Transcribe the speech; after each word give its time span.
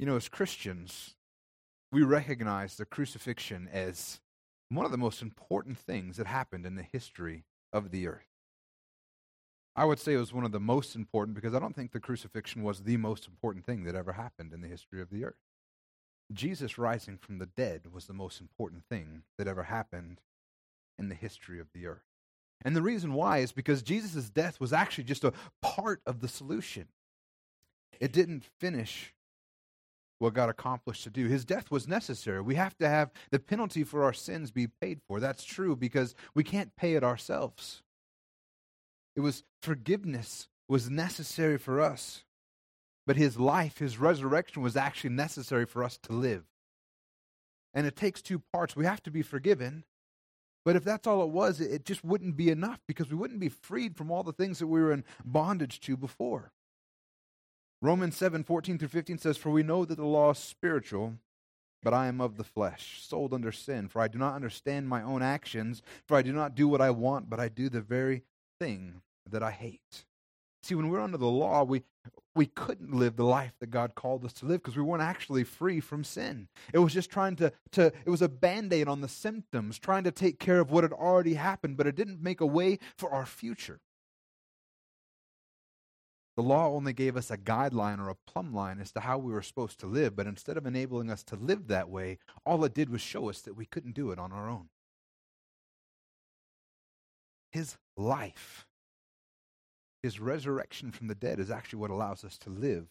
You 0.00 0.06
know, 0.06 0.16
as 0.16 0.30
Christians, 0.30 1.14
we 1.92 2.02
recognize 2.02 2.76
the 2.76 2.86
crucifixion 2.86 3.68
as 3.70 4.18
one 4.70 4.86
of 4.86 4.92
the 4.92 4.96
most 4.96 5.20
important 5.20 5.76
things 5.76 6.16
that 6.16 6.26
happened 6.26 6.64
in 6.64 6.74
the 6.74 6.82
history 6.82 7.44
of 7.70 7.90
the 7.90 8.08
earth. 8.08 8.30
I 9.76 9.84
would 9.84 9.98
say 9.98 10.14
it 10.14 10.16
was 10.16 10.32
one 10.32 10.46
of 10.46 10.52
the 10.52 10.58
most 10.58 10.96
important 10.96 11.34
because 11.34 11.54
I 11.54 11.58
don't 11.58 11.76
think 11.76 11.92
the 11.92 12.00
crucifixion 12.00 12.62
was 12.62 12.80
the 12.80 12.96
most 12.96 13.26
important 13.26 13.66
thing 13.66 13.84
that 13.84 13.94
ever 13.94 14.12
happened 14.12 14.54
in 14.54 14.62
the 14.62 14.68
history 14.68 15.02
of 15.02 15.10
the 15.10 15.22
earth. 15.22 15.36
Jesus 16.32 16.78
rising 16.78 17.18
from 17.18 17.36
the 17.36 17.44
dead 17.44 17.92
was 17.92 18.06
the 18.06 18.14
most 18.14 18.40
important 18.40 18.84
thing 18.88 19.24
that 19.36 19.46
ever 19.46 19.64
happened 19.64 20.22
in 20.98 21.10
the 21.10 21.14
history 21.14 21.60
of 21.60 21.66
the 21.74 21.86
earth. 21.86 22.08
And 22.64 22.74
the 22.74 22.80
reason 22.80 23.12
why 23.12 23.40
is 23.40 23.52
because 23.52 23.82
Jesus' 23.82 24.30
death 24.30 24.60
was 24.60 24.72
actually 24.72 25.04
just 25.04 25.24
a 25.24 25.34
part 25.60 26.00
of 26.06 26.20
the 26.20 26.28
solution. 26.28 26.88
It 28.00 28.12
didn't 28.12 28.46
finish 28.58 29.12
what 30.20 30.34
God 30.34 30.50
accomplished 30.50 31.02
to 31.04 31.10
do. 31.10 31.26
His 31.26 31.44
death 31.44 31.70
was 31.70 31.88
necessary. 31.88 32.42
We 32.42 32.54
have 32.54 32.76
to 32.78 32.88
have 32.88 33.10
the 33.30 33.38
penalty 33.38 33.82
for 33.82 34.04
our 34.04 34.12
sins 34.12 34.50
be 34.50 34.66
paid 34.66 35.00
for. 35.08 35.18
That's 35.18 35.44
true 35.44 35.74
because 35.74 36.14
we 36.34 36.44
can't 36.44 36.76
pay 36.76 36.94
it 36.94 37.02
ourselves. 37.02 37.82
It 39.16 39.20
was 39.20 39.42
forgiveness 39.62 40.48
was 40.68 40.90
necessary 40.90 41.58
for 41.58 41.80
us. 41.80 42.24
But 43.06 43.16
his 43.16 43.40
life, 43.40 43.78
his 43.78 43.98
resurrection 43.98 44.62
was 44.62 44.76
actually 44.76 45.10
necessary 45.10 45.64
for 45.64 45.82
us 45.82 45.98
to 46.04 46.12
live. 46.12 46.44
And 47.72 47.86
it 47.86 47.96
takes 47.96 48.20
two 48.20 48.42
parts. 48.52 48.76
We 48.76 48.84
have 48.84 49.02
to 49.04 49.10
be 49.10 49.22
forgiven. 49.22 49.84
But 50.66 50.76
if 50.76 50.84
that's 50.84 51.06
all 51.06 51.22
it 51.22 51.30
was, 51.30 51.60
it 51.60 51.86
just 51.86 52.04
wouldn't 52.04 52.36
be 52.36 52.50
enough 52.50 52.80
because 52.86 53.10
we 53.10 53.16
wouldn't 53.16 53.40
be 53.40 53.48
freed 53.48 53.96
from 53.96 54.10
all 54.10 54.22
the 54.22 54.34
things 54.34 54.58
that 54.58 54.66
we 54.66 54.80
were 54.80 54.92
in 54.92 55.04
bondage 55.24 55.80
to 55.80 55.96
before. 55.96 56.52
Romans 57.82 58.16
7 58.16 58.44
14 58.44 58.78
through 58.78 58.88
15 58.88 59.18
says, 59.18 59.36
For 59.36 59.50
we 59.50 59.62
know 59.62 59.84
that 59.84 59.96
the 59.96 60.04
law 60.04 60.30
is 60.30 60.38
spiritual, 60.38 61.14
but 61.82 61.94
I 61.94 62.06
am 62.06 62.20
of 62.20 62.36
the 62.36 62.44
flesh, 62.44 63.00
sold 63.02 63.32
under 63.32 63.52
sin. 63.52 63.88
For 63.88 64.02
I 64.02 64.08
do 64.08 64.18
not 64.18 64.34
understand 64.34 64.88
my 64.88 65.02
own 65.02 65.22
actions, 65.22 65.82
for 66.06 66.16
I 66.16 66.22
do 66.22 66.32
not 66.32 66.54
do 66.54 66.68
what 66.68 66.82
I 66.82 66.90
want, 66.90 67.30
but 67.30 67.40
I 67.40 67.48
do 67.48 67.68
the 67.68 67.80
very 67.80 68.22
thing 68.58 69.00
that 69.30 69.42
I 69.42 69.50
hate. 69.50 70.04
See, 70.62 70.74
when 70.74 70.90
we're 70.90 71.00
under 71.00 71.16
the 71.16 71.26
law, 71.26 71.64
we, 71.64 71.84
we 72.34 72.44
couldn't 72.44 72.94
live 72.94 73.16
the 73.16 73.24
life 73.24 73.54
that 73.60 73.70
God 73.70 73.94
called 73.94 74.26
us 74.26 74.34
to 74.34 74.46
live 74.46 74.62
because 74.62 74.76
we 74.76 74.82
weren't 74.82 75.02
actually 75.02 75.42
free 75.42 75.80
from 75.80 76.04
sin. 76.04 76.48
It 76.74 76.78
was 76.78 76.92
just 76.92 77.10
trying 77.10 77.36
to, 77.36 77.50
to 77.72 77.86
it 77.86 78.10
was 78.10 78.20
a 78.20 78.28
band 78.28 78.72
aid 78.74 78.86
on 78.86 79.00
the 79.00 79.08
symptoms, 79.08 79.78
trying 79.78 80.04
to 80.04 80.10
take 80.10 80.38
care 80.38 80.60
of 80.60 80.70
what 80.70 80.84
had 80.84 80.92
already 80.92 81.34
happened, 81.34 81.78
but 81.78 81.86
it 81.86 81.96
didn't 81.96 82.22
make 82.22 82.42
a 82.42 82.46
way 82.46 82.78
for 82.98 83.10
our 83.10 83.24
future. 83.24 83.80
The 86.40 86.46
law 86.46 86.68
only 86.68 86.94
gave 86.94 87.18
us 87.18 87.30
a 87.30 87.36
guideline 87.36 87.98
or 87.98 88.08
a 88.08 88.14
plumb 88.26 88.54
line 88.54 88.80
as 88.80 88.90
to 88.92 89.00
how 89.00 89.18
we 89.18 89.30
were 89.30 89.42
supposed 89.42 89.78
to 89.80 89.86
live, 89.86 90.16
but 90.16 90.26
instead 90.26 90.56
of 90.56 90.64
enabling 90.64 91.10
us 91.10 91.22
to 91.24 91.36
live 91.36 91.66
that 91.66 91.90
way, 91.90 92.16
all 92.46 92.64
it 92.64 92.72
did 92.72 92.88
was 92.88 93.02
show 93.02 93.28
us 93.28 93.42
that 93.42 93.58
we 93.58 93.66
couldn't 93.66 93.94
do 93.94 94.10
it 94.10 94.18
on 94.18 94.32
our 94.32 94.48
own. 94.48 94.70
His 97.52 97.76
life, 97.94 98.66
his 100.02 100.18
resurrection 100.18 100.92
from 100.92 101.08
the 101.08 101.14
dead, 101.14 101.40
is 101.40 101.50
actually 101.50 101.80
what 101.80 101.90
allows 101.90 102.24
us 102.24 102.38
to 102.38 102.48
live 102.48 102.86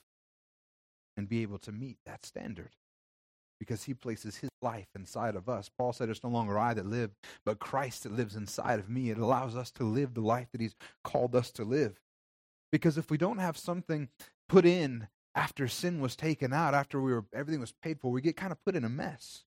and 1.18 1.28
be 1.28 1.42
able 1.42 1.58
to 1.58 1.72
meet 1.72 1.98
that 2.06 2.28
standard 2.28 2.76
because 3.60 3.86
he 3.86 3.96
places 3.96 4.36
his 4.36 4.52
life 4.62 4.90
inside 4.94 5.36
of 5.36 5.50
us. 5.50 5.72
Paul 5.76 5.92
said, 5.92 6.10
It's 6.10 6.24
no 6.24 6.30
longer 6.30 6.60
I 6.60 6.76
that 6.76 6.86
live, 6.86 7.16
but 7.46 7.58
Christ 7.58 8.04
that 8.04 8.12
lives 8.12 8.36
inside 8.36 8.78
of 8.78 8.92
me. 8.92 9.10
It 9.10 9.18
allows 9.18 9.56
us 9.56 9.72
to 9.72 9.84
live 9.84 10.14
the 10.14 10.22
life 10.22 10.50
that 10.52 10.62
he's 10.62 10.76
called 11.04 11.36
us 11.36 11.50
to 11.54 11.64
live. 11.64 12.00
Because 12.72 12.98
if 12.98 13.10
we 13.10 13.18
don't 13.18 13.40
have 13.40 13.58
something 13.58 14.10
put 14.48 14.66
in 14.66 15.08
after 15.36 15.68
sin 15.68 16.00
was 16.00 16.16
taken 16.16 16.54
out, 16.54 16.74
after 16.74 17.02
we 17.02 17.14
were 17.14 17.26
everything 17.34 17.62
was 17.62 17.74
paid 17.82 18.00
for, 18.00 18.12
we 18.12 18.22
get 18.22 18.38
kind 18.38 18.52
of 18.52 18.64
put 18.64 18.76
in 18.76 18.84
a 18.84 18.90
mess. 18.90 19.44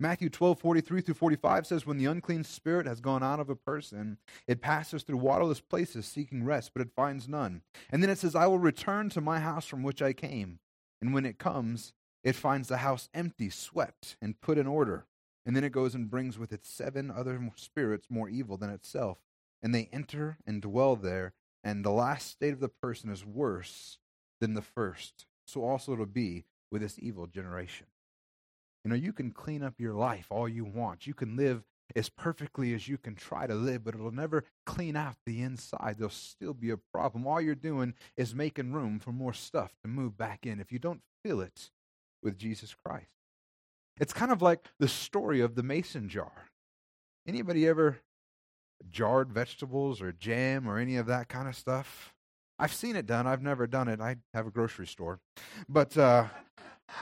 Matthew 0.00 0.28
12, 0.28 0.58
43 0.58 1.00
through 1.02 1.14
45 1.14 1.66
says, 1.66 1.86
When 1.86 1.98
the 1.98 2.06
unclean 2.06 2.42
spirit 2.42 2.86
has 2.86 3.00
gone 3.00 3.22
out 3.22 3.38
of 3.38 3.48
a 3.48 3.54
person, 3.54 4.18
it 4.48 4.60
passes 4.60 5.02
through 5.02 5.18
waterless 5.18 5.60
places 5.60 6.04
seeking 6.04 6.44
rest, 6.44 6.72
but 6.74 6.82
it 6.82 6.94
finds 6.96 7.28
none. 7.28 7.62
And 7.90 8.02
then 8.02 8.10
it 8.10 8.18
says, 8.18 8.34
I 8.34 8.46
will 8.46 8.58
return 8.58 9.08
to 9.10 9.20
my 9.20 9.38
house 9.38 9.66
from 9.66 9.82
which 9.82 10.02
I 10.02 10.12
came. 10.12 10.58
And 11.00 11.14
when 11.14 11.24
it 11.24 11.38
comes, 11.38 11.92
it 12.24 12.34
finds 12.34 12.68
the 12.68 12.78
house 12.78 13.08
empty, 13.14 13.50
swept, 13.50 14.16
and 14.20 14.40
put 14.40 14.58
in 14.58 14.66
order. 14.66 15.06
And 15.46 15.54
then 15.54 15.62
it 15.62 15.72
goes 15.72 15.94
and 15.94 16.10
brings 16.10 16.38
with 16.38 16.52
it 16.52 16.66
seven 16.66 17.10
other 17.10 17.50
spirits 17.54 18.06
more 18.10 18.28
evil 18.28 18.56
than 18.56 18.70
itself. 18.70 19.18
And 19.62 19.74
they 19.74 19.88
enter 19.92 20.38
and 20.46 20.60
dwell 20.60 20.96
there 20.96 21.34
and 21.64 21.84
the 21.84 21.90
last 21.90 22.30
state 22.30 22.52
of 22.52 22.60
the 22.60 22.68
person 22.68 23.10
is 23.10 23.24
worse 23.24 23.98
than 24.40 24.54
the 24.54 24.62
first. 24.62 25.26
So 25.46 25.64
also 25.64 25.94
it'll 25.94 26.06
be 26.06 26.44
with 26.70 26.82
this 26.82 26.98
evil 26.98 27.26
generation. 27.26 27.86
You 28.84 28.90
know, 28.90 28.96
you 28.96 29.14
can 29.14 29.30
clean 29.30 29.62
up 29.62 29.80
your 29.80 29.94
life 29.94 30.26
all 30.30 30.48
you 30.48 30.64
want. 30.64 31.06
You 31.06 31.14
can 31.14 31.36
live 31.36 31.64
as 31.96 32.10
perfectly 32.10 32.74
as 32.74 32.86
you 32.86 32.98
can 32.98 33.14
try 33.14 33.46
to 33.46 33.54
live, 33.54 33.84
but 33.84 33.94
it'll 33.94 34.10
never 34.10 34.44
clean 34.66 34.94
out 34.94 35.16
the 35.24 35.42
inside. 35.42 35.96
There'll 35.96 36.10
still 36.10 36.54
be 36.54 36.70
a 36.70 36.78
problem. 36.92 37.26
All 37.26 37.40
you're 37.40 37.54
doing 37.54 37.94
is 38.16 38.34
making 38.34 38.72
room 38.72 38.98
for 39.00 39.12
more 39.12 39.32
stuff 39.32 39.72
to 39.82 39.88
move 39.88 40.18
back 40.18 40.44
in 40.44 40.60
if 40.60 40.70
you 40.70 40.78
don't 40.78 41.00
fill 41.24 41.40
it 41.40 41.70
with 42.22 42.38
Jesus 42.38 42.74
Christ. 42.84 43.06
It's 43.98 44.12
kind 44.12 44.32
of 44.32 44.42
like 44.42 44.68
the 44.78 44.88
story 44.88 45.40
of 45.40 45.54
the 45.54 45.62
mason 45.62 46.08
jar. 46.08 46.50
Anybody 47.26 47.66
ever 47.66 48.00
jarred 48.90 49.32
vegetables 49.32 50.00
or 50.00 50.12
jam 50.12 50.68
or 50.68 50.78
any 50.78 50.96
of 50.96 51.06
that 51.06 51.28
kind 51.28 51.48
of 51.48 51.56
stuff. 51.56 52.14
I've 52.58 52.72
seen 52.72 52.96
it 52.96 53.06
done. 53.06 53.26
I've 53.26 53.42
never 53.42 53.66
done 53.66 53.88
it. 53.88 54.00
I 54.00 54.16
have 54.32 54.46
a 54.46 54.50
grocery 54.50 54.86
store. 54.86 55.20
But 55.68 55.96
uh, 55.96 56.26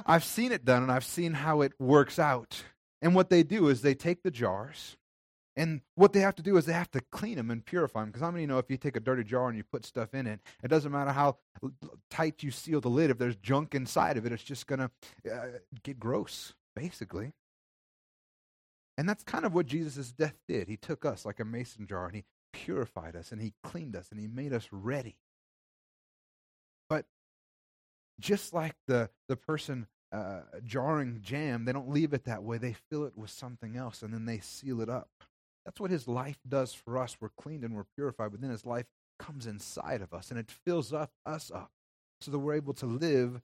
I've 0.07 0.25
seen 0.25 0.53
it 0.53 0.65
done 0.65 0.83
and 0.83 0.93
I've 0.93 1.05
seen 1.05 1.35
how 1.35 1.61
it 1.61 1.73
works 1.79 2.19
out. 2.19 2.65
And 3.03 3.15
what 3.15 3.31
they 3.31 3.43
do 3.43 3.69
is 3.69 3.83
they 3.83 3.95
take 3.95 4.23
the 4.23 4.31
jars 4.31 4.97
and 5.57 5.83
what 5.97 6.13
they 6.13 6.21
have 6.21 6.35
to 6.37 6.43
do 6.43 6.57
is 6.57 6.65
they 6.65 6.73
have 6.73 6.91
to 6.93 7.01
clean 7.11 7.37
them 7.37 7.51
and 7.51 7.65
purify 7.65 8.01
them. 8.01 8.09
Because 8.09 8.23
how 8.23 8.31
many 8.31 8.47
know 8.47 8.59
if 8.59 8.71
you 8.71 8.77
take 8.77 8.97
a 8.97 9.01
dirty 9.01 9.25
jar 9.25 9.49
and 9.49 9.57
you 9.57 9.65
put 9.65 9.85
stuff 9.85 10.15
in 10.15 10.27
it, 10.27 10.41
it 10.63 10.69
doesn't 10.69 10.91
matter 10.91 11.13
how 11.13 11.37
tight 12.11 12.43
you 12.43 12.51
seal 12.51 12.81
the 12.81 12.89
lid, 12.89 13.11
if 13.11 13.19
there's 13.19 13.37
junk 13.37 13.75
inside 13.75 14.17
of 14.17 14.25
it, 14.25 14.33
it's 14.33 14.43
just 14.43 14.67
going 14.67 14.79
to 14.79 14.91
uh, 15.33 15.47
get 15.83 16.01
gross, 16.01 16.55
basically. 16.75 17.33
And 18.99 19.09
that's 19.09 19.23
kind 19.23 19.45
of 19.45 19.55
what 19.55 19.67
Jesus' 19.67 20.13
death 20.13 20.37
did. 20.49 20.69
He 20.69 20.77
took 20.77 21.05
us 21.05 21.25
like 21.25 21.41
a 21.41 21.45
mason 21.45 21.87
jar 21.87 22.07
and 22.07 22.17
he 22.17 22.25
purified 22.53 23.17
us 23.17 23.33
and 23.33 23.41
he 23.41 23.55
cleaned 23.63 23.97
us 23.97 24.09
and 24.11 24.21
he 24.21 24.27
made 24.27 24.53
us 24.53 24.69
ready. 24.71 25.17
But 26.89 27.07
just 28.21 28.53
like 28.53 28.77
the, 28.87 29.11
the 29.29 29.37
person 29.37 29.87
uh, 30.13 30.41
jarring 30.65 31.21
jam, 31.23 31.65
they 31.65 31.73
don't 31.73 31.91
leave 31.91 32.13
it 32.13 32.25
that 32.25 32.43
way. 32.43 32.59
They 32.59 32.77
fill 32.91 33.05
it 33.05 33.17
with 33.17 33.31
something 33.31 33.77
else 33.77 34.03
and 34.03 34.13
then 34.13 34.27
they 34.27 34.39
seal 34.39 34.81
it 34.81 34.91
up. 34.91 35.09
That's 35.65 35.81
what 35.81 35.91
his 35.91 36.07
life 36.07 36.39
does 36.47 36.75
for 36.75 36.99
us. 36.99 37.17
We're 37.21 37.31
cleaned 37.31 37.65
and 37.65 37.75
we're 37.75 37.87
purified, 37.97 38.33
but 38.33 38.41
then 38.41 38.51
his 38.51 38.67
life 38.67 38.87
comes 39.19 39.47
inside 39.47 40.03
of 40.03 40.13
us 40.13 40.31
and 40.31 40.39
it 40.39 40.51
fills 40.51 40.93
up, 40.93 41.13
us 41.25 41.51
up 41.55 41.71
so 42.21 42.31
that 42.31 42.39
we're 42.39 42.55
able 42.55 42.75
to 42.75 42.87
live 42.87 43.41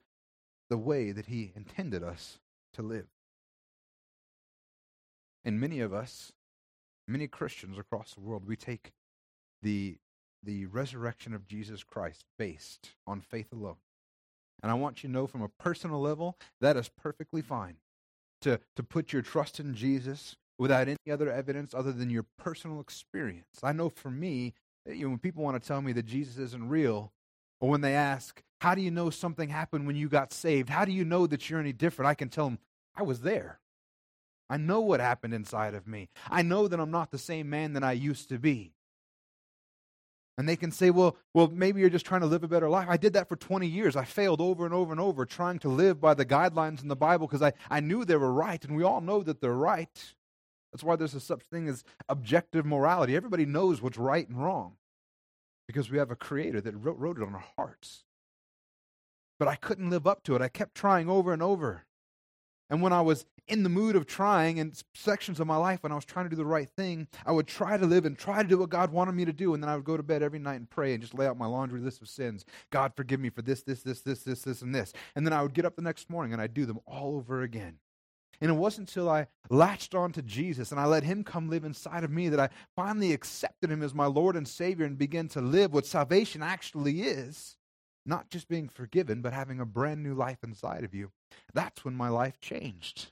the 0.69 0.77
way 0.77 1.11
that 1.11 1.27
he 1.27 1.51
intended 1.55 2.03
us 2.03 2.39
to 2.73 2.81
live. 2.81 3.07
And 5.43 5.59
many 5.59 5.79
of 5.79 5.93
us, 5.93 6.33
many 7.07 7.27
Christians 7.27 7.77
across 7.77 8.13
the 8.13 8.21
world, 8.21 8.45
we 8.45 8.55
take 8.55 8.91
the, 9.61 9.97
the 10.43 10.65
resurrection 10.67 11.33
of 11.33 11.47
Jesus 11.47 11.83
Christ 11.83 12.25
based 12.37 12.91
on 13.07 13.21
faith 13.21 13.51
alone. 13.51 13.77
And 14.61 14.71
I 14.71 14.75
want 14.75 15.03
you 15.03 15.09
to 15.09 15.13
know 15.13 15.27
from 15.27 15.41
a 15.41 15.49
personal 15.49 16.01
level, 16.01 16.37
that 16.59 16.75
is 16.75 16.89
perfectly 16.89 17.41
fine. 17.41 17.77
To, 18.41 18.59
to 18.75 18.83
put 18.83 19.11
your 19.11 19.21
trust 19.21 19.59
in 19.59 19.75
Jesus 19.75 20.37
without 20.57 20.87
any 20.87 21.11
other 21.11 21.31
evidence 21.31 21.73
other 21.73 21.91
than 21.91 22.09
your 22.09 22.25
personal 22.37 22.79
experience. 22.79 23.59
I 23.63 23.71
know 23.71 23.89
for 23.89 24.11
me, 24.11 24.53
eh, 24.87 24.93
you 24.93 25.03
know, 25.03 25.09
when 25.09 25.19
people 25.19 25.43
want 25.43 25.61
to 25.61 25.67
tell 25.67 25.81
me 25.81 25.93
that 25.93 26.05
Jesus 26.05 26.37
isn't 26.37 26.69
real, 26.69 27.11
or 27.59 27.69
when 27.69 27.81
they 27.81 27.95
ask, 27.95 28.41
How 28.61 28.75
do 28.75 28.81
you 28.81 28.91
know 28.91 29.09
something 29.09 29.49
happened 29.49 29.87
when 29.87 29.95
you 29.95 30.07
got 30.07 30.31
saved? 30.31 30.69
How 30.69 30.85
do 30.85 30.91
you 30.91 31.03
know 31.03 31.27
that 31.27 31.49
you're 31.49 31.59
any 31.59 31.73
different? 31.73 32.07
I 32.07 32.13
can 32.13 32.29
tell 32.29 32.45
them, 32.45 32.59
I 32.95 33.03
was 33.03 33.21
there. 33.21 33.59
I 34.49 34.57
know 34.57 34.79
what 34.79 34.99
happened 34.99 35.33
inside 35.33 35.75
of 35.75 35.87
me. 35.87 36.09
I 36.29 36.41
know 36.41 36.67
that 36.67 36.79
I'm 36.79 36.91
not 36.91 37.11
the 37.11 37.17
same 37.17 37.49
man 37.49 37.73
that 37.73 37.83
I 37.83 37.91
used 37.91 38.29
to 38.29 38.39
be. 38.39 38.73
And 40.39 40.47
they 40.47 40.55
can 40.55 40.71
say, 40.71 40.89
well, 40.89 41.17
well, 41.33 41.49
maybe 41.49 41.81
you're 41.81 41.89
just 41.89 42.05
trying 42.05 42.21
to 42.21 42.27
live 42.27 42.45
a 42.45 42.47
better 42.47 42.69
life. 42.69 42.87
I 42.89 42.95
did 42.95 43.11
that 43.13 43.27
for 43.27 43.35
20 43.35 43.67
years. 43.67 43.97
I 43.97 44.05
failed 44.05 44.39
over 44.39 44.63
and 44.63 44.73
over 44.73 44.91
and 44.91 45.01
over 45.01 45.25
trying 45.25 45.59
to 45.59 45.67
live 45.69 45.99
by 45.99 46.13
the 46.13 46.25
guidelines 46.25 46.81
in 46.81 46.87
the 46.87 46.95
Bible 46.95 47.27
because 47.27 47.41
I, 47.41 47.51
I 47.69 47.81
knew 47.81 48.05
they 48.05 48.15
were 48.15 48.31
right, 48.31 48.63
and 48.63 48.75
we 48.77 48.83
all 48.83 49.01
know 49.01 49.21
that 49.21 49.41
they're 49.41 49.51
right. 49.51 50.13
That's 50.71 50.83
why 50.83 50.95
there's 50.95 51.13
a 51.13 51.19
such 51.19 51.41
thing 51.41 51.67
as 51.67 51.83
objective 52.07 52.65
morality. 52.65 53.17
Everybody 53.17 53.45
knows 53.45 53.81
what's 53.81 53.97
right 53.97 54.27
and 54.29 54.41
wrong 54.41 54.75
because 55.67 55.91
we 55.91 55.97
have 55.97 56.09
a 56.09 56.15
creator 56.15 56.61
that 56.61 56.73
wrote, 56.73 56.97
wrote 56.97 57.17
it 57.17 57.23
on 57.23 57.35
our 57.35 57.45
hearts. 57.57 58.05
But 59.39 59.49
I 59.49 59.55
couldn't 59.55 59.89
live 59.89 60.07
up 60.07 60.23
to 60.23 60.35
it. 60.35 60.41
I 60.41 60.47
kept 60.47 60.73
trying 60.73 61.09
over 61.09 61.33
and 61.33 61.43
over. 61.43 61.83
And 62.69 62.81
when 62.81 62.93
I 62.93 63.01
was 63.01 63.25
in 63.47 63.63
the 63.63 63.69
mood 63.69 63.95
of 63.95 64.05
trying 64.05 64.57
in 64.57 64.73
sections 64.93 65.39
of 65.39 65.47
my 65.47 65.57
life 65.57 65.81
when 65.81 65.91
I 65.91 65.95
was 65.95 66.05
trying 66.05 66.25
to 66.25 66.29
do 66.29 66.35
the 66.35 66.45
right 66.45 66.69
thing, 66.69 67.07
I 67.25 67.31
would 67.31 67.47
try 67.47 67.77
to 67.77 67.85
live 67.85 68.05
and 68.05 68.17
try 68.17 68.43
to 68.43 68.47
do 68.47 68.59
what 68.59 68.69
God 68.69 68.91
wanted 68.91 69.13
me 69.13 69.25
to 69.25 69.33
do. 69.33 69.53
And 69.53 69.63
then 69.63 69.69
I 69.69 69.75
would 69.75 69.85
go 69.85 69.97
to 69.97 70.03
bed 70.03 70.21
every 70.21 70.39
night 70.39 70.55
and 70.55 70.69
pray 70.69 70.93
and 70.93 71.01
just 71.01 71.15
lay 71.15 71.25
out 71.25 71.37
my 71.37 71.47
laundry 71.47 71.81
list 71.81 72.01
of 72.01 72.09
sins. 72.09 72.45
God, 72.69 72.93
forgive 72.95 73.19
me 73.19 73.29
for 73.29 73.41
this, 73.41 73.63
this, 73.63 73.81
this, 73.81 74.01
this, 74.01 74.23
this, 74.23 74.43
this, 74.43 74.61
and 74.61 74.73
this. 74.73 74.93
And 75.15 75.25
then 75.25 75.33
I 75.33 75.41
would 75.41 75.53
get 75.53 75.65
up 75.65 75.75
the 75.75 75.81
next 75.81 76.09
morning 76.09 76.33
and 76.33 76.41
I'd 76.41 76.53
do 76.53 76.65
them 76.65 76.79
all 76.85 77.15
over 77.15 77.41
again. 77.41 77.77
And 78.41 78.49
it 78.49 78.53
wasn't 78.53 78.87
until 78.87 79.09
I 79.09 79.27
latched 79.49 79.95
on 79.95 80.13
to 80.13 80.21
Jesus 80.21 80.71
and 80.71 80.79
I 80.79 80.85
let 80.85 81.03
Him 81.03 81.23
come 81.23 81.49
live 81.49 81.65
inside 81.65 82.03
of 82.03 82.11
me 82.11 82.29
that 82.29 82.39
I 82.39 82.49
finally 82.75 83.11
accepted 83.11 83.69
Him 83.69 83.83
as 83.83 83.93
my 83.93 84.05
Lord 84.05 84.37
and 84.37 84.47
Savior 84.47 84.85
and 84.85 84.97
began 84.97 85.27
to 85.29 85.41
live 85.41 85.73
what 85.73 85.85
salvation 85.85 86.41
actually 86.41 87.01
is 87.01 87.57
not 88.05 88.29
just 88.29 88.47
being 88.47 88.69
forgiven, 88.69 89.21
but 89.21 89.33
having 89.33 89.59
a 89.59 89.65
brand 89.65 90.03
new 90.03 90.13
life 90.13 90.39
inside 90.43 90.83
of 90.83 90.93
you. 90.93 91.11
That's 91.53 91.85
when 91.85 91.95
my 91.95 92.09
life 92.09 92.39
changed. 92.39 93.11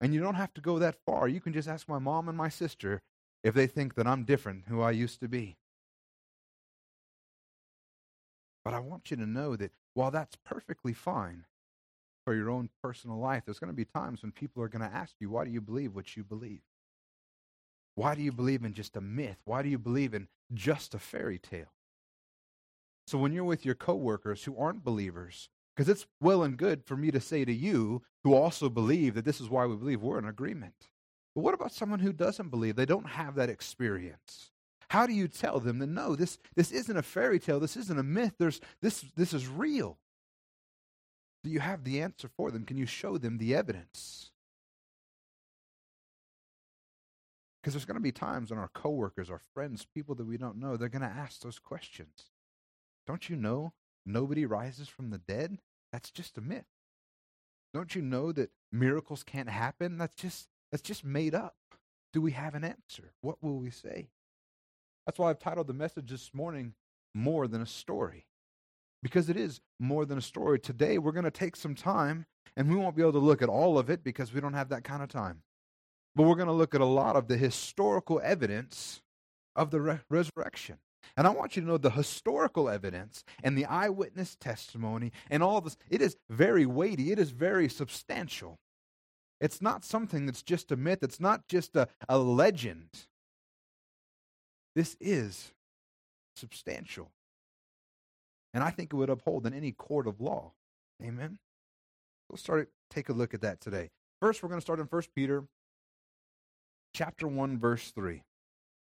And 0.00 0.12
you 0.12 0.20
don't 0.20 0.34
have 0.34 0.52
to 0.54 0.60
go 0.60 0.78
that 0.78 0.96
far. 1.06 1.28
You 1.28 1.40
can 1.40 1.52
just 1.52 1.68
ask 1.68 1.88
my 1.88 1.98
mom 1.98 2.28
and 2.28 2.36
my 2.36 2.48
sister 2.48 3.02
if 3.44 3.54
they 3.54 3.66
think 3.66 3.94
that 3.94 4.06
I'm 4.06 4.24
different 4.24 4.64
who 4.68 4.80
I 4.80 4.90
used 4.90 5.20
to 5.20 5.28
be. 5.28 5.56
But 8.64 8.74
I 8.74 8.78
want 8.78 9.10
you 9.10 9.16
to 9.16 9.26
know 9.26 9.56
that 9.56 9.72
while 9.94 10.10
that's 10.10 10.36
perfectly 10.44 10.92
fine 10.92 11.44
for 12.24 12.34
your 12.34 12.50
own 12.50 12.70
personal 12.82 13.18
life, 13.18 13.42
there's 13.44 13.58
going 13.58 13.72
to 13.72 13.76
be 13.76 13.84
times 13.84 14.22
when 14.22 14.32
people 14.32 14.62
are 14.62 14.68
going 14.68 14.88
to 14.88 14.96
ask 14.96 15.14
you, 15.18 15.30
why 15.30 15.44
do 15.44 15.50
you 15.50 15.60
believe 15.60 15.94
what 15.94 16.16
you 16.16 16.22
believe? 16.22 16.62
Why 17.94 18.14
do 18.14 18.22
you 18.22 18.32
believe 18.32 18.64
in 18.64 18.72
just 18.72 18.96
a 18.96 19.00
myth? 19.00 19.38
Why 19.44 19.62
do 19.62 19.68
you 19.68 19.78
believe 19.78 20.14
in 20.14 20.28
just 20.54 20.94
a 20.94 20.98
fairy 20.98 21.38
tale? 21.38 21.72
So 23.06 23.18
when 23.18 23.32
you're 23.32 23.44
with 23.44 23.64
your 23.64 23.74
coworkers 23.74 24.44
who 24.44 24.56
aren't 24.56 24.84
believers, 24.84 25.48
because 25.76 25.88
it's 25.88 26.06
well 26.20 26.42
and 26.42 26.56
good 26.56 26.84
for 26.84 26.96
me 26.96 27.10
to 27.10 27.20
say 27.20 27.44
to 27.44 27.52
you 27.52 28.02
who 28.24 28.34
also 28.34 28.68
believe 28.68 29.14
that 29.14 29.24
this 29.24 29.40
is 29.40 29.48
why 29.48 29.66
we 29.66 29.76
believe 29.76 30.02
we're 30.02 30.18
in 30.18 30.26
agreement. 30.26 30.88
But 31.34 31.42
what 31.42 31.54
about 31.54 31.72
someone 31.72 32.00
who 32.00 32.12
doesn't 32.12 32.50
believe? 32.50 32.76
They 32.76 32.84
don't 32.86 33.08
have 33.08 33.34
that 33.36 33.48
experience. 33.48 34.50
How 34.90 35.06
do 35.06 35.14
you 35.14 35.26
tell 35.26 35.58
them 35.58 35.78
that 35.78 35.86
no, 35.86 36.14
this, 36.14 36.38
this 36.54 36.70
isn't 36.70 36.96
a 36.96 37.02
fairy 37.02 37.38
tale, 37.38 37.58
this 37.58 37.76
isn't 37.76 37.98
a 37.98 38.02
myth, 38.02 38.34
There's, 38.38 38.60
this, 38.82 39.04
this 39.16 39.32
is 39.32 39.48
real? 39.48 39.98
Do 41.42 41.50
you 41.50 41.60
have 41.60 41.84
the 41.84 42.02
answer 42.02 42.28
for 42.28 42.50
them? 42.50 42.64
Can 42.64 42.76
you 42.76 42.86
show 42.86 43.16
them 43.16 43.38
the 43.38 43.54
evidence? 43.54 44.30
Because 47.60 47.72
there's 47.74 47.84
going 47.84 47.96
to 47.96 48.00
be 48.00 48.12
times 48.12 48.50
when 48.50 48.58
our 48.58 48.68
coworkers, 48.68 49.30
our 49.30 49.40
friends, 49.54 49.86
people 49.94 50.14
that 50.16 50.26
we 50.26 50.36
don't 50.36 50.58
know, 50.58 50.76
they're 50.76 50.88
going 50.88 51.02
to 51.02 51.08
ask 51.08 51.40
those 51.40 51.58
questions. 51.58 52.31
Don't 53.06 53.28
you 53.28 53.36
know 53.36 53.72
nobody 54.06 54.46
rises 54.46 54.88
from 54.88 55.10
the 55.10 55.18
dead? 55.18 55.58
That's 55.92 56.10
just 56.10 56.38
a 56.38 56.40
myth. 56.40 56.66
Don't 57.74 57.94
you 57.94 58.02
know 58.02 58.32
that 58.32 58.50
miracles 58.70 59.22
can't 59.22 59.48
happen? 59.48 59.98
That's 59.98 60.14
just 60.14 60.48
that's 60.70 60.82
just 60.82 61.04
made 61.04 61.34
up. 61.34 61.56
Do 62.12 62.20
we 62.20 62.32
have 62.32 62.54
an 62.54 62.64
answer? 62.64 63.12
What 63.20 63.42
will 63.42 63.58
we 63.58 63.70
say? 63.70 64.08
That's 65.06 65.18
why 65.18 65.30
I've 65.30 65.38
titled 65.38 65.66
the 65.66 65.74
message 65.74 66.10
this 66.10 66.30
morning 66.32 66.74
More 67.14 67.48
Than 67.48 67.62
a 67.62 67.66
Story. 67.66 68.26
Because 69.02 69.28
it 69.28 69.36
is 69.36 69.60
more 69.80 70.04
than 70.04 70.18
a 70.18 70.22
story. 70.22 70.60
Today 70.60 70.98
we're 70.98 71.12
going 71.12 71.24
to 71.24 71.30
take 71.30 71.56
some 71.56 71.74
time 71.74 72.26
and 72.56 72.70
we 72.70 72.76
won't 72.76 72.94
be 72.94 73.02
able 73.02 73.12
to 73.12 73.18
look 73.18 73.42
at 73.42 73.48
all 73.48 73.78
of 73.78 73.90
it 73.90 74.04
because 74.04 74.32
we 74.32 74.40
don't 74.40 74.52
have 74.52 74.68
that 74.68 74.84
kind 74.84 75.02
of 75.02 75.08
time. 75.08 75.42
But 76.14 76.24
we're 76.24 76.36
going 76.36 76.46
to 76.46 76.52
look 76.52 76.74
at 76.74 76.80
a 76.80 76.86
lot 76.86 77.16
of 77.16 77.26
the 77.26 77.36
historical 77.36 78.20
evidence 78.22 79.00
of 79.56 79.70
the 79.70 79.80
re- 79.80 80.00
resurrection. 80.08 80.78
And 81.16 81.26
I 81.26 81.30
want 81.30 81.56
you 81.56 81.62
to 81.62 81.68
know 81.68 81.78
the 81.78 81.90
historical 81.90 82.68
evidence 82.68 83.24
and 83.42 83.56
the 83.56 83.66
eyewitness 83.66 84.36
testimony 84.36 85.12
and 85.30 85.42
all 85.42 85.60
this. 85.60 85.76
It 85.90 86.00
is 86.02 86.16
very 86.30 86.66
weighty, 86.66 87.12
it 87.12 87.18
is 87.18 87.30
very 87.30 87.68
substantial. 87.68 88.58
It's 89.40 89.60
not 89.60 89.84
something 89.84 90.26
that's 90.26 90.42
just 90.42 90.70
a 90.70 90.76
myth, 90.76 91.02
it's 91.02 91.20
not 91.20 91.48
just 91.48 91.74
a, 91.76 91.88
a 92.08 92.18
legend. 92.18 92.88
This 94.74 94.96
is 95.00 95.52
substantial. 96.36 97.10
And 98.54 98.62
I 98.62 98.70
think 98.70 98.92
it 98.92 98.96
would 98.96 99.10
uphold 99.10 99.46
in 99.46 99.54
any 99.54 99.72
court 99.72 100.06
of 100.06 100.20
law. 100.20 100.52
Amen. 101.02 101.38
Let's 102.30 102.42
start 102.42 102.68
take 102.90 103.08
a 103.08 103.12
look 103.12 103.34
at 103.34 103.40
that 103.40 103.60
today. 103.60 103.90
First, 104.20 104.42
we're 104.42 104.48
going 104.48 104.60
to 104.60 104.64
start 104.64 104.78
in 104.78 104.86
1 104.86 105.02
Peter 105.14 105.44
chapter 106.94 107.26
1 107.26 107.58
verse 107.58 107.90
3. 107.90 108.22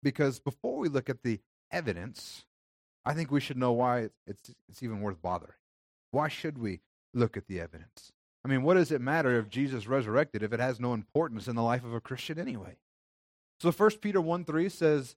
Because 0.03 0.39
before 0.39 0.79
we 0.79 0.89
look 0.89 1.11
at 1.11 1.23
the 1.23 1.41
evidence, 1.71 2.45
I 3.05 3.15
think 3.15 3.31
we 3.31 3.41
should 3.41 3.57
know 3.57 3.73
why 3.73 4.11
it's, 4.27 4.51
it's 4.69 4.83
even 4.83 5.01
worth 5.01 5.21
bothering. 5.23 5.53
Why 6.11 6.29
should 6.29 6.59
we 6.59 6.81
look 7.15 7.37
at 7.37 7.47
the 7.47 7.61
evidence? 7.61 8.13
I 8.45 8.49
mean, 8.49 8.63
what 8.63 8.75
does 8.75 8.93
it 8.93 9.01
matter 9.01 9.39
if 9.39 9.51
Jesus 9.51 9.87
resurrected 9.87 10.43
if 10.43 10.53
it 10.53 10.61
has 10.61 10.81
no 10.81 10.95
importance 10.95 11.49
in 11.49 11.57
the 11.57 11.63
life 11.63 11.85
of 11.85 11.93
a 11.93 12.01
Christian 12.01 12.39
anyway? 12.39 12.77
So 13.61 13.73
1 13.73 13.91
Peter 14.01 14.21
1 14.21 14.45
3 14.45 14.69
says, 14.69 15.17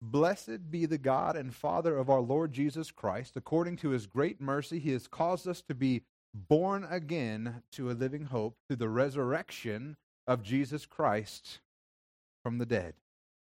Blessed 0.00 0.70
be 0.70 0.86
the 0.86 0.98
God 0.98 1.36
and 1.36 1.54
Father 1.54 1.96
of 1.96 2.10
our 2.10 2.20
Lord 2.20 2.52
Jesus 2.52 2.90
Christ. 2.90 3.36
According 3.36 3.76
to 3.78 3.90
his 3.90 4.06
great 4.06 4.40
mercy, 4.40 4.80
he 4.80 4.90
has 4.90 5.06
caused 5.06 5.46
us 5.46 5.62
to 5.62 5.74
be 5.74 6.02
born 6.34 6.86
again 6.90 7.62
to 7.72 7.90
a 7.90 7.92
living 7.92 8.24
hope 8.24 8.56
through 8.66 8.76
the 8.76 8.88
resurrection 8.88 9.96
of 10.26 10.42
Jesus 10.42 10.86
Christ 10.86 11.60
from 12.42 12.58
the 12.58 12.66
dead. 12.66 12.94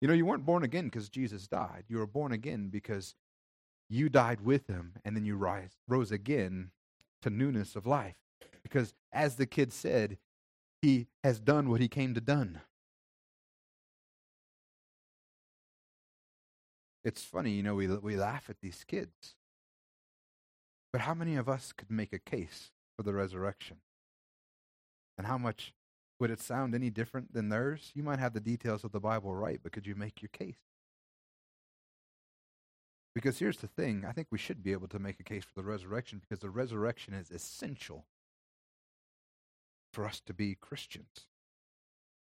You 0.01 0.07
know, 0.07 0.13
you 0.13 0.25
weren't 0.25 0.45
born 0.45 0.63
again 0.63 0.85
because 0.85 1.09
Jesus 1.09 1.47
died. 1.47 1.85
You 1.87 1.97
were 1.97 2.07
born 2.07 2.31
again 2.31 2.69
because 2.69 3.15
you 3.89 4.09
died 4.09 4.41
with 4.41 4.67
him 4.67 4.93
and 5.03 5.15
then 5.15 5.25
you 5.25 5.35
rise, 5.35 5.77
rose 5.87 6.11
again 6.11 6.71
to 7.21 7.29
newness 7.29 7.75
of 7.75 7.85
life. 7.85 8.17
Because 8.63 8.93
as 9.11 9.35
the 9.35 9.45
kid 9.45 9.71
said, 9.71 10.17
he 10.81 11.07
has 11.23 11.39
done 11.39 11.69
what 11.69 11.81
he 11.81 11.87
came 11.87 12.13
to 12.13 12.21
done. 12.21 12.61
It's 17.03 17.23
funny, 17.23 17.51
you 17.51 17.63
know, 17.63 17.75
we, 17.75 17.87
we 17.87 18.15
laugh 18.15 18.49
at 18.49 18.61
these 18.61 18.83
kids. 18.83 19.35
But 20.91 21.01
how 21.01 21.13
many 21.13 21.35
of 21.35 21.47
us 21.47 21.71
could 21.71 21.91
make 21.91 22.13
a 22.13 22.19
case 22.19 22.71
for 22.97 23.03
the 23.03 23.13
resurrection? 23.13 23.77
And 25.17 25.27
how 25.27 25.37
much 25.37 25.73
would 26.19 26.31
it 26.31 26.39
sound 26.39 26.73
any 26.73 26.89
different 26.89 27.33
than 27.33 27.49
theirs? 27.49 27.91
You 27.93 28.03
might 28.03 28.19
have 28.19 28.33
the 28.33 28.39
details 28.39 28.83
of 28.83 28.91
the 28.91 28.99
Bible 28.99 29.33
right, 29.35 29.59
but 29.61 29.71
could 29.71 29.85
you 29.85 29.95
make 29.95 30.21
your 30.21 30.29
case? 30.29 30.57
Because 33.13 33.39
here's 33.39 33.57
the 33.57 33.67
thing 33.67 34.05
I 34.07 34.11
think 34.11 34.27
we 34.29 34.37
should 34.37 34.61
be 34.61 34.73
able 34.73 34.89
to 34.89 34.99
make 34.99 35.19
a 35.19 35.23
case 35.23 35.43
for 35.45 35.61
the 35.61 35.67
resurrection 35.67 36.19
because 36.19 36.41
the 36.41 36.49
resurrection 36.49 37.13
is 37.13 37.31
essential 37.31 38.05
for 39.93 40.05
us 40.05 40.21
to 40.25 40.33
be 40.33 40.55
Christians. 40.55 41.27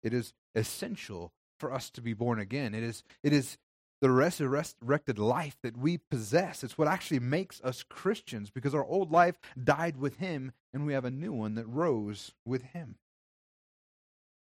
It 0.03 0.13
is 0.13 0.33
essential 0.55 1.31
for 1.59 1.71
us 1.71 1.91
to 1.91 2.01
be 2.01 2.13
born 2.13 2.39
again. 2.39 2.73
It 2.73 2.81
is, 2.81 3.03
it 3.23 3.31
is 3.31 3.59
the 4.01 4.09
resurrected 4.09 5.19
life 5.19 5.57
that 5.61 5.77
we 5.77 5.99
possess. 5.99 6.63
It's 6.63 6.77
what 6.77 6.87
actually 6.87 7.19
makes 7.19 7.61
us 7.61 7.83
Christians 7.83 8.49
because 8.49 8.73
our 8.73 8.83
old 8.83 9.11
life 9.11 9.39
died 9.63 9.97
with 9.97 10.17
Him 10.17 10.53
and 10.73 10.87
we 10.87 10.93
have 10.93 11.05
a 11.05 11.11
new 11.11 11.31
one 11.31 11.53
that 11.53 11.67
rose 11.67 12.31
with 12.43 12.63
Him. 12.63 12.95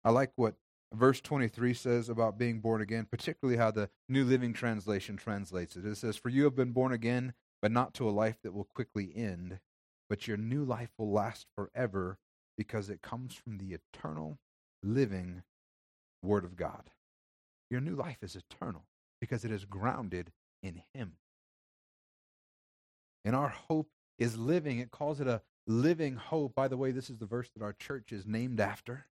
I 0.04 0.11
like 0.11 0.33
what 0.37 0.54
verse 0.92 1.21
23 1.21 1.75
says 1.75 2.09
about 2.09 2.38
being 2.38 2.61
born 2.61 2.80
again, 2.80 3.07
particularly 3.11 3.59
how 3.59 3.71
the 3.71 3.90
New 4.09 4.25
Living 4.25 4.52
Translation 4.52 5.16
translates 5.16 5.76
it. 5.76 5.85
It 5.85 5.97
says, 5.97 6.16
For 6.16 6.28
you 6.28 6.45
have 6.45 6.57
been 6.57 6.73
born 6.73 6.92
again, 6.92 7.35
but 7.62 7.73
not 7.73 7.95
to 7.95 8.09
a 8.09 8.11
life 8.11 8.38
that 8.42 8.54
will 8.54 8.64
quickly 8.64 9.12
end, 9.14 9.61
but 10.09 10.26
your 10.26 10.37
new 10.37 10.64
life 10.64 10.90
will 10.99 11.12
last 11.12 11.47
forever 11.54 12.19
because 12.57 12.90
it 12.90 13.02
comes 13.02 13.35
from 13.35 13.59
the 13.59 13.75
eternal, 13.75 14.38
living 14.83 15.42
Word 16.23 16.45
of 16.45 16.57
God. 16.57 16.90
Your 17.71 17.80
new 17.80 17.95
life 17.95 18.19
is 18.23 18.37
eternal 18.37 18.85
because 19.21 19.45
it 19.45 19.50
is 19.50 19.64
grounded 19.64 20.33
in 20.62 20.83
Him. 20.95 21.12
And 23.25 23.37
our 23.37 23.49
hope 23.49 23.88
is 24.19 24.37
living. 24.37 24.78
It 24.78 24.90
calls 24.90 25.21
it 25.21 25.26
a 25.26 25.42
living 25.66 26.16
hope. 26.16 26.54
By 26.54 26.69
the 26.69 26.76
way, 26.76 26.90
this 26.90 27.11
is 27.11 27.19
the 27.19 27.26
verse 27.26 27.50
that 27.54 27.62
our 27.62 27.75
church 27.75 28.12
is 28.12 28.26
named 28.26 28.61
after. 28.61 29.07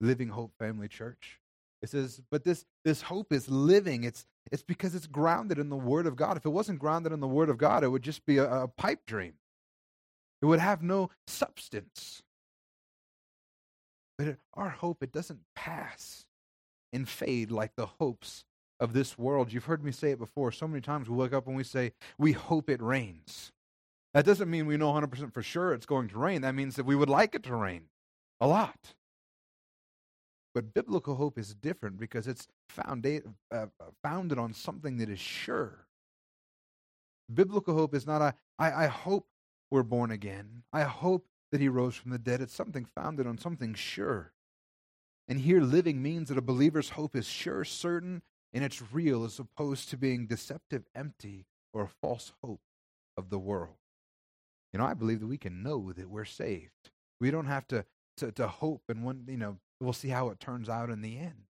Living 0.00 0.28
Hope 0.28 0.52
Family 0.58 0.88
Church. 0.88 1.40
It 1.82 1.88
says, 1.88 2.20
but 2.30 2.44
this, 2.44 2.64
this 2.84 3.02
hope 3.02 3.32
is 3.32 3.48
living. 3.48 4.04
It's, 4.04 4.26
it's 4.52 4.62
because 4.62 4.94
it's 4.94 5.06
grounded 5.06 5.58
in 5.58 5.70
the 5.70 5.76
Word 5.76 6.06
of 6.06 6.16
God. 6.16 6.36
If 6.36 6.44
it 6.44 6.50
wasn't 6.50 6.78
grounded 6.78 7.12
in 7.12 7.20
the 7.20 7.28
Word 7.28 7.48
of 7.48 7.58
God, 7.58 7.84
it 7.84 7.88
would 7.88 8.02
just 8.02 8.26
be 8.26 8.38
a, 8.38 8.64
a 8.64 8.68
pipe 8.68 9.06
dream. 9.06 9.34
It 10.42 10.46
would 10.46 10.60
have 10.60 10.82
no 10.82 11.10
substance. 11.26 12.22
But 14.18 14.26
it, 14.28 14.38
our 14.54 14.68
hope, 14.68 15.02
it 15.02 15.12
doesn't 15.12 15.40
pass 15.56 16.26
and 16.92 17.08
fade 17.08 17.50
like 17.50 17.76
the 17.76 17.86
hopes 17.86 18.44
of 18.78 18.92
this 18.92 19.16
world. 19.16 19.52
You've 19.52 19.64
heard 19.64 19.84
me 19.84 19.92
say 19.92 20.10
it 20.10 20.18
before. 20.18 20.52
So 20.52 20.68
many 20.68 20.80
times 20.80 21.08
we 21.08 21.16
wake 21.16 21.32
up 21.32 21.46
and 21.46 21.56
we 21.56 21.64
say, 21.64 21.92
we 22.18 22.32
hope 22.32 22.68
it 22.68 22.82
rains. 22.82 23.52
That 24.12 24.26
doesn't 24.26 24.50
mean 24.50 24.66
we 24.66 24.76
know 24.76 24.92
100% 24.92 25.32
for 25.32 25.42
sure 25.42 25.72
it's 25.72 25.86
going 25.86 26.08
to 26.08 26.18
rain. 26.18 26.42
That 26.42 26.54
means 26.54 26.76
that 26.76 26.86
we 26.86 26.96
would 26.96 27.08
like 27.08 27.34
it 27.34 27.44
to 27.44 27.54
rain 27.54 27.84
a 28.40 28.46
lot. 28.46 28.94
But 30.54 30.74
biblical 30.74 31.14
hope 31.14 31.38
is 31.38 31.54
different 31.54 31.98
because 31.98 32.26
it's 32.26 32.48
founda- 32.76 33.34
uh, 33.52 33.66
founded 34.02 34.38
on 34.38 34.52
something 34.52 34.96
that 34.98 35.08
is 35.08 35.20
sure. 35.20 35.86
Biblical 37.32 37.74
hope 37.74 37.94
is 37.94 38.06
not 38.06 38.20
a, 38.20 38.34
I, 38.58 38.84
I 38.84 38.86
hope 38.88 39.28
we're 39.70 39.84
born 39.84 40.10
again. 40.10 40.64
I 40.72 40.82
hope 40.82 41.26
that 41.52 41.60
he 41.60 41.68
rose 41.68 41.94
from 41.94 42.10
the 42.10 42.18
dead. 42.18 42.40
It's 42.40 42.54
something 42.54 42.84
founded 42.84 43.26
on 43.26 43.38
something 43.38 43.74
sure. 43.74 44.32
And 45.28 45.40
here, 45.40 45.60
living 45.60 46.02
means 46.02 46.28
that 46.28 46.38
a 46.38 46.42
believer's 46.42 46.90
hope 46.90 47.14
is 47.14 47.26
sure, 47.26 47.64
certain, 47.64 48.22
and 48.52 48.64
it's 48.64 48.82
real 48.92 49.24
as 49.24 49.38
opposed 49.38 49.88
to 49.90 49.96
being 49.96 50.26
deceptive, 50.26 50.82
empty, 50.94 51.46
or 51.72 51.84
a 51.84 51.88
false 51.88 52.32
hope 52.42 52.62
of 53.16 53.30
the 53.30 53.38
world. 53.38 53.76
You 54.72 54.80
know, 54.80 54.86
I 54.86 54.94
believe 54.94 55.20
that 55.20 55.26
we 55.28 55.38
can 55.38 55.62
know 55.62 55.92
that 55.92 56.10
we're 56.10 56.24
saved. 56.24 56.90
We 57.20 57.30
don't 57.30 57.46
have 57.46 57.68
to, 57.68 57.84
to, 58.16 58.32
to 58.32 58.48
hope 58.48 58.82
and 58.88 59.04
one, 59.04 59.24
you 59.28 59.36
know, 59.36 59.58
we'll 59.80 59.92
see 59.92 60.08
how 60.08 60.28
it 60.28 60.40
turns 60.40 60.68
out 60.68 60.90
in 60.90 61.02
the 61.02 61.18
end 61.18 61.44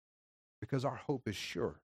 because 0.61 0.85
our 0.85 0.97
hope 0.97 1.29
is 1.29 1.37
sure. 1.37 1.81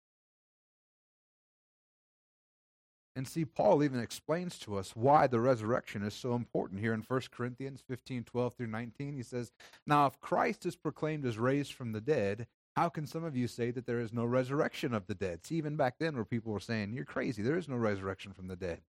And 3.15 3.29
see, 3.29 3.45
Paul 3.45 3.85
even 3.85 4.01
explains 4.01 4.59
to 4.61 4.77
us 4.77 4.97
why 4.97 5.27
the 5.27 5.41
resurrection 5.41 6.03
is 6.03 6.15
so 6.15 6.35
important 6.35 6.81
here 6.81 6.95
in 6.95 7.01
1 7.01 7.21
Corinthians 7.31 7.83
15 7.87 8.25
12 8.25 8.55
through 8.55 8.67
19. 8.69 9.15
He 9.15 9.23
says, 9.23 9.53
Now, 9.87 10.07
if 10.07 10.19
Christ 10.21 10.65
is 10.65 10.77
proclaimed 10.77 11.27
as 11.27 11.39
raised 11.39 11.75
from 11.75 11.93
the 11.93 12.01
dead, 12.01 12.47
how 12.75 12.89
can 12.89 13.07
some 13.07 13.23
of 13.25 13.37
you 13.37 13.49
say 13.49 13.71
that 13.71 13.87
there 13.87 14.01
is 14.01 14.15
no 14.15 14.25
resurrection 14.25 14.95
of 14.95 15.07
the 15.07 15.15
dead? 15.15 15.45
See, 15.45 15.57
even 15.57 15.77
back 15.77 15.97
then, 15.99 16.15
where 16.15 16.25
people 16.25 16.53
were 16.53 16.61
saying, 16.61 16.95
You're 16.95 17.05
crazy, 17.05 17.43
there 17.43 17.59
is 17.59 17.69
no 17.69 17.77
resurrection 17.77 18.33
from 18.33 18.49
the 18.49 18.57
dead. 18.57 18.81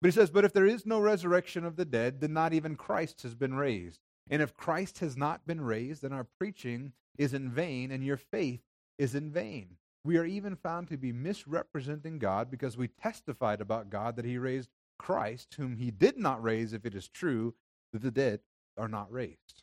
But 0.00 0.08
he 0.08 0.12
says, 0.12 0.30
But 0.30 0.46
if 0.46 0.54
there 0.54 0.66
is 0.66 0.86
no 0.86 0.98
resurrection 0.98 1.66
of 1.66 1.76
the 1.76 1.84
dead, 1.84 2.22
then 2.22 2.32
not 2.32 2.54
even 2.54 2.76
Christ 2.76 3.22
has 3.22 3.34
been 3.34 3.54
raised. 3.54 4.00
And 4.28 4.42
if 4.42 4.56
Christ 4.56 4.98
has 4.98 5.16
not 5.16 5.46
been 5.46 5.60
raised, 5.60 6.02
then 6.02 6.12
our 6.12 6.26
preaching 6.38 6.92
is 7.18 7.34
in 7.34 7.50
vain 7.50 7.90
and 7.90 8.04
your 8.04 8.16
faith 8.16 8.60
is 8.98 9.14
in 9.14 9.30
vain. 9.30 9.76
We 10.04 10.16
are 10.16 10.24
even 10.24 10.56
found 10.56 10.88
to 10.88 10.96
be 10.96 11.12
misrepresenting 11.12 12.18
God 12.18 12.50
because 12.50 12.76
we 12.76 12.88
testified 12.88 13.60
about 13.60 13.90
God 13.90 14.16
that 14.16 14.24
he 14.24 14.38
raised 14.38 14.70
Christ, 14.98 15.54
whom 15.56 15.76
he 15.76 15.90
did 15.90 16.18
not 16.18 16.42
raise, 16.42 16.72
if 16.72 16.86
it 16.86 16.94
is 16.94 17.08
true 17.08 17.54
that 17.92 18.02
the 18.02 18.10
dead 18.10 18.40
are 18.76 18.88
not 18.88 19.12
raised. 19.12 19.62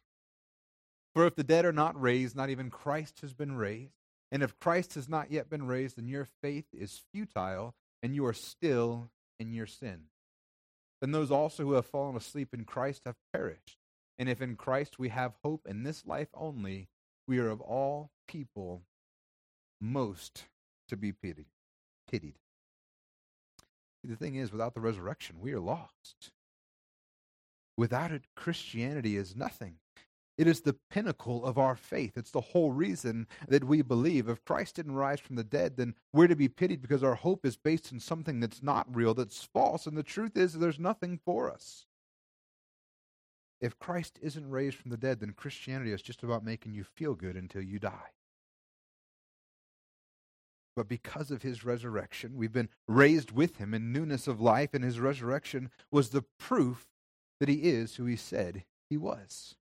For 1.13 1.25
if 1.25 1.35
the 1.35 1.43
dead 1.43 1.65
are 1.65 1.73
not 1.73 1.99
raised, 1.99 2.35
not 2.35 2.49
even 2.49 2.69
Christ 2.69 3.21
has 3.21 3.33
been 3.33 3.55
raised. 3.55 3.93
And 4.31 4.43
if 4.43 4.59
Christ 4.59 4.93
has 4.95 5.09
not 5.09 5.31
yet 5.31 5.49
been 5.49 5.65
raised, 5.65 5.97
then 5.97 6.07
your 6.07 6.27
faith 6.43 6.65
is 6.73 7.01
futile 7.11 7.73
and 8.03 8.13
you 8.13 8.25
are 8.25 8.33
still 8.33 9.09
in 9.39 9.53
your 9.53 9.65
sin. 9.65 10.03
Then 11.01 11.11
those 11.11 11.31
also 11.31 11.63
who 11.63 11.73
have 11.73 11.85
fallen 11.85 12.15
asleep 12.15 12.53
in 12.53 12.65
Christ 12.65 13.03
have 13.05 13.15
perished. 13.33 13.77
And 14.19 14.29
if 14.29 14.41
in 14.41 14.55
Christ 14.55 14.97
we 14.97 15.09
have 15.09 15.37
hope 15.43 15.67
in 15.67 15.83
this 15.83 16.05
life 16.05 16.29
only, 16.33 16.89
we 17.27 17.39
are 17.39 17.49
of 17.49 17.61
all 17.61 18.11
people 18.27 18.83
most 19.79 20.45
to 20.89 20.97
be 20.97 21.11
pitied. 21.11 21.47
Pitied. 22.09 22.35
The 24.03 24.15
thing 24.15 24.35
is, 24.35 24.51
without 24.51 24.73
the 24.73 24.79
resurrection, 24.79 25.37
we 25.41 25.53
are 25.53 25.59
lost. 25.59 26.31
Without 27.77 28.11
it, 28.11 28.23
Christianity 28.35 29.17
is 29.17 29.35
nothing. 29.35 29.75
It 30.37 30.47
is 30.47 30.61
the 30.61 30.77
pinnacle 30.89 31.43
of 31.45 31.57
our 31.57 31.75
faith. 31.75 32.13
It's 32.15 32.31
the 32.31 32.41
whole 32.41 32.71
reason 32.71 33.27
that 33.47 33.63
we 33.63 33.81
believe. 33.81 34.29
If 34.29 34.45
Christ 34.45 34.75
didn't 34.75 34.95
rise 34.95 35.19
from 35.19 35.35
the 35.35 35.43
dead, 35.43 35.77
then 35.77 35.95
we're 36.13 36.27
to 36.27 36.35
be 36.35 36.47
pitied 36.47 36.81
because 36.81 37.03
our 37.03 37.15
hope 37.15 37.45
is 37.45 37.57
based 37.57 37.91
in 37.91 37.99
something 37.99 38.39
that's 38.39 38.61
not 38.61 38.95
real, 38.95 39.13
that's 39.13 39.43
false. 39.43 39.87
And 39.87 39.97
the 39.97 40.03
truth 40.03 40.37
is, 40.37 40.53
there's 40.53 40.79
nothing 40.79 41.19
for 41.25 41.51
us. 41.51 41.85
If 43.59 43.79
Christ 43.79 44.19
isn't 44.21 44.49
raised 44.49 44.77
from 44.77 44.91
the 44.91 44.97
dead, 44.97 45.19
then 45.19 45.33
Christianity 45.33 45.91
is 45.91 46.01
just 46.01 46.23
about 46.23 46.43
making 46.43 46.73
you 46.73 46.83
feel 46.83 47.15
good 47.15 47.35
until 47.35 47.61
you 47.61 47.79
die. 47.79 48.11
But 50.75 50.87
because 50.87 51.31
of 51.31 51.41
his 51.41 51.65
resurrection, 51.65 52.35
we've 52.35 52.53
been 52.53 52.69
raised 52.87 53.31
with 53.31 53.57
him 53.57 53.73
in 53.73 53.91
newness 53.91 54.27
of 54.27 54.39
life, 54.39 54.75
and 54.75 54.83
his 54.83 54.99
resurrection 54.99 55.71
was 55.91 56.09
the 56.09 56.25
proof 56.37 56.85
that 57.39 57.49
he 57.49 57.63
is 57.63 57.95
who 57.95 58.05
he 58.05 58.15
said 58.15 58.63
he 58.87 58.95
was. 58.95 59.55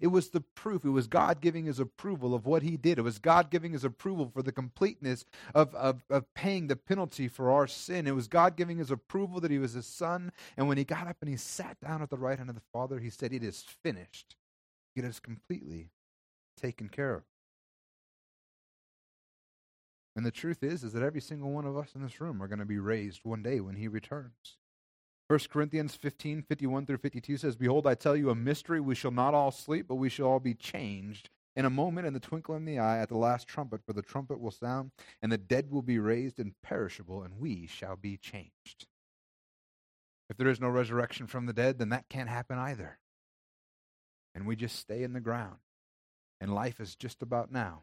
It 0.00 0.08
was 0.08 0.30
the 0.30 0.40
proof. 0.40 0.84
It 0.84 0.90
was 0.90 1.06
God 1.06 1.40
giving 1.40 1.66
his 1.66 1.80
approval 1.80 2.34
of 2.34 2.46
what 2.46 2.62
he 2.62 2.76
did. 2.76 2.98
It 2.98 3.02
was 3.02 3.18
God 3.18 3.50
giving 3.50 3.72
his 3.72 3.84
approval 3.84 4.30
for 4.32 4.42
the 4.42 4.52
completeness 4.52 5.24
of, 5.54 5.74
of, 5.74 6.04
of 6.08 6.32
paying 6.34 6.68
the 6.68 6.76
penalty 6.76 7.28
for 7.28 7.50
our 7.50 7.66
sin. 7.66 8.06
It 8.06 8.14
was 8.14 8.28
God 8.28 8.56
giving 8.56 8.78
his 8.78 8.90
approval 8.90 9.40
that 9.40 9.50
he 9.50 9.58
was 9.58 9.72
his 9.72 9.86
son. 9.86 10.32
And 10.56 10.68
when 10.68 10.78
he 10.78 10.84
got 10.84 11.08
up 11.08 11.16
and 11.20 11.30
he 11.30 11.36
sat 11.36 11.80
down 11.80 12.02
at 12.02 12.10
the 12.10 12.18
right 12.18 12.38
hand 12.38 12.50
of 12.50 12.54
the 12.54 12.62
Father, 12.72 12.98
he 12.98 13.10
said, 13.10 13.32
It 13.32 13.42
is 13.42 13.64
finished. 13.82 14.36
It 14.94 15.04
is 15.04 15.20
completely 15.20 15.90
taken 16.60 16.88
care 16.88 17.14
of. 17.14 17.22
And 20.14 20.26
the 20.26 20.32
truth 20.32 20.64
is, 20.64 20.82
is 20.82 20.92
that 20.94 21.02
every 21.04 21.20
single 21.20 21.52
one 21.52 21.64
of 21.64 21.76
us 21.76 21.94
in 21.94 22.02
this 22.02 22.20
room 22.20 22.42
are 22.42 22.48
going 22.48 22.58
to 22.58 22.64
be 22.64 22.78
raised 22.78 23.20
one 23.22 23.42
day 23.42 23.60
when 23.60 23.76
he 23.76 23.86
returns. 23.86 24.57
1 25.28 25.40
Corinthians 25.50 25.94
15, 25.94 26.42
51 26.42 26.86
through 26.86 26.96
52 26.96 27.36
says, 27.36 27.54
Behold, 27.54 27.86
I 27.86 27.94
tell 27.94 28.16
you 28.16 28.30
a 28.30 28.34
mystery. 28.34 28.80
We 28.80 28.94
shall 28.94 29.10
not 29.10 29.34
all 29.34 29.50
sleep, 29.50 29.86
but 29.86 29.96
we 29.96 30.08
shall 30.08 30.26
all 30.26 30.40
be 30.40 30.54
changed 30.54 31.28
in 31.54 31.66
a 31.66 31.70
moment, 31.70 32.06
in 32.06 32.14
the 32.14 32.20
twinkling 32.20 32.60
of 32.60 32.66
the 32.66 32.78
eye, 32.78 32.98
at 32.98 33.10
the 33.10 33.18
last 33.18 33.46
trumpet. 33.46 33.82
For 33.84 33.92
the 33.92 34.00
trumpet 34.00 34.40
will 34.40 34.50
sound, 34.50 34.90
and 35.20 35.30
the 35.30 35.36
dead 35.36 35.70
will 35.70 35.82
be 35.82 35.98
raised 35.98 36.40
imperishable, 36.40 37.22
and 37.22 37.38
we 37.38 37.66
shall 37.66 37.96
be 37.96 38.16
changed. 38.16 38.86
If 40.30 40.38
there 40.38 40.48
is 40.48 40.60
no 40.60 40.68
resurrection 40.68 41.26
from 41.26 41.44
the 41.44 41.52
dead, 41.52 41.78
then 41.78 41.90
that 41.90 42.08
can't 42.08 42.28
happen 42.28 42.58
either. 42.58 42.98
And 44.34 44.46
we 44.46 44.56
just 44.56 44.76
stay 44.76 45.02
in 45.02 45.12
the 45.12 45.20
ground. 45.20 45.56
And 46.40 46.54
life 46.54 46.80
is 46.80 46.94
just 46.94 47.20
about 47.22 47.52
now. 47.52 47.82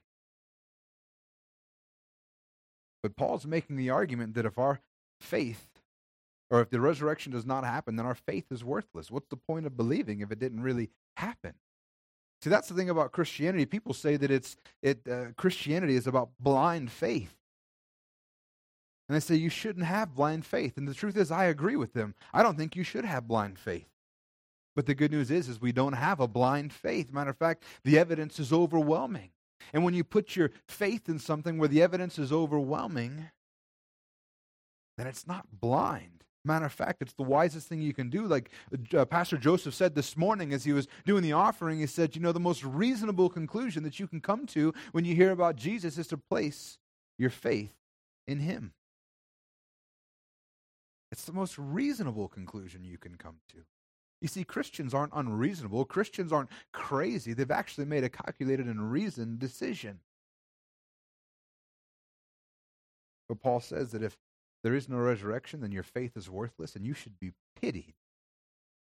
But 3.03 3.15
Paul's 3.15 3.45
making 3.45 3.75
the 3.75 3.91
argument 3.91 4.33
that 4.33 4.45
if 4.45 4.57
our 4.57 4.79
faith, 5.19 5.74
or 6.49 6.61
if 6.61 6.69
the 6.69 6.79
resurrection 6.79 7.31
does 7.31 7.45
not 7.45 7.63
happen, 7.63 7.95
then 7.95 8.05
our 8.05 8.15
faith 8.15 8.45
is 8.51 8.63
worthless. 8.63 9.09
What's 9.09 9.29
the 9.29 9.37
point 9.37 9.65
of 9.65 9.75
believing 9.75 10.21
if 10.21 10.31
it 10.31 10.39
didn't 10.39 10.61
really 10.61 10.89
happen? 11.17 11.53
See, 12.41 12.49
that's 12.49 12.67
the 12.67 12.75
thing 12.75 12.89
about 12.89 13.11
Christianity. 13.11 13.65
People 13.65 13.93
say 13.93 14.17
that 14.17 14.29
it's 14.29 14.55
it 14.83 15.07
uh, 15.09 15.31
Christianity 15.35 15.95
is 15.95 16.05
about 16.07 16.29
blind 16.39 16.91
faith. 16.91 17.35
And 19.07 19.15
they 19.15 19.19
say 19.19 19.35
you 19.35 19.49
shouldn't 19.49 19.85
have 19.85 20.15
blind 20.15 20.45
faith. 20.45 20.77
And 20.77 20.87
the 20.87 20.93
truth 20.93 21.15
is, 21.15 21.31
I 21.31 21.45
agree 21.45 21.75
with 21.75 21.93
them. 21.93 22.15
I 22.33 22.41
don't 22.43 22.57
think 22.57 22.75
you 22.75 22.83
should 22.83 23.05
have 23.05 23.27
blind 23.27 23.59
faith. 23.59 23.87
But 24.75 24.87
the 24.87 24.95
good 24.95 25.11
news 25.11 25.31
is, 25.31 25.47
is 25.47 25.61
we 25.61 25.71
don't 25.71 25.93
have 25.93 26.19
a 26.19 26.27
blind 26.27 26.73
faith. 26.73 27.13
Matter 27.13 27.29
of 27.29 27.37
fact, 27.37 27.63
the 27.83 27.97
evidence 27.97 28.39
is 28.39 28.51
overwhelming. 28.51 29.29
And 29.73 29.83
when 29.83 29.93
you 29.93 30.03
put 30.03 30.35
your 30.35 30.51
faith 30.67 31.07
in 31.07 31.19
something 31.19 31.57
where 31.57 31.69
the 31.69 31.81
evidence 31.81 32.19
is 32.19 32.31
overwhelming, 32.31 33.29
then 34.97 35.07
it's 35.07 35.27
not 35.27 35.47
blind. 35.51 36.23
Matter 36.45 36.65
of 36.65 36.71
fact, 36.71 37.01
it's 37.01 37.13
the 37.13 37.23
wisest 37.23 37.67
thing 37.67 37.81
you 37.81 37.93
can 37.93 38.09
do. 38.09 38.27
Like 38.27 38.51
uh, 38.93 39.05
Pastor 39.05 39.37
Joseph 39.37 39.73
said 39.73 39.95
this 39.95 40.15
morning 40.15 40.53
as 40.53 40.63
he 40.63 40.73
was 40.73 40.87
doing 41.05 41.23
the 41.23 41.33
offering, 41.33 41.79
he 41.79 41.87
said, 41.87 42.15
You 42.15 42.21
know, 42.21 42.31
the 42.31 42.39
most 42.39 42.63
reasonable 42.63 43.29
conclusion 43.29 43.83
that 43.83 43.99
you 43.99 44.07
can 44.07 44.21
come 44.21 44.45
to 44.47 44.73
when 44.91 45.05
you 45.05 45.15
hear 45.15 45.31
about 45.31 45.55
Jesus 45.55 45.97
is 45.97 46.07
to 46.07 46.17
place 46.17 46.77
your 47.17 47.31
faith 47.31 47.73
in 48.27 48.39
him. 48.39 48.73
It's 51.11 51.25
the 51.25 51.33
most 51.33 51.57
reasonable 51.57 52.27
conclusion 52.27 52.83
you 52.83 52.97
can 52.97 53.15
come 53.15 53.37
to. 53.49 53.57
You 54.21 54.27
see, 54.27 54.43
Christians 54.43 54.93
aren't 54.93 55.13
unreasonable. 55.13 55.85
Christians 55.85 56.31
aren't 56.31 56.49
crazy. 56.71 57.33
They've 57.33 57.49
actually 57.49 57.85
made 57.85 58.03
a 58.03 58.09
calculated 58.09 58.67
and 58.67 58.91
reasoned 58.91 59.39
decision. 59.39 59.99
But 63.27 63.41
Paul 63.41 63.59
says 63.59 63.91
that 63.91 64.03
if 64.03 64.17
there 64.65 64.73
is 64.73 64.89
no 64.89 64.97
resurrection, 64.97 65.61
then 65.61 65.71
your 65.71 65.83
faith 65.83 66.17
is 66.17 66.27
worthless 66.27 66.75
and 66.75 66.83
you 66.87 66.95
should 66.95 67.19
be 67.19 67.33
pitied. 67.55 67.93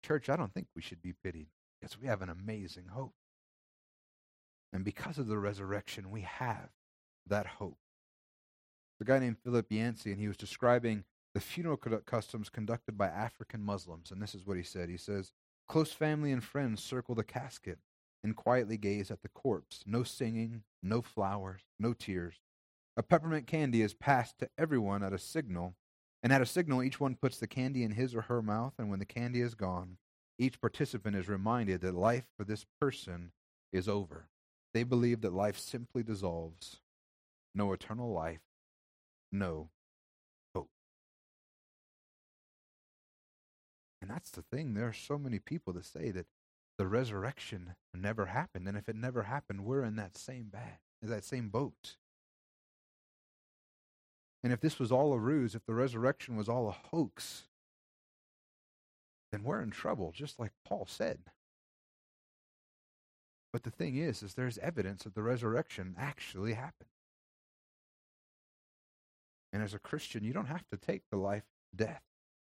Church, 0.02 0.30
I 0.30 0.38
don't 0.38 0.54
think 0.54 0.68
we 0.74 0.82
should 0.82 1.02
be 1.02 1.12
pitied 1.12 1.48
because 1.78 2.00
we 2.00 2.08
have 2.08 2.22
an 2.22 2.30
amazing 2.30 2.86
hope. 2.94 3.12
And 4.72 4.86
because 4.86 5.18
of 5.18 5.28
the 5.28 5.38
resurrection, 5.38 6.10
we 6.10 6.22
have 6.22 6.70
that 7.28 7.46
hope. 7.46 7.80
A 9.02 9.04
guy 9.04 9.20
named 9.20 9.40
Philip 9.44 9.66
Yancey, 9.70 10.12
and 10.12 10.22
he 10.22 10.30
was 10.30 10.38
describing 10.38 11.04
the 11.34 11.42
funeral 11.42 11.76
customs 11.76 12.48
conducted 12.48 12.98
by 12.98 13.08
African 13.08 13.62
Muslims. 13.62 14.10
And 14.10 14.22
this 14.22 14.34
is 14.34 14.48
what 14.48 14.56
he 14.56 14.64
said 14.64 14.88
He 14.88 14.96
says, 14.96 15.34
Close 15.68 15.92
family 15.92 16.32
and 16.32 16.42
friends 16.42 16.82
circle 16.82 17.14
the 17.14 17.26
casket 17.26 17.80
and 18.24 18.38
quietly 18.38 18.78
gaze 18.78 19.12
at 19.12 19.22
the 19.22 19.28
corpse. 19.28 19.84
No 19.86 20.04
singing, 20.04 20.64
no 20.82 21.02
flowers, 21.02 21.64
no 21.78 21.92
tears. 21.92 22.36
A 22.96 23.04
peppermint 23.04 23.48
candy 23.48 23.82
is 23.82 23.94
passed 23.94 24.38
to 24.40 24.50
everyone 24.58 25.04
at 25.04 25.14
a 25.14 25.18
signal, 25.18 25.76
and 26.22 26.32
at 26.32 26.42
a 26.42 26.46
signal, 26.46 26.84
each 26.84 27.00
one 27.00 27.16
puts 27.16 27.38
the 27.38 27.48
candy 27.48 27.84
in 27.84 27.92
his 27.92 28.16
or 28.16 28.22
her 28.22 28.42
mouth, 28.42 28.74
and 28.78 28.90
when 28.90 29.00
the 29.00 29.06
candy 29.06 29.42
is 29.42 29.56
gone, 29.56 29.98
each 30.38 30.62
participant 30.62 31.16
is 31.16 31.28
reminded 31.28 31.82
that 31.82 31.96
life 31.96 32.26
for 32.38 32.44
this 32.44 32.66
person 32.80 33.32
is 33.72 33.90
over. 33.90 34.28
They 34.74 34.84
believe 34.84 35.22
that 35.22 35.34
life 35.34 35.58
simply 35.58 36.04
dissolves. 36.04 36.80
No 37.56 37.74
eternal 37.74 38.12
life, 38.12 38.42
no 39.32 39.70
hope. 40.56 40.70
And 44.02 44.10
that's 44.10 44.32
the 44.32 44.42
thing. 44.42 44.74
There 44.74 44.88
are 44.88 44.94
so 44.94 45.18
many 45.18 45.40
people 45.40 45.74
that 45.74 45.86
say 45.86 46.12
that 46.12 46.26
the 46.78 46.88
resurrection 46.88 47.76
never 47.94 48.28
happened. 48.28 48.68
And 48.68 48.78
if 48.78 48.90
it 48.90 48.96
never 48.96 49.24
happened, 49.24 49.66
we're 49.66 49.84
in 49.84 49.96
that 49.98 50.18
same 50.18 50.46
bag, 50.46 50.80
that 51.02 51.24
same 51.24 51.50
boat. 51.50 51.98
And 54.44 54.52
if 54.52 54.60
this 54.60 54.78
was 54.78 54.92
all 54.92 55.14
a 55.14 55.20
ruse, 55.20 55.56
if 55.56 55.66
the 55.66 55.74
resurrection 55.74 56.36
was 56.36 56.50
all 56.50 56.68
a 56.68 56.88
hoax, 56.90 57.44
then 59.32 59.44
we're 59.44 59.62
in 59.62 59.72
trouble, 59.72 60.12
just 60.14 60.40
like 60.40 60.52
Paul 60.66 60.86
said. 60.88 61.20
But 63.54 63.64
the 63.64 63.72
thing 63.72 63.96
is, 63.96 64.22
is 64.22 64.34
there's 64.34 64.58
evidence 64.58 65.04
that 65.04 65.16
the 65.16 65.24
resurrection 65.24 65.96
actually 65.98 66.54
happened. 66.54 66.90
And 69.54 69.64
as 69.64 69.74
a 69.74 69.80
Christian, 69.80 70.24
you 70.24 70.34
don't 70.34 70.48
have 70.48 70.68
to 70.72 70.78
take 70.78 71.04
the 71.10 71.18
life, 71.18 71.44
death, 71.76 72.02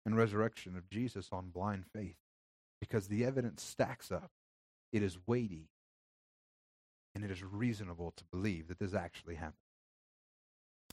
and 0.06 0.16
resurrection 0.16 0.76
of 0.76 0.88
Jesus 0.88 1.28
on 1.32 1.50
blind 1.50 1.84
faith 1.92 2.16
because 2.80 3.08
the 3.08 3.24
evidence 3.24 3.62
stacks 3.62 4.10
up. 4.10 4.30
It 4.92 5.02
is 5.02 5.18
weighty, 5.26 5.68
and 7.14 7.24
it 7.24 7.30
is 7.30 7.42
reasonable 7.42 8.12
to 8.16 8.24
believe 8.30 8.68
that 8.68 8.78
this 8.78 8.94
actually 8.94 9.36
happened. 9.36 9.61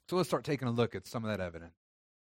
So 0.10 0.16
let's 0.16 0.28
start 0.28 0.44
taking 0.44 0.68
a 0.68 0.72
look 0.72 0.96
at 0.96 1.06
some 1.06 1.24
of 1.24 1.30
that 1.30 1.40
evidence. 1.40 1.76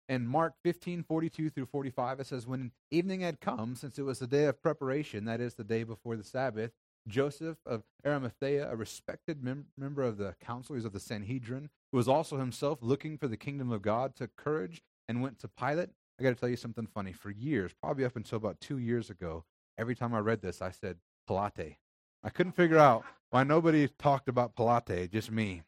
In 0.09 0.27
Mark 0.27 0.55
15, 0.63 1.01
42 1.03 1.49
through 1.49 1.67
45, 1.67 2.19
it 2.19 2.27
says, 2.27 2.45
When 2.45 2.71
evening 2.91 3.21
had 3.21 3.39
come, 3.39 3.77
since 3.77 3.97
it 3.97 4.01
was 4.01 4.19
the 4.19 4.27
day 4.27 4.45
of 4.45 4.61
preparation, 4.61 5.23
that 5.25 5.39
is, 5.39 5.53
the 5.53 5.63
day 5.63 5.83
before 5.83 6.17
the 6.17 6.23
Sabbath, 6.25 6.71
Joseph 7.07 7.55
of 7.65 7.83
Arimathea, 8.05 8.69
a 8.69 8.75
respected 8.75 9.41
mem- 9.41 9.67
member 9.77 10.03
of 10.03 10.17
the 10.17 10.35
councilors 10.43 10.83
of 10.83 10.91
the 10.91 10.99
Sanhedrin, 10.99 11.69
who 11.93 11.97
was 11.97 12.09
also 12.09 12.37
himself 12.37 12.79
looking 12.81 13.17
for 13.17 13.29
the 13.29 13.37
kingdom 13.37 13.71
of 13.71 13.81
God, 13.81 14.13
took 14.13 14.35
courage 14.35 14.81
and 15.07 15.21
went 15.21 15.39
to 15.39 15.47
Pilate. 15.47 15.89
I 16.19 16.23
got 16.23 16.31
to 16.31 16.35
tell 16.35 16.49
you 16.49 16.57
something 16.57 16.87
funny. 16.87 17.13
For 17.13 17.31
years, 17.31 17.71
probably 17.81 18.03
up 18.03 18.17
until 18.17 18.37
about 18.37 18.59
two 18.59 18.77
years 18.77 19.09
ago, 19.09 19.45
every 19.77 19.95
time 19.95 20.13
I 20.13 20.19
read 20.19 20.41
this, 20.41 20.61
I 20.61 20.71
said, 20.71 20.97
Pilate. 21.25 21.77
I 22.23 22.29
couldn't 22.29 22.57
figure 22.57 22.77
out 22.77 23.05
why 23.29 23.45
nobody 23.45 23.87
talked 23.87 24.27
about 24.27 24.57
Pilate, 24.57 25.13
just 25.13 25.31
me. 25.31 25.61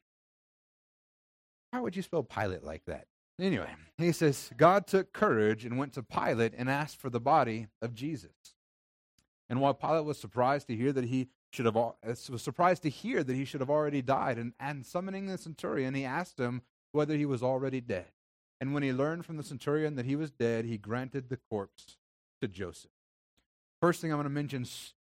How 1.72 1.82
would 1.82 1.96
you 1.96 2.02
spell 2.02 2.24
Pilate 2.24 2.64
like 2.64 2.86
that? 2.86 3.08
Anyway, 3.40 3.70
he 3.98 4.12
says, 4.12 4.52
God 4.58 4.86
took 4.86 5.14
courage 5.14 5.66
and 5.66 5.78
went 5.78 5.94
to 5.94 6.04
Pilate 6.04 6.54
and 6.56 6.70
asked 6.70 6.98
for 6.98 7.10
the 7.10 7.20
body 7.20 7.68
of 7.82 7.96
Jesus. 7.96 8.32
And 9.50 9.60
while 9.60 9.74
Pilate 9.74 10.06
was 10.06 10.20
surprised 10.20 10.68
to 10.68 10.76
hear 10.76 10.92
that 10.94 11.06
he 11.06 11.30
should 11.52 11.66
have 11.66 11.76
uh, 11.76 11.92
was 12.04 12.42
surprised 12.42 12.84
to 12.84 12.90
hear 12.90 13.24
that 13.24 13.36
he 13.36 13.46
should 13.46 13.60
have 13.60 13.70
already 13.70 14.02
died, 14.02 14.38
and, 14.38 14.54
and 14.60 14.86
summoning 14.86 15.26
the 15.26 15.38
centurion, 15.38 15.94
he 15.94 16.06
asked 16.06 16.40
him 16.40 16.62
whether 16.92 17.16
he 17.16 17.26
was 17.26 17.44
already 17.44 17.82
dead. 17.82 18.08
And 18.60 18.74
when 18.74 18.84
he 18.84 18.94
learned 18.94 19.26
from 19.26 19.38
the 19.38 19.44
centurion 19.44 19.96
that 19.96 20.06
he 20.06 20.16
was 20.16 20.32
dead, 20.32 20.66
he 20.66 20.78
granted 20.78 21.30
the 21.30 21.40
corpse 21.50 21.98
to 22.42 22.48
Joseph. 22.48 22.92
First 23.82 24.02
thing 24.02 24.12
I'm 24.12 24.18
going 24.18 24.26
to 24.26 24.30
mention 24.30 24.66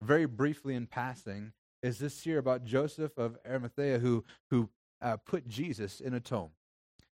very 0.02 0.26
briefly 0.26 0.74
in 0.74 0.86
passing 0.86 1.52
is 1.82 1.98
this 1.98 2.22
here 2.22 2.38
about 2.38 2.64
Joseph 2.64 3.18
of 3.18 3.36
Arimathea 3.46 3.98
who, 3.98 4.24
who 4.50 4.70
uh, 5.02 5.16
put 5.16 5.48
Jesus 5.48 6.00
in 6.00 6.14
a 6.14 6.20
tomb. 6.20 6.50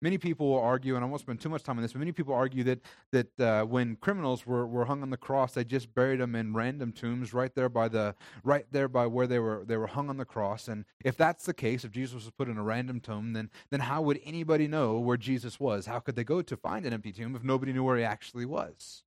Many 0.00 0.16
people 0.16 0.49
will 0.49 0.61
argue, 0.61 0.94
and 0.94 1.04
I 1.04 1.08
won't 1.08 1.20
spend 1.20 1.40
too 1.40 1.49
much 1.49 1.64
time 1.64 1.76
on 1.76 1.82
this, 1.82 1.92
but 1.92 1.99
many 1.99 2.12
people 2.12 2.32
argue 2.32 2.62
that, 2.64 2.80
that 3.11 3.40
uh, 3.40 3.64
when 3.64 3.97
criminals 3.97 4.47
were, 4.47 4.64
were 4.64 4.85
hung 4.85 5.02
on 5.02 5.11
the 5.11 5.16
cross, 5.16 5.54
they 5.54 5.64
just 5.64 5.92
buried 5.92 6.20
them 6.20 6.37
in 6.37 6.54
random 6.54 6.92
tombs 6.92 7.35
right 7.35 7.52
there 7.56 7.68
by 7.68 7.88
the 7.88 8.14
right 8.44 8.64
there 8.70 8.87
by 8.87 9.06
where 9.08 9.26
they 9.26 9.40
were 9.40 9.64
they 9.66 9.76
were 9.76 9.88
hung 9.88 10.08
on 10.08 10.16
the 10.16 10.25
cross. 10.25 10.68
And 10.68 10.85
if 11.04 11.16
that's 11.16 11.47
the 11.47 11.54
case, 11.54 11.85
if 11.85 11.90
Jesus 11.90 12.14
was 12.14 12.30
put 12.30 12.49
in 12.49 12.58
a 12.58 12.62
random 12.62 13.00
tomb, 13.00 13.32
then 13.32 13.50
then 13.70 13.80
how 13.80 14.00
would 14.02 14.20
anybody 14.25 14.68
know 14.68 15.00
where 15.00 15.16
Jesus 15.16 15.58
was? 15.58 15.87
How 15.87 15.99
could 15.99 16.14
they 16.14 16.25
go 16.25 16.42
to 16.42 16.56
find 16.56 16.87
an 16.87 16.92
empty 16.92 17.11
tomb 17.11 17.35
if 17.35 17.42
nobody 17.42 17.73
knew 17.73 17.82
where 17.82 17.97
he 17.97 18.04
actually 18.04 18.44
was? 18.44 19.02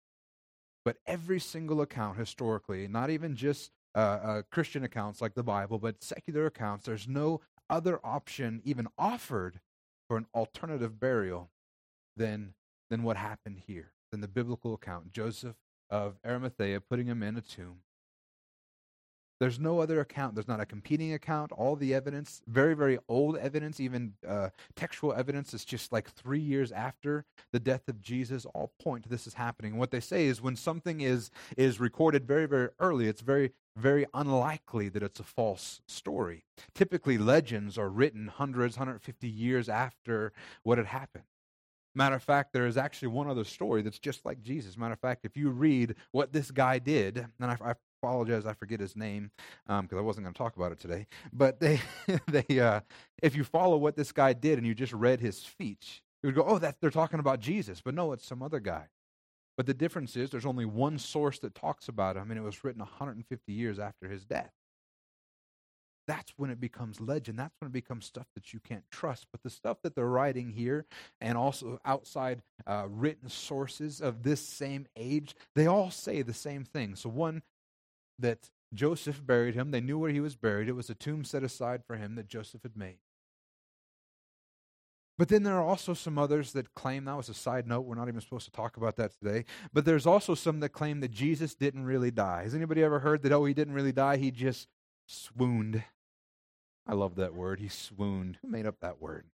But 0.84 0.98
every 1.06 1.40
single 1.40 1.82
account 1.82 2.18
historically, 2.18 2.88
not 2.88 3.12
even 3.12 3.36
just 3.36 3.72
uh, 3.94 4.00
uh, 4.00 4.42
Christian 4.50 4.84
accounts 4.84 5.22
like 5.22 5.36
the 5.36 5.44
Bible, 5.44 5.78
but 5.78 6.04
secular 6.04 6.48
accounts, 6.48 6.86
there's 6.86 7.08
no 7.08 7.42
other 7.70 8.00
option 8.04 8.62
even 8.64 8.88
offered 8.98 9.60
for 10.08 10.18
an 10.18 10.26
alternative 10.34 11.00
burial 11.00 11.52
than, 12.18 12.54
than 12.90 13.04
what 13.04 13.18
happened 13.18 13.62
here, 13.68 13.92
than 14.12 14.22
the 14.22 14.28
biblical 14.28 14.74
account. 14.74 15.12
Joseph 15.12 15.56
of 15.90 16.16
Arimathea 16.26 16.82
putting 16.82 17.08
him 17.08 17.24
in 17.24 17.38
a 17.38 17.42
tomb. 17.42 17.82
There's 19.40 19.60
no 19.60 19.80
other 19.80 20.02
account. 20.02 20.36
There's 20.36 20.50
not 20.50 20.60
a 20.60 20.66
competing 20.66 21.14
account. 21.14 21.54
All 21.54 21.78
the 21.78 21.94
evidence, 21.94 22.42
very, 22.46 22.76
very 22.76 23.00
old 23.08 23.38
evidence, 23.38 23.80
even 23.80 24.16
uh, 24.28 24.50
textual 24.76 25.14
evidence, 25.14 25.54
is 25.54 25.64
just 25.64 25.94
like 25.94 26.10
three 26.10 26.42
years 26.42 26.74
after 26.74 27.24
the 27.54 27.60
death 27.60 27.88
of 27.88 28.02
Jesus. 28.02 28.46
All 28.54 28.74
point 28.82 29.04
to 29.04 29.10
this 29.10 29.28
is 29.28 29.36
happening. 29.36 29.72
And 29.72 29.80
what 29.80 29.92
they 29.92 30.02
say 30.02 30.26
is 30.26 30.42
when 30.42 30.58
something 30.58 31.00
is 31.00 31.32
is 31.56 31.80
recorded 31.80 32.28
very, 32.28 32.48
very 32.48 32.70
early, 32.80 33.08
it's 33.08 33.22
very, 33.22 33.54
very 33.80 34.06
unlikely 34.14 34.90
that 34.90 35.04
it's 35.04 35.20
a 35.20 35.24
false 35.24 35.82
story. 35.88 36.44
Typically, 36.76 37.18
legends 37.18 37.78
are 37.78 37.90
written 37.90 38.28
hundreds, 38.28 38.78
150 38.78 39.28
years 39.28 39.70
after 39.70 40.32
what 40.64 40.78
had 40.78 40.88
happened. 40.88 41.24
Matter 41.96 42.16
of 42.16 42.24
fact, 42.24 42.54
there 42.54 42.68
is 42.68 42.78
actually 42.78 43.10
one 43.10 43.28
other 43.28 43.44
story 43.44 43.82
that's 43.82 44.00
just 44.00 44.26
like 44.26 44.42
Jesus. 44.44 44.78
Matter 44.78 44.94
of 44.94 45.00
fact, 45.00 45.26
if 45.26 45.36
you 45.36 45.50
read 45.50 45.96
what 46.12 46.32
this 46.32 46.52
guy 46.52 46.78
did, 46.78 47.26
and 47.40 47.52
I, 47.52 47.58
I 47.62 47.74
apologize, 48.02 48.46
I 48.46 48.54
forget 48.54 48.80
his 48.80 48.96
name 48.96 49.32
because 49.66 49.92
um, 49.92 49.98
I 49.98 50.02
wasn't 50.02 50.26
going 50.26 50.34
to 50.34 50.38
talk 50.38 50.56
about 50.56 50.72
it 50.72 50.80
today. 50.80 51.08
But 51.34 51.60
they, 51.60 51.82
they, 52.28 52.60
uh, 52.60 52.82
if 53.24 53.36
you 53.36 53.44
follow 53.44 53.78
what 53.78 53.96
this 53.96 54.12
guy 54.12 54.34
did 54.34 54.58
and 54.58 54.68
you 54.68 54.76
just 54.76 54.94
read 54.94 55.20
his 55.20 55.38
speech, 55.38 56.04
you 56.22 56.28
would 56.28 56.36
go, 56.36 56.44
"Oh, 56.44 56.60
that 56.60 56.76
they're 56.80 56.90
talking 56.90 57.20
about 57.20 57.40
Jesus," 57.40 57.82
but 57.82 57.96
no, 57.96 58.12
it's 58.12 58.26
some 58.26 58.44
other 58.44 58.60
guy. 58.60 58.88
But 59.60 59.66
the 59.66 59.74
difference 59.74 60.16
is 60.16 60.30
there's 60.30 60.46
only 60.46 60.64
one 60.64 60.98
source 60.98 61.40
that 61.40 61.54
talks 61.54 61.90
about 61.90 62.16
him, 62.16 62.32
and 62.32 62.40
it 62.40 62.44
was 62.44 62.64
written 62.64 62.80
150 62.80 63.52
years 63.52 63.78
after 63.78 64.08
his 64.08 64.24
death. 64.24 64.54
That's 66.08 66.32
when 66.38 66.50
it 66.50 66.62
becomes 66.62 67.02
legend. 67.02 67.38
That's 67.38 67.60
when 67.60 67.68
it 67.68 67.74
becomes 67.74 68.06
stuff 68.06 68.28
that 68.36 68.54
you 68.54 68.62
can't 68.62 68.86
trust. 68.90 69.28
But 69.34 69.44
the 69.44 69.50
stuff 69.50 69.82
that 69.84 69.96
they're 69.96 70.06
writing 70.06 70.54
here, 70.54 70.86
and 71.20 71.38
also 71.38 71.78
outside 71.84 72.42
uh, 72.66 72.86
written 72.88 73.28
sources 73.28 74.00
of 74.00 74.24
this 74.24 74.40
same 74.40 74.88
age, 74.96 75.36
they 75.56 75.68
all 75.68 75.92
say 75.92 76.22
the 76.22 76.34
same 76.34 76.64
thing. 76.64 76.96
So, 76.96 77.10
one, 77.10 77.42
that 78.18 78.52
Joseph 78.74 79.28
buried 79.28 79.56
him. 79.56 79.72
They 79.72 79.82
knew 79.82 80.00
where 80.00 80.12
he 80.12 80.22
was 80.22 80.38
buried. 80.38 80.70
It 80.70 80.74
was 80.78 80.90
a 80.90 80.96
tomb 80.96 81.26
set 81.26 81.44
aside 81.44 81.84
for 81.86 81.98
him 81.98 82.16
that 82.16 82.30
Joseph 82.30 82.64
had 82.64 82.78
made. 82.78 83.00
But 85.20 85.28
then 85.28 85.44
there 85.44 85.58
are 85.58 85.66
also 85.66 85.94
some 85.94 86.18
others 86.18 86.54
that 86.54 86.74
claim, 86.76 87.04
that 87.04 87.18
was 87.18 87.28
a 87.28 87.34
side 87.34 87.68
note, 87.68 87.82
we're 87.82 87.96
not 87.96 88.08
even 88.08 88.22
supposed 88.22 88.46
to 88.46 88.52
talk 88.52 88.78
about 88.78 88.96
that 88.96 89.12
today. 89.20 89.44
But 89.74 89.84
there's 89.84 90.06
also 90.08 90.34
some 90.34 90.62
that 90.62 90.70
claim 90.70 91.02
that 91.02 91.12
Jesus 91.12 91.56
didn't 91.56 91.84
really 91.84 92.10
die. 92.10 92.44
Has 92.44 92.56
anybody 92.56 92.82
ever 92.82 93.00
heard 93.00 93.24
that, 93.24 93.34
oh, 93.34 93.44
he 93.44 93.54
didn't 93.54 93.74
really 93.74 93.92
die, 93.92 94.16
he 94.16 94.32
just 94.32 94.70
swooned? 95.08 95.84
I 96.88 96.94
love 96.94 97.16
that 97.16 97.34
word. 97.34 97.60
He 97.60 97.68
swooned. 97.68 98.38
Who 98.42 98.48
made 98.48 98.66
up 98.66 98.78
that 98.80 99.02
word? 99.02 99.26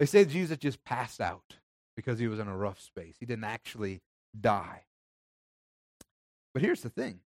They 0.00 0.06
say 0.06 0.24
Jesus 0.24 0.58
just 0.58 0.82
passed 0.82 1.20
out 1.20 1.58
because 1.94 2.18
he 2.18 2.26
was 2.26 2.40
in 2.40 2.48
a 2.48 2.56
rough 2.56 2.80
space. 2.80 3.14
He 3.20 3.26
didn't 3.26 3.44
actually 3.44 4.00
die. 4.38 4.86
But 6.52 6.62
here's 6.62 6.80
the 6.80 6.90
thing 6.90 7.20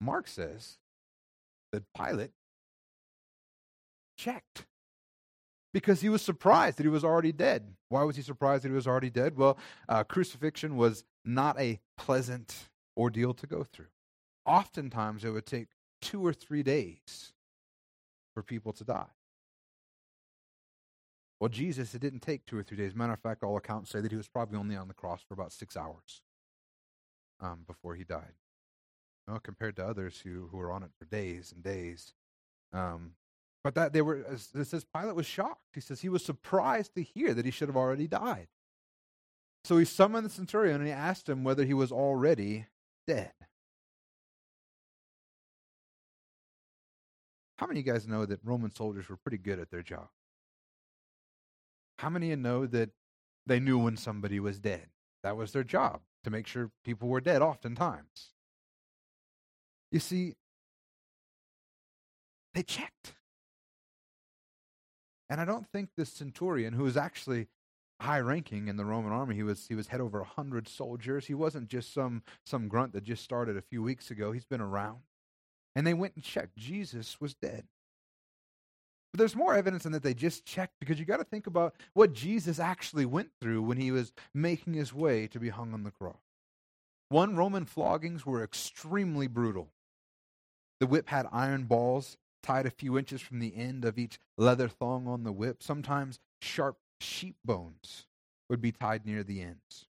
Mark 0.00 0.28
says 0.28 0.78
that 1.72 1.82
Pilate 1.92 2.30
checked 4.16 4.64
because 5.76 6.00
he 6.00 6.08
was 6.08 6.22
surprised 6.22 6.78
that 6.78 6.84
he 6.84 6.88
was 6.88 7.04
already 7.04 7.32
dead. 7.32 7.74
Why 7.90 8.02
was 8.02 8.16
he 8.16 8.22
surprised 8.22 8.64
that 8.64 8.70
he 8.70 8.74
was 8.74 8.86
already 8.86 9.10
dead? 9.10 9.36
Well, 9.36 9.58
uh, 9.90 10.04
crucifixion 10.04 10.78
was 10.78 11.04
not 11.22 11.60
a 11.60 11.80
pleasant 11.98 12.70
ordeal 12.96 13.34
to 13.34 13.46
go 13.46 13.62
through. 13.62 13.88
Oftentimes, 14.46 15.22
it 15.22 15.32
would 15.32 15.44
take 15.44 15.68
two 16.00 16.24
or 16.24 16.32
three 16.32 16.62
days 16.62 17.34
for 18.32 18.42
people 18.42 18.72
to 18.72 18.84
die. 18.84 19.10
Well, 21.40 21.50
Jesus, 21.50 21.94
it 21.94 22.00
didn't 22.00 22.20
take 22.20 22.46
two 22.46 22.56
or 22.56 22.62
three 22.62 22.78
days. 22.78 22.94
Matter 22.94 23.12
of 23.12 23.20
fact, 23.20 23.42
all 23.42 23.58
accounts 23.58 23.90
say 23.90 24.00
that 24.00 24.10
he 24.10 24.16
was 24.16 24.28
probably 24.28 24.56
only 24.56 24.76
on 24.76 24.88
the 24.88 24.94
cross 24.94 25.20
for 25.28 25.34
about 25.34 25.52
six 25.52 25.76
hours 25.76 26.22
um, 27.38 27.64
before 27.66 27.96
he 27.96 28.04
died. 28.04 28.32
Well, 29.28 29.40
compared 29.40 29.76
to 29.76 29.86
others 29.86 30.22
who, 30.24 30.48
who 30.50 30.56
were 30.56 30.72
on 30.72 30.84
it 30.84 30.92
for 30.98 31.04
days 31.04 31.52
and 31.52 31.62
days. 31.62 32.14
Um, 32.72 33.12
but 33.66 33.74
that 33.74 33.92
they 33.92 34.00
were, 34.00 34.18
it 34.18 34.64
says 34.68 34.84
Pilate 34.84 35.16
was 35.16 35.26
shocked. 35.26 35.60
He 35.74 35.80
says 35.80 36.00
he 36.00 36.08
was 36.08 36.24
surprised 36.24 36.94
to 36.94 37.02
hear 37.02 37.34
that 37.34 37.44
he 37.44 37.50
should 37.50 37.66
have 37.66 37.76
already 37.76 38.06
died. 38.06 38.46
So 39.64 39.76
he 39.76 39.84
summoned 39.84 40.24
the 40.24 40.30
centurion 40.30 40.76
and 40.76 40.86
he 40.86 40.92
asked 40.92 41.28
him 41.28 41.42
whether 41.42 41.64
he 41.64 41.74
was 41.74 41.90
already 41.90 42.66
dead. 43.08 43.32
How 47.58 47.66
many 47.66 47.80
of 47.80 47.86
you 47.86 47.92
guys 47.92 48.06
know 48.06 48.24
that 48.24 48.38
Roman 48.44 48.70
soldiers 48.70 49.08
were 49.08 49.16
pretty 49.16 49.38
good 49.38 49.58
at 49.58 49.72
their 49.72 49.82
job? 49.82 50.10
How 51.98 52.08
many 52.08 52.26
of 52.26 52.38
you 52.38 52.42
know 52.44 52.66
that 52.66 52.90
they 53.46 53.58
knew 53.58 53.80
when 53.80 53.96
somebody 53.96 54.38
was 54.38 54.60
dead? 54.60 54.86
That 55.24 55.36
was 55.36 55.50
their 55.50 55.64
job, 55.64 56.02
to 56.22 56.30
make 56.30 56.46
sure 56.46 56.70
people 56.84 57.08
were 57.08 57.20
dead 57.20 57.42
oftentimes. 57.42 58.30
You 59.90 59.98
see, 59.98 60.36
they 62.54 62.62
checked. 62.62 63.14
And 65.28 65.40
I 65.40 65.44
don't 65.44 65.66
think 65.66 65.90
this 65.96 66.12
centurion, 66.12 66.72
who 66.72 66.84
was 66.84 66.96
actually 66.96 67.48
high 68.00 68.20
ranking 68.20 68.68
in 68.68 68.76
the 68.76 68.84
Roman 68.84 69.12
army, 69.12 69.34
he 69.34 69.42
was 69.42 69.66
he 69.66 69.74
was 69.74 69.88
head 69.88 70.00
over 70.00 70.20
a 70.20 70.24
hundred 70.24 70.68
soldiers. 70.68 71.26
He 71.26 71.34
wasn't 71.34 71.68
just 71.68 71.92
some 71.92 72.22
some 72.44 72.68
grunt 72.68 72.92
that 72.92 73.04
just 73.04 73.24
started 73.24 73.56
a 73.56 73.62
few 73.62 73.82
weeks 73.82 74.10
ago. 74.10 74.32
He's 74.32 74.44
been 74.44 74.60
around. 74.60 75.00
And 75.74 75.86
they 75.86 75.94
went 75.94 76.14
and 76.14 76.24
checked. 76.24 76.56
Jesus 76.56 77.20
was 77.20 77.34
dead. 77.34 77.64
But 79.12 79.18
there's 79.18 79.36
more 79.36 79.54
evidence 79.54 79.82
than 79.82 79.92
that 79.92 80.02
they 80.02 80.14
just 80.14 80.44
checked 80.44 80.74
because 80.78 80.98
you 80.98 81.04
got 81.04 81.18
to 81.18 81.24
think 81.24 81.46
about 81.46 81.74
what 81.94 82.12
Jesus 82.12 82.58
actually 82.58 83.06
went 83.06 83.30
through 83.40 83.62
when 83.62 83.78
he 83.78 83.90
was 83.90 84.12
making 84.34 84.74
his 84.74 84.92
way 84.92 85.26
to 85.28 85.40
be 85.40 85.48
hung 85.48 85.74
on 85.74 85.84
the 85.84 85.90
cross. 85.90 86.20
One, 87.08 87.36
Roman 87.36 87.66
floggings 87.66 88.26
were 88.26 88.42
extremely 88.42 89.26
brutal. 89.26 89.68
The 90.80 90.86
whip 90.86 91.08
had 91.08 91.26
iron 91.32 91.64
balls 91.64 92.16
tied 92.42 92.66
a 92.66 92.70
few 92.70 92.98
inches 92.98 93.20
from 93.20 93.38
the 93.38 93.56
end 93.56 93.84
of 93.84 93.98
each 93.98 94.18
leather 94.36 94.68
thong 94.68 95.06
on 95.06 95.24
the 95.24 95.32
whip. 95.32 95.62
Sometimes 95.62 96.18
sharp 96.40 96.78
sheep 97.00 97.36
bones 97.44 98.06
would 98.48 98.60
be 98.60 98.72
tied 98.72 99.04
near 99.04 99.22
the 99.22 99.40
ends. 99.40 99.86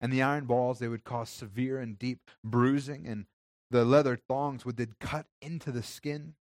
And 0.00 0.12
the 0.12 0.22
iron 0.22 0.46
balls, 0.46 0.78
they 0.78 0.88
would 0.88 1.04
cause 1.04 1.28
severe 1.28 1.78
and 1.78 1.98
deep 1.98 2.30
bruising, 2.42 3.06
and 3.06 3.26
the 3.70 3.84
leather 3.84 4.16
thongs 4.16 4.64
would 4.64 4.76
then 4.76 4.94
cut 4.98 5.26
into 5.42 5.70
the 5.70 5.82
skin. 5.82 6.34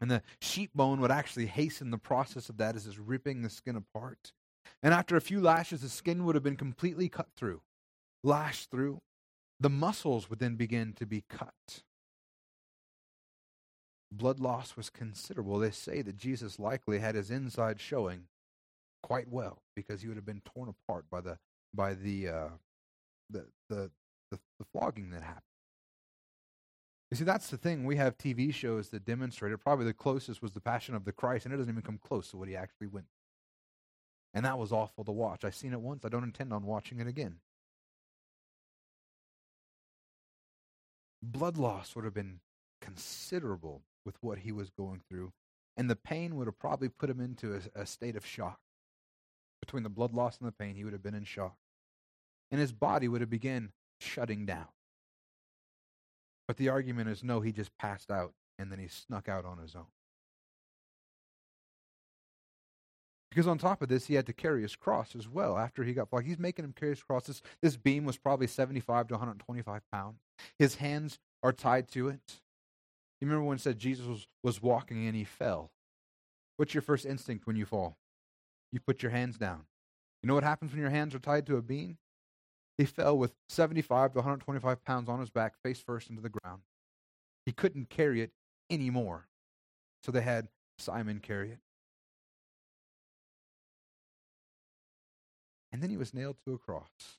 And 0.00 0.10
the 0.10 0.22
sheep 0.40 0.70
bone 0.74 1.00
would 1.00 1.10
actually 1.10 1.46
hasten 1.46 1.90
the 1.90 1.98
process 1.98 2.48
of 2.48 2.56
that 2.56 2.74
as 2.74 2.86
it's 2.86 2.98
ripping 2.98 3.42
the 3.42 3.50
skin 3.50 3.76
apart. 3.76 4.32
And 4.82 4.92
after 4.92 5.16
a 5.16 5.20
few 5.20 5.40
lashes, 5.40 5.82
the 5.82 5.88
skin 5.88 6.24
would 6.24 6.34
have 6.34 6.42
been 6.42 6.56
completely 6.56 7.08
cut 7.08 7.28
through, 7.36 7.60
lashed 8.24 8.70
through. 8.70 9.00
The 9.60 9.70
muscles 9.70 10.30
would 10.30 10.38
then 10.38 10.56
begin 10.56 10.94
to 10.94 11.06
be 11.06 11.24
cut. 11.28 11.82
Blood 14.12 14.40
loss 14.40 14.76
was 14.76 14.90
considerable. 14.90 15.58
They 15.58 15.70
say 15.70 16.02
that 16.02 16.16
Jesus 16.16 16.58
likely 16.58 16.98
had 16.98 17.14
his 17.14 17.30
inside 17.30 17.80
showing 17.80 18.24
quite 19.02 19.28
well 19.28 19.62
because 19.76 20.02
he 20.02 20.08
would 20.08 20.16
have 20.16 20.26
been 20.26 20.42
torn 20.44 20.68
apart 20.68 21.04
by 21.10 21.20
the 21.20 21.38
by 21.72 21.94
the 21.94 22.28
uh, 22.28 22.48
the, 23.30 23.46
the 23.68 23.90
the 24.30 24.38
the 24.58 24.66
flogging 24.72 25.10
that 25.10 25.22
happened. 25.22 25.42
You 27.10 27.16
see, 27.16 27.24
that's 27.24 27.48
the 27.48 27.56
thing. 27.56 27.84
We 27.84 27.96
have 27.96 28.16
TV 28.18 28.54
shows 28.54 28.90
that 28.90 29.04
demonstrate 29.04 29.52
it. 29.52 29.58
Probably 29.58 29.84
the 29.84 29.92
closest 29.92 30.42
was 30.42 30.52
the 30.52 30.60
Passion 30.60 30.94
of 30.94 31.04
the 31.04 31.12
Christ, 31.12 31.44
and 31.44 31.52
it 31.52 31.56
doesn't 31.56 31.72
even 31.72 31.82
come 31.82 31.98
close 31.98 32.30
to 32.30 32.36
what 32.36 32.48
he 32.48 32.54
actually 32.54 32.86
went. 32.86 33.06
Through. 33.06 33.20
And 34.34 34.44
that 34.44 34.58
was 34.58 34.70
awful 34.70 35.04
to 35.04 35.12
watch. 35.12 35.44
I've 35.44 35.56
seen 35.56 35.72
it 35.72 35.80
once. 35.80 36.04
I 36.04 36.08
don't 36.08 36.22
intend 36.22 36.52
on 36.52 36.64
watching 36.64 37.00
it 37.00 37.08
again. 37.08 37.38
Blood 41.20 41.58
loss 41.58 41.96
would 41.96 42.04
have 42.04 42.14
been 42.14 42.40
considerable 42.80 43.82
with 44.04 44.16
what 44.20 44.38
he 44.38 44.52
was 44.52 44.70
going 44.70 45.02
through, 45.08 45.32
and 45.76 45.88
the 45.88 45.96
pain 45.96 46.36
would 46.36 46.46
have 46.46 46.58
probably 46.58 46.88
put 46.88 47.10
him 47.10 47.20
into 47.20 47.54
a, 47.54 47.82
a 47.82 47.86
state 47.86 48.16
of 48.16 48.26
shock 48.26 48.58
between 49.60 49.82
the 49.82 49.88
blood 49.88 50.12
loss 50.12 50.38
and 50.38 50.48
the 50.48 50.52
pain, 50.52 50.74
he 50.74 50.84
would 50.84 50.92
have 50.92 51.02
been 51.02 51.14
in 51.14 51.24
shock. 51.24 51.56
And 52.50 52.60
his 52.60 52.72
body 52.72 53.06
would 53.06 53.20
have 53.20 53.30
begun 53.30 53.70
shutting 54.00 54.46
down. 54.46 54.66
But 56.48 56.56
the 56.56 56.70
argument 56.70 57.08
is 57.10 57.22
no, 57.22 57.40
he 57.40 57.52
just 57.52 57.76
passed 57.78 58.10
out 58.10 58.32
and 58.58 58.72
then 58.72 58.78
he 58.78 58.88
snuck 58.88 59.28
out 59.28 59.44
on 59.44 59.58
his 59.58 59.76
own. 59.76 59.86
Because 63.30 63.46
on 63.46 63.58
top 63.58 63.80
of 63.80 63.88
this, 63.88 64.06
he 64.06 64.14
had 64.14 64.26
to 64.26 64.32
carry 64.32 64.62
his 64.62 64.74
cross 64.74 65.14
as 65.14 65.28
well 65.28 65.56
after 65.56 65.84
he 65.84 65.92
got 65.92 66.10
flogged. 66.10 66.26
He's 66.26 66.38
making 66.38 66.64
him 66.64 66.72
carry 66.72 66.90
his 66.90 67.02
cross. 67.02 67.26
This, 67.26 67.42
this 67.62 67.76
beam 67.76 68.04
was 68.04 68.18
probably 68.18 68.48
75 68.48 69.06
to 69.06 69.14
125 69.14 69.82
pounds. 69.92 70.18
His 70.58 70.74
hands 70.74 71.20
are 71.44 71.52
tied 71.52 71.86
to 71.92 72.08
it. 72.08 72.40
You 73.20 73.26
remember 73.26 73.44
when 73.44 73.56
it 73.56 73.60
said 73.60 73.78
Jesus 73.78 74.06
was, 74.06 74.26
was 74.42 74.62
walking 74.62 75.06
and 75.06 75.14
he 75.14 75.24
fell? 75.24 75.70
What's 76.56 76.74
your 76.74 76.82
first 76.82 77.06
instinct 77.06 77.46
when 77.46 77.56
you 77.56 77.66
fall? 77.66 77.98
you 78.72 78.80
put 78.80 79.02
your 79.02 79.10
hands 79.10 79.36
down. 79.36 79.62
You 80.22 80.28
know 80.28 80.34
what 80.34 80.44
happens 80.44 80.72
when 80.72 80.80
your 80.80 80.90
hands 80.90 81.14
are 81.14 81.18
tied 81.18 81.46
to 81.46 81.56
a 81.56 81.62
beam? 81.62 81.98
He 82.78 82.84
fell 82.84 83.16
with 83.16 83.34
75 83.48 84.12
to 84.12 84.18
125 84.18 84.84
pounds 84.84 85.08
on 85.08 85.20
his 85.20 85.30
back, 85.30 85.54
face 85.62 85.80
first 85.80 86.08
into 86.08 86.22
the 86.22 86.30
ground. 86.30 86.62
He 87.46 87.52
couldn't 87.52 87.90
carry 87.90 88.20
it 88.20 88.30
anymore. 88.70 89.28
So 90.02 90.12
they 90.12 90.22
had 90.22 90.48
Simon 90.78 91.20
carry 91.20 91.50
it. 91.50 91.58
And 95.72 95.82
then 95.82 95.90
he 95.90 95.96
was 95.96 96.14
nailed 96.14 96.36
to 96.46 96.54
a 96.54 96.58
cross. 96.58 97.18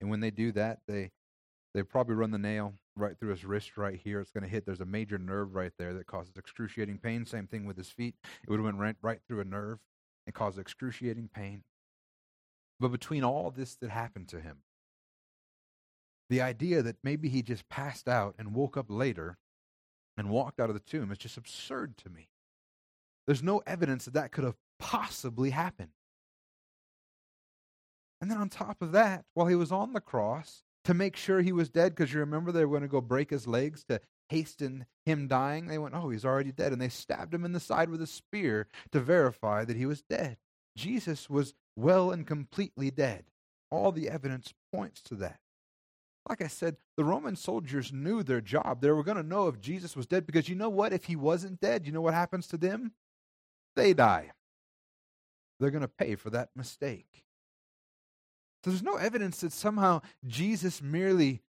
And 0.00 0.10
when 0.10 0.20
they 0.20 0.30
do 0.30 0.52
that, 0.52 0.80
they 0.86 1.10
they 1.74 1.82
probably 1.82 2.14
run 2.14 2.30
the 2.30 2.38
nail 2.38 2.74
right 2.96 3.18
through 3.18 3.30
his 3.30 3.44
wrist 3.44 3.76
right 3.76 3.98
here. 4.02 4.20
It's 4.20 4.30
going 4.30 4.44
to 4.44 4.50
hit. 4.50 4.64
There's 4.64 4.80
a 4.80 4.86
major 4.86 5.18
nerve 5.18 5.54
right 5.54 5.72
there 5.78 5.94
that 5.94 6.06
causes 6.06 6.36
excruciating 6.36 6.98
pain. 6.98 7.26
Same 7.26 7.46
thing 7.46 7.66
with 7.66 7.76
his 7.76 7.88
feet. 7.88 8.14
It 8.42 8.50
would 8.50 8.58
have 8.58 8.64
went 8.64 8.78
right, 8.78 8.96
right 9.02 9.20
through 9.26 9.40
a 9.40 9.44
nerve 9.44 9.78
and 10.26 10.34
caused 10.34 10.58
excruciating 10.58 11.30
pain. 11.34 11.62
But 12.80 12.88
between 12.88 13.24
all 13.24 13.50
this 13.50 13.76
that 13.76 13.90
happened 13.90 14.28
to 14.28 14.40
him, 14.40 14.58
the 16.28 16.40
idea 16.40 16.82
that 16.82 16.96
maybe 17.04 17.28
he 17.28 17.42
just 17.42 17.68
passed 17.68 18.08
out 18.08 18.34
and 18.38 18.54
woke 18.54 18.76
up 18.76 18.86
later 18.88 19.38
and 20.16 20.30
walked 20.30 20.58
out 20.58 20.70
of 20.70 20.74
the 20.74 20.80
tomb 20.80 21.12
is 21.12 21.18
just 21.18 21.36
absurd 21.36 21.96
to 21.98 22.10
me. 22.10 22.28
There's 23.26 23.42
no 23.42 23.62
evidence 23.66 24.04
that 24.06 24.14
that 24.14 24.32
could 24.32 24.44
have 24.44 24.56
possibly 24.78 25.50
happened. 25.50 25.90
And 28.20 28.30
then 28.30 28.38
on 28.38 28.48
top 28.48 28.82
of 28.82 28.92
that, 28.92 29.24
while 29.34 29.46
he 29.46 29.54
was 29.54 29.70
on 29.70 29.92
the 29.92 30.00
cross, 30.00 30.62
to 30.86 30.94
make 30.94 31.16
sure 31.16 31.40
he 31.40 31.52
was 31.52 31.68
dead 31.68 31.96
because 31.96 32.14
you 32.14 32.20
remember 32.20 32.52
they 32.52 32.64
were 32.64 32.70
going 32.70 32.82
to 32.82 32.88
go 32.88 33.00
break 33.00 33.30
his 33.30 33.48
legs 33.48 33.82
to 33.84 34.00
hasten 34.28 34.86
him 35.04 35.26
dying. 35.26 35.66
They 35.66 35.78
went, 35.78 35.96
Oh, 35.96 36.10
he's 36.10 36.24
already 36.24 36.52
dead. 36.52 36.72
And 36.72 36.80
they 36.80 36.88
stabbed 36.88 37.34
him 37.34 37.44
in 37.44 37.52
the 37.52 37.58
side 37.58 37.90
with 37.90 38.00
a 38.00 38.06
spear 38.06 38.68
to 38.92 39.00
verify 39.00 39.64
that 39.64 39.76
he 39.76 39.84
was 39.84 40.02
dead. 40.02 40.36
Jesus 40.76 41.28
was 41.28 41.54
well 41.74 42.12
and 42.12 42.24
completely 42.24 42.92
dead. 42.92 43.24
All 43.68 43.90
the 43.90 44.08
evidence 44.08 44.54
points 44.72 45.02
to 45.02 45.16
that. 45.16 45.40
Like 46.28 46.40
I 46.40 46.46
said, 46.46 46.76
the 46.96 47.04
Roman 47.04 47.34
soldiers 47.34 47.92
knew 47.92 48.22
their 48.22 48.40
job. 48.40 48.80
They 48.80 48.90
were 48.92 49.02
going 49.02 49.16
to 49.16 49.22
know 49.24 49.48
if 49.48 49.60
Jesus 49.60 49.96
was 49.96 50.06
dead 50.06 50.24
because 50.24 50.48
you 50.48 50.54
know 50.54 50.68
what? 50.68 50.92
If 50.92 51.06
he 51.06 51.16
wasn't 51.16 51.60
dead, 51.60 51.84
you 51.84 51.92
know 51.92 52.00
what 52.00 52.14
happens 52.14 52.46
to 52.48 52.56
them? 52.56 52.92
They 53.74 53.92
die. 53.92 54.30
They're 55.58 55.70
going 55.70 55.82
to 55.82 55.88
pay 55.88 56.14
for 56.14 56.30
that 56.30 56.50
mistake. 56.54 57.25
So 58.66 58.70
there's 58.70 58.82
no 58.82 58.96
evidence 58.96 59.42
that 59.42 59.52
somehow 59.52 60.00
Jesus 60.26 60.82
merely 60.82 61.40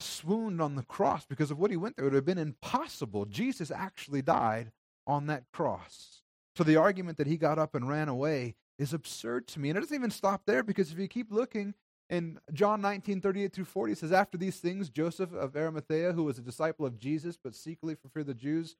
swooned 0.00 0.60
on 0.60 0.74
the 0.74 0.82
cross 0.82 1.24
because 1.24 1.52
of 1.52 1.60
what 1.60 1.70
he 1.70 1.76
went 1.76 1.94
through. 1.94 2.06
It 2.06 2.10
would 2.10 2.16
have 2.16 2.24
been 2.24 2.38
impossible. 2.38 3.24
Jesus 3.24 3.70
actually 3.70 4.20
died 4.20 4.72
on 5.06 5.28
that 5.28 5.44
cross. 5.52 6.22
So 6.56 6.64
the 6.64 6.74
argument 6.74 7.18
that 7.18 7.28
he 7.28 7.36
got 7.36 7.60
up 7.60 7.76
and 7.76 7.88
ran 7.88 8.08
away 8.08 8.56
is 8.80 8.92
absurd 8.92 9.46
to 9.46 9.60
me. 9.60 9.68
And 9.70 9.78
it 9.78 9.80
doesn't 9.80 9.94
even 9.94 10.10
stop 10.10 10.42
there 10.44 10.64
because 10.64 10.90
if 10.90 10.98
you 10.98 11.06
keep 11.06 11.30
looking 11.30 11.72
in 12.10 12.40
John 12.52 12.80
19, 12.80 13.20
38 13.20 13.52
through 13.52 13.64
40, 13.66 13.94
says, 13.94 14.10
After 14.10 14.36
these 14.36 14.56
things, 14.56 14.90
Joseph 14.90 15.32
of 15.34 15.54
Arimathea, 15.54 16.14
who 16.14 16.24
was 16.24 16.36
a 16.36 16.42
disciple 16.42 16.84
of 16.84 16.98
Jesus, 16.98 17.38
but 17.40 17.54
secretly 17.54 17.94
for 17.94 18.08
fear 18.08 18.22
of 18.22 18.26
the 18.26 18.34
Jews, 18.34 18.74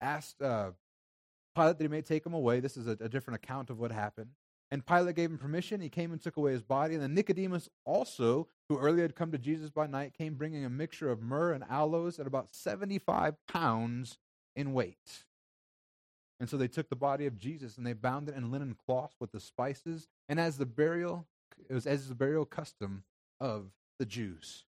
asked 0.00 0.40
uh, 0.40 0.70
Pilate 1.54 1.76
that 1.76 1.84
he 1.84 1.88
may 1.88 2.00
take 2.00 2.24
him 2.24 2.32
away. 2.32 2.60
This 2.60 2.78
is 2.78 2.86
a, 2.86 2.92
a 3.00 3.08
different 3.10 3.44
account 3.44 3.68
of 3.68 3.78
what 3.78 3.92
happened. 3.92 4.30
And 4.70 4.84
Pilate 4.84 5.16
gave 5.16 5.30
him 5.30 5.38
permission. 5.38 5.80
He 5.80 5.88
came 5.88 6.12
and 6.12 6.20
took 6.20 6.36
away 6.36 6.52
his 6.52 6.62
body. 6.62 6.94
And 6.94 7.02
then 7.02 7.14
Nicodemus, 7.14 7.68
also, 7.84 8.48
who 8.68 8.78
earlier 8.78 9.02
had 9.02 9.14
come 9.14 9.30
to 9.30 9.38
Jesus 9.38 9.70
by 9.70 9.86
night, 9.86 10.12
came 10.12 10.34
bringing 10.34 10.64
a 10.64 10.70
mixture 10.70 11.10
of 11.10 11.22
myrrh 11.22 11.52
and 11.52 11.64
aloes 11.70 12.18
at 12.18 12.26
about 12.26 12.54
75 12.54 13.34
pounds 13.46 14.18
in 14.56 14.72
weight. 14.72 15.24
And 16.40 16.50
so 16.50 16.56
they 16.56 16.68
took 16.68 16.88
the 16.88 16.96
body 16.96 17.26
of 17.26 17.38
Jesus 17.38 17.76
and 17.78 17.86
they 17.86 17.92
bound 17.92 18.28
it 18.28 18.34
in 18.34 18.50
linen 18.50 18.76
cloth 18.86 19.14
with 19.20 19.32
the 19.32 19.40
spices, 19.40 20.08
and 20.28 20.38
as 20.38 20.58
the 20.58 20.66
burial, 20.66 21.26
it 21.68 21.72
was 21.72 21.86
as 21.86 22.08
the 22.08 22.14
burial 22.14 22.44
custom 22.44 23.04
of 23.40 23.70
the 23.98 24.04
Jews. 24.04 24.64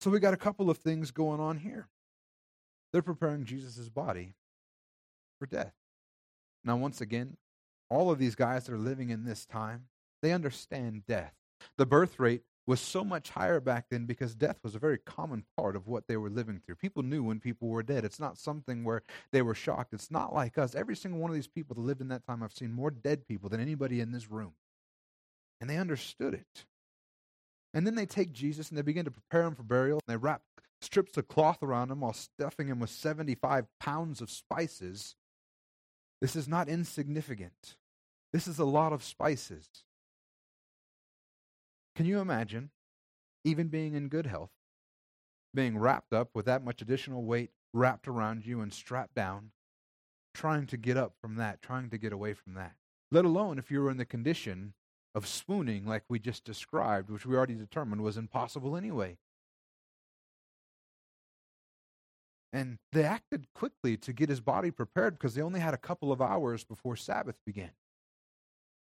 So 0.00 0.10
we 0.10 0.20
got 0.20 0.34
a 0.34 0.38
couple 0.38 0.70
of 0.70 0.78
things 0.78 1.10
going 1.10 1.40
on 1.40 1.58
here. 1.58 1.88
They're 2.92 3.02
preparing 3.02 3.44
Jesus' 3.44 3.88
body 3.88 4.34
for 5.38 5.46
death. 5.46 5.74
Now, 6.64 6.76
once 6.76 7.00
again, 7.00 7.36
all 7.90 8.10
of 8.10 8.18
these 8.18 8.34
guys 8.34 8.64
that 8.64 8.72
are 8.72 8.78
living 8.78 9.10
in 9.10 9.24
this 9.24 9.44
time, 9.44 9.86
they 10.22 10.32
understand 10.32 11.04
death. 11.06 11.34
The 11.76 11.86
birth 11.86 12.18
rate 12.18 12.42
was 12.66 12.80
so 12.80 13.02
much 13.02 13.30
higher 13.30 13.58
back 13.58 13.86
then 13.90 14.06
because 14.06 14.34
death 14.34 14.60
was 14.62 14.74
a 14.74 14.78
very 14.78 14.98
common 14.98 15.44
part 15.56 15.74
of 15.74 15.88
what 15.88 16.06
they 16.06 16.16
were 16.16 16.30
living 16.30 16.60
through. 16.64 16.76
People 16.76 17.02
knew 17.02 17.22
when 17.22 17.40
people 17.40 17.68
were 17.68 17.82
dead. 17.82 18.04
It's 18.04 18.20
not 18.20 18.38
something 18.38 18.84
where 18.84 19.02
they 19.32 19.42
were 19.42 19.54
shocked. 19.54 19.92
It's 19.92 20.10
not 20.10 20.32
like 20.32 20.56
us. 20.56 20.74
Every 20.74 20.94
single 20.94 21.20
one 21.20 21.30
of 21.30 21.34
these 21.34 21.48
people 21.48 21.74
that 21.74 21.82
lived 21.82 22.00
in 22.00 22.08
that 22.08 22.24
time, 22.24 22.42
I've 22.42 22.52
seen 22.52 22.72
more 22.72 22.90
dead 22.90 23.26
people 23.26 23.48
than 23.48 23.60
anybody 23.60 24.00
in 24.00 24.12
this 24.12 24.30
room. 24.30 24.52
And 25.60 25.68
they 25.68 25.78
understood 25.78 26.34
it. 26.34 26.64
And 27.74 27.86
then 27.86 27.94
they 27.94 28.06
take 28.06 28.32
Jesus 28.32 28.68
and 28.68 28.78
they 28.78 28.82
begin 28.82 29.04
to 29.04 29.10
prepare 29.10 29.42
him 29.42 29.54
for 29.54 29.62
burial. 29.62 30.00
And 30.06 30.12
they 30.12 30.16
wrap 30.16 30.42
strips 30.80 31.16
of 31.16 31.28
cloth 31.28 31.62
around 31.62 31.90
him 31.90 32.00
while 32.00 32.12
stuffing 32.12 32.68
him 32.68 32.80
with 32.80 32.90
75 32.90 33.66
pounds 33.80 34.20
of 34.20 34.30
spices. 34.30 35.16
This 36.20 36.36
is 36.36 36.48
not 36.48 36.68
insignificant. 36.68 37.76
This 38.32 38.46
is 38.46 38.58
a 38.58 38.64
lot 38.64 38.92
of 38.92 39.02
spices. 39.02 39.68
Can 41.96 42.06
you 42.06 42.20
imagine 42.20 42.70
even 43.44 43.68
being 43.68 43.94
in 43.94 44.08
good 44.08 44.26
health, 44.26 44.50
being 45.54 45.78
wrapped 45.78 46.12
up 46.12 46.30
with 46.34 46.46
that 46.46 46.64
much 46.64 46.80
additional 46.80 47.24
weight 47.24 47.50
wrapped 47.72 48.08
around 48.08 48.46
you 48.46 48.60
and 48.60 48.72
strapped 48.72 49.14
down, 49.14 49.50
trying 50.34 50.66
to 50.66 50.76
get 50.76 50.96
up 50.96 51.14
from 51.20 51.36
that, 51.36 51.60
trying 51.60 51.90
to 51.90 51.98
get 51.98 52.12
away 52.12 52.34
from 52.34 52.54
that? 52.54 52.74
Let 53.10 53.24
alone 53.24 53.58
if 53.58 53.70
you 53.70 53.80
were 53.80 53.90
in 53.90 53.96
the 53.96 54.04
condition 54.04 54.74
of 55.14 55.26
swooning 55.26 55.84
like 55.84 56.04
we 56.08 56.20
just 56.20 56.44
described, 56.44 57.10
which 57.10 57.26
we 57.26 57.36
already 57.36 57.54
determined 57.54 58.02
was 58.02 58.16
impossible 58.16 58.76
anyway. 58.76 59.18
And 62.52 62.78
they 62.92 63.04
acted 63.04 63.46
quickly 63.54 63.96
to 63.98 64.12
get 64.12 64.28
his 64.28 64.40
body 64.40 64.70
prepared 64.70 65.18
because 65.18 65.34
they 65.34 65.42
only 65.42 65.60
had 65.60 65.74
a 65.74 65.78
couple 65.78 66.12
of 66.12 66.20
hours 66.20 66.64
before 66.64 66.96
Sabbath 66.96 67.36
began. 67.44 67.70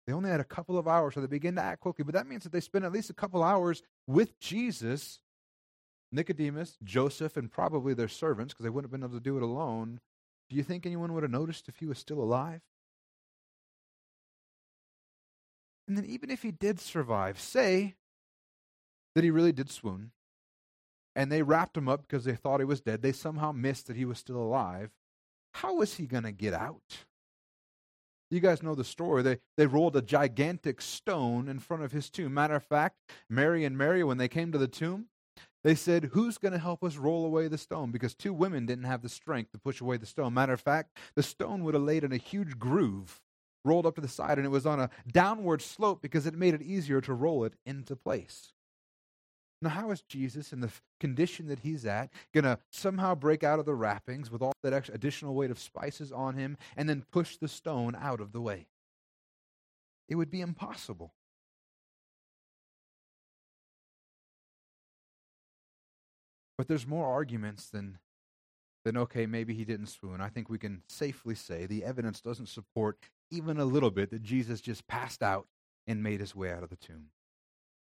They 0.09 0.15
only 0.15 0.31
had 0.31 0.41
a 0.41 0.45
couple 0.45 0.79
of 0.79 0.89
hours, 0.89 1.13
so 1.13 1.21
they 1.21 1.27
begin 1.27 1.57
to 1.57 1.63
act 1.63 1.83
quickly. 1.83 2.03
But 2.03 2.15
that 2.15 2.27
means 2.27 2.43
that 2.45 2.51
they 2.51 2.61
spend 2.61 2.87
at 2.87 2.93
least 2.93 3.11
a 3.11 3.15
couple 3.15 3.43
hours 3.43 3.83
with 4.07 4.41
Jesus 4.41 5.21
Nicodemus, 6.11 6.79
Joseph, 6.83 7.37
and 7.37 7.53
probably 7.53 7.93
their 7.93 8.09
servants, 8.09 8.55
because 8.55 8.65
they 8.65 8.71
wouldn't 8.71 8.91
have 8.91 8.99
been 8.99 9.07
able 9.07 9.19
to 9.19 9.23
do 9.23 9.37
it 9.37 9.43
alone, 9.43 10.01
do 10.49 10.57
you 10.57 10.63
think 10.63 10.87
anyone 10.87 11.13
would 11.13 11.25
have 11.25 11.31
noticed 11.31 11.69
if 11.69 11.77
he 11.77 11.85
was 11.85 11.99
still 11.99 12.23
alive? 12.23 12.63
And 15.87 15.95
then, 15.95 16.07
even 16.07 16.31
if 16.31 16.41
he 16.41 16.53
did 16.53 16.81
survive, 16.81 17.39
say 17.39 17.97
that 19.15 19.25
he 19.25 19.31
really 19.31 19.53
did 19.53 19.71
swoon, 19.71 20.13
and 21.15 21.31
they 21.31 21.43
wrapped 21.43 21.77
him 21.77 21.87
up 21.87 22.09
because 22.09 22.25
they 22.25 22.35
thought 22.35 22.61
he 22.61 22.65
was 22.65 22.81
dead, 22.81 23.03
they 23.03 23.13
somehow 23.13 23.53
missed 23.53 23.89
that 23.89 23.97
he 23.97 24.07
was 24.07 24.17
still 24.17 24.39
alive. 24.39 24.89
How 25.53 25.75
was 25.75 25.97
he 25.97 26.07
going 26.07 26.25
to 26.25 26.33
get 26.33 26.55
out? 26.55 27.05
You 28.31 28.41
guys 28.41 28.63
know 28.63 28.75
the 28.75 28.85
story. 28.85 29.23
They, 29.23 29.39
they 29.57 29.67
rolled 29.67 29.97
a 29.97 30.03
gigantic 30.03 30.83
stone 30.83 31.49
in 31.49 31.59
front 31.59 31.83
of 31.83 31.93
his 31.93 32.11
tomb. 32.11 32.35
Matter 32.35 32.57
of 32.57 32.63
fact, 32.63 32.97
Mary 33.31 33.65
and 33.65 33.77
Mary, 33.77 34.05
when 34.05 34.19
they 34.19 34.29
came 34.29 34.53
to 34.53 34.59
the 34.59 34.69
tomb, 34.69 35.07
they 35.65 35.75
said, 35.75 36.11
Who's 36.13 36.39
going 36.39 36.53
to 36.53 36.59
help 36.59 36.85
us 36.85 36.97
roll 36.97 37.25
away 37.25 37.49
the 37.49 37.59
stone? 37.59 37.91
Because 37.91 38.15
two 38.15 38.35
women 38.35 38.67
didn't 38.67 38.85
have 38.85 39.03
the 39.03 39.09
strength 39.09 39.53
to 39.53 39.59
push 39.59 39.81
away 39.81 39.97
the 39.97 40.07
stone. 40.07 40.35
Matter 40.35 40.53
of 40.53 40.61
fact, 40.61 40.97
the 41.15 41.23
stone 41.23 41.65
would 41.65 41.75
have 41.75 41.83
laid 41.83 42.05
in 42.05 42.13
a 42.13 42.19
huge 42.19 42.59
groove, 42.59 43.21
rolled 43.65 43.87
up 43.87 43.95
to 43.95 44.01
the 44.01 44.09
side, 44.09 44.39
and 44.39 44.47
it 44.47 44.51
was 44.51 44.67
on 44.67 44.79
a 44.79 44.91
downward 45.11 45.63
slope 45.63 46.03
because 46.03 46.27
it 46.27 46.35
made 46.35 46.55
it 46.55 46.63
easier 46.63 47.01
to 47.01 47.15
roll 47.15 47.45
it 47.45 47.55
into 47.65 47.97
place. 47.97 48.53
Now, 49.61 49.71
how 49.71 49.91
is 49.91 50.03
Jesus, 50.03 50.53
in 50.53 50.61
the 50.61 50.71
condition 51.01 51.49
that 51.49 51.61
he's 51.61 51.85
at, 51.85 52.11
going 52.33 52.45
to 52.45 52.59
somehow 52.71 53.17
break 53.17 53.43
out 53.43 53.59
of 53.59 53.67
the 53.67 53.75
wrappings 53.75 54.31
with 54.31 54.41
all 54.41 54.53
that 54.63 54.89
additional 54.89 55.35
weight 55.35 55.51
of 55.51 55.59
spices 55.59 56.13
on 56.13 56.37
him 56.37 56.57
and 56.77 56.89
then 56.89 57.05
push 57.11 57.37
the 57.37 57.49
stone 57.49 57.97
out 58.01 58.21
of 58.21 58.33
the 58.33 58.41
way? 58.41 58.69
It 60.09 60.15
would 60.15 60.31
be 60.31 60.41
impossible. 60.41 61.13
But 66.57 66.69
there's 66.69 66.87
more 66.87 67.07
arguments 67.07 67.69
than, 67.69 67.99
than 68.85 68.97
okay, 68.97 69.27
maybe 69.27 69.55
he 69.55 69.65
didn't 69.65 69.87
swoon. 69.87 70.21
I 70.21 70.29
think 70.29 70.49
we 70.49 70.59
can 70.59 70.83
safely 70.89 71.35
say 71.35 71.67
the 71.67 71.85
evidence 71.85 72.21
doesn't 72.21 72.49
support 72.49 72.99
even 73.31 73.59
a 73.59 73.65
little 73.65 73.91
bit 73.91 74.11
that 74.11 74.23
Jesus 74.23 74.61
just 74.61 74.87
passed 74.87 75.23
out 75.23 75.47
and 75.87 76.03
made 76.03 76.21
his 76.21 76.35
way 76.35 76.53
out 76.53 76.63
of 76.63 76.71
the 76.71 76.77
tomb. 76.77 77.07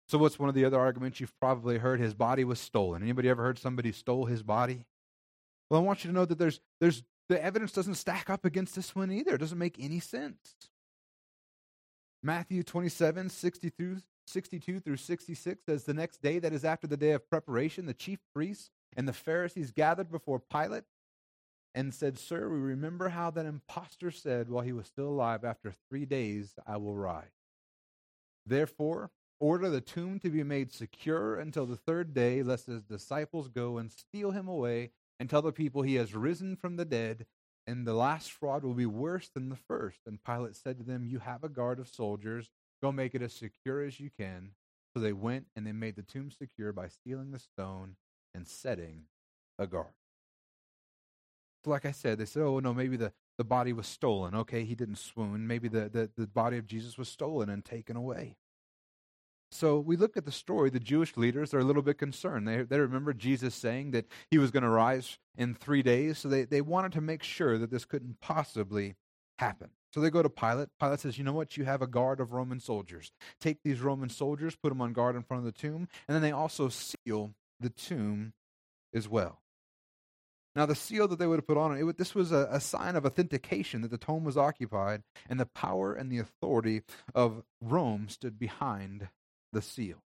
So 0.08 0.16
what's 0.16 0.38
one 0.38 0.48
of 0.48 0.54
the 0.54 0.64
other 0.64 0.78
arguments 0.78 1.20
you've 1.20 1.38
probably 1.38 1.78
heard? 1.78 2.00
His 2.00 2.14
body 2.14 2.44
was 2.44 2.58
stolen. 2.58 3.02
Anybody 3.02 3.28
ever 3.28 3.42
heard 3.42 3.58
somebody 3.58 3.92
stole 3.92 4.24
his 4.24 4.42
body? 4.42 4.86
Well, 5.68 5.80
I 5.80 5.84
want 5.84 6.02
you 6.02 6.08
to 6.10 6.14
know 6.14 6.24
that 6.24 6.38
there's 6.38 6.60
there's 6.80 7.02
the 7.28 7.42
evidence 7.42 7.72
doesn't 7.72 7.96
stack 7.96 8.30
up 8.30 8.44
against 8.44 8.74
this 8.74 8.94
one 8.94 9.12
either. 9.12 9.34
It 9.34 9.38
doesn't 9.38 9.58
make 9.58 9.76
any 9.78 10.00
sense. 10.00 10.54
Matthew 12.22 12.62
27, 12.62 13.28
60 13.28 13.68
through, 13.68 13.98
62 14.26 14.80
through 14.80 14.96
66 14.96 15.64
says, 15.64 15.84
The 15.84 15.94
next 15.94 16.22
day, 16.22 16.38
that 16.38 16.52
is 16.52 16.64
after 16.64 16.86
the 16.86 16.96
day 16.96 17.12
of 17.12 17.28
preparation, 17.28 17.86
the 17.86 17.94
chief 17.94 18.18
priests 18.34 18.70
and 18.96 19.06
the 19.06 19.12
Pharisees 19.12 19.70
gathered 19.70 20.10
before 20.10 20.40
Pilate 20.40 20.84
and 21.74 21.94
said, 21.94 22.18
Sir, 22.18 22.48
we 22.48 22.58
remember 22.58 23.10
how 23.10 23.30
that 23.30 23.46
impostor 23.46 24.10
said 24.10 24.48
while 24.48 24.64
he 24.64 24.72
was 24.72 24.86
still 24.86 25.08
alive, 25.08 25.44
After 25.44 25.72
three 25.88 26.06
days 26.06 26.54
I 26.66 26.78
will 26.78 26.96
rise. 26.96 27.28
Therefore, 28.46 29.10
order 29.40 29.68
the 29.70 29.80
tomb 29.80 30.18
to 30.20 30.30
be 30.30 30.42
made 30.42 30.72
secure 30.72 31.38
until 31.38 31.66
the 31.66 31.76
third 31.76 32.14
day, 32.14 32.42
lest 32.42 32.66
his 32.66 32.82
disciples 32.82 33.48
go 33.48 33.78
and 33.78 33.90
steal 33.90 34.32
him 34.32 34.48
away 34.48 34.90
and 35.20 35.28
tell 35.28 35.42
the 35.42 35.52
people 35.52 35.82
he 35.82 35.96
has 35.96 36.14
risen 36.14 36.56
from 36.56 36.76
the 36.76 36.84
dead, 36.84 37.26
and 37.66 37.86
the 37.86 37.94
last 37.94 38.32
fraud 38.32 38.64
will 38.64 38.74
be 38.74 38.86
worse 38.86 39.28
than 39.28 39.48
the 39.48 39.56
first. 39.56 40.00
And 40.06 40.22
Pilate 40.22 40.56
said 40.56 40.78
to 40.78 40.84
them, 40.84 41.04
You 41.04 41.18
have 41.18 41.44
a 41.44 41.48
guard 41.48 41.78
of 41.78 41.88
soldiers 41.88 42.50
Go 42.82 42.92
make 42.92 43.14
it 43.14 43.22
as 43.22 43.32
secure 43.32 43.82
as 43.82 43.98
you 43.98 44.10
can. 44.16 44.52
So 44.94 45.00
they 45.00 45.12
went 45.12 45.46
and 45.56 45.66
they 45.66 45.72
made 45.72 45.96
the 45.96 46.02
tomb 46.02 46.30
secure 46.30 46.72
by 46.72 46.88
stealing 46.88 47.30
the 47.30 47.38
stone 47.38 47.96
and 48.34 48.46
setting 48.46 49.04
a 49.58 49.66
guard. 49.66 49.94
So, 51.64 51.70
like 51.70 51.84
I 51.84 51.92
said, 51.92 52.18
they 52.18 52.24
said, 52.24 52.42
oh, 52.42 52.60
no, 52.60 52.72
maybe 52.72 52.96
the, 52.96 53.12
the 53.36 53.44
body 53.44 53.72
was 53.72 53.86
stolen. 53.86 54.34
Okay, 54.34 54.64
he 54.64 54.74
didn't 54.74 54.98
swoon. 54.98 55.46
Maybe 55.46 55.68
the, 55.68 55.88
the, 55.88 56.10
the 56.16 56.26
body 56.26 56.56
of 56.56 56.66
Jesus 56.66 56.96
was 56.96 57.08
stolen 57.08 57.48
and 57.48 57.64
taken 57.64 57.96
away. 57.96 58.36
So 59.50 59.78
we 59.78 59.96
look 59.96 60.16
at 60.16 60.24
the 60.24 60.32
story, 60.32 60.70
the 60.70 60.78
Jewish 60.78 61.16
leaders 61.16 61.54
are 61.54 61.58
a 61.58 61.64
little 61.64 61.82
bit 61.82 61.98
concerned. 61.98 62.46
They, 62.46 62.62
they 62.62 62.78
remember 62.78 63.14
Jesus 63.14 63.54
saying 63.54 63.92
that 63.92 64.06
he 64.30 64.38
was 64.38 64.50
going 64.50 64.62
to 64.62 64.68
rise 64.68 65.18
in 65.36 65.54
three 65.54 65.82
days, 65.82 66.18
so 66.18 66.28
they, 66.28 66.44
they 66.44 66.60
wanted 66.60 66.92
to 66.92 67.00
make 67.00 67.22
sure 67.22 67.56
that 67.58 67.70
this 67.70 67.84
couldn't 67.84 68.20
possibly 68.20 68.96
happen. 69.38 69.70
So 69.92 70.00
they 70.00 70.10
go 70.10 70.22
to 70.22 70.28
Pilate. 70.28 70.68
Pilate 70.78 71.00
says, 71.00 71.16
You 71.16 71.24
know 71.24 71.32
what? 71.32 71.56
You 71.56 71.64
have 71.64 71.80
a 71.80 71.86
guard 71.86 72.20
of 72.20 72.32
Roman 72.32 72.60
soldiers. 72.60 73.10
Take 73.40 73.62
these 73.64 73.80
Roman 73.80 74.10
soldiers, 74.10 74.54
put 74.54 74.68
them 74.68 74.82
on 74.82 74.92
guard 74.92 75.16
in 75.16 75.22
front 75.22 75.46
of 75.46 75.52
the 75.52 75.58
tomb, 75.58 75.88
and 76.06 76.14
then 76.14 76.22
they 76.22 76.32
also 76.32 76.68
seal 76.68 77.32
the 77.58 77.70
tomb 77.70 78.34
as 78.92 79.08
well. 79.08 79.40
Now, 80.54 80.66
the 80.66 80.74
seal 80.74 81.06
that 81.08 81.18
they 81.18 81.26
would 81.26 81.38
have 81.38 81.46
put 81.46 81.56
on 81.56 81.76
it, 81.76 81.86
it 81.86 81.98
this 81.98 82.14
was 82.14 82.32
a, 82.32 82.48
a, 82.50 82.60
sign 82.60 82.96
of 82.96 83.06
authentication 83.06 83.80
that 83.82 83.90
the 83.90 83.98
tomb 83.98 84.24
was 84.24 84.36
occupied, 84.36 85.02
and 85.28 85.38
the 85.38 85.46
power 85.46 85.94
and 85.94 86.10
the 86.10 86.18
authority 86.18 86.82
of 87.14 87.44
Rome 87.60 88.08
stood 88.08 88.38
behind 88.38 89.08
the 89.52 89.62
seal. 89.62 90.02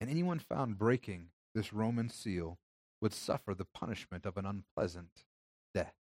And 0.00 0.08
anyone 0.08 0.38
found 0.38 0.78
breaking 0.78 1.28
this 1.54 1.72
Roman 1.72 2.08
seal 2.08 2.58
would 3.00 3.12
suffer 3.12 3.54
the 3.54 3.66
punishment 3.74 4.26
of 4.26 4.36
an 4.36 4.46
unpleasant 4.46 5.24
death. 5.74 5.94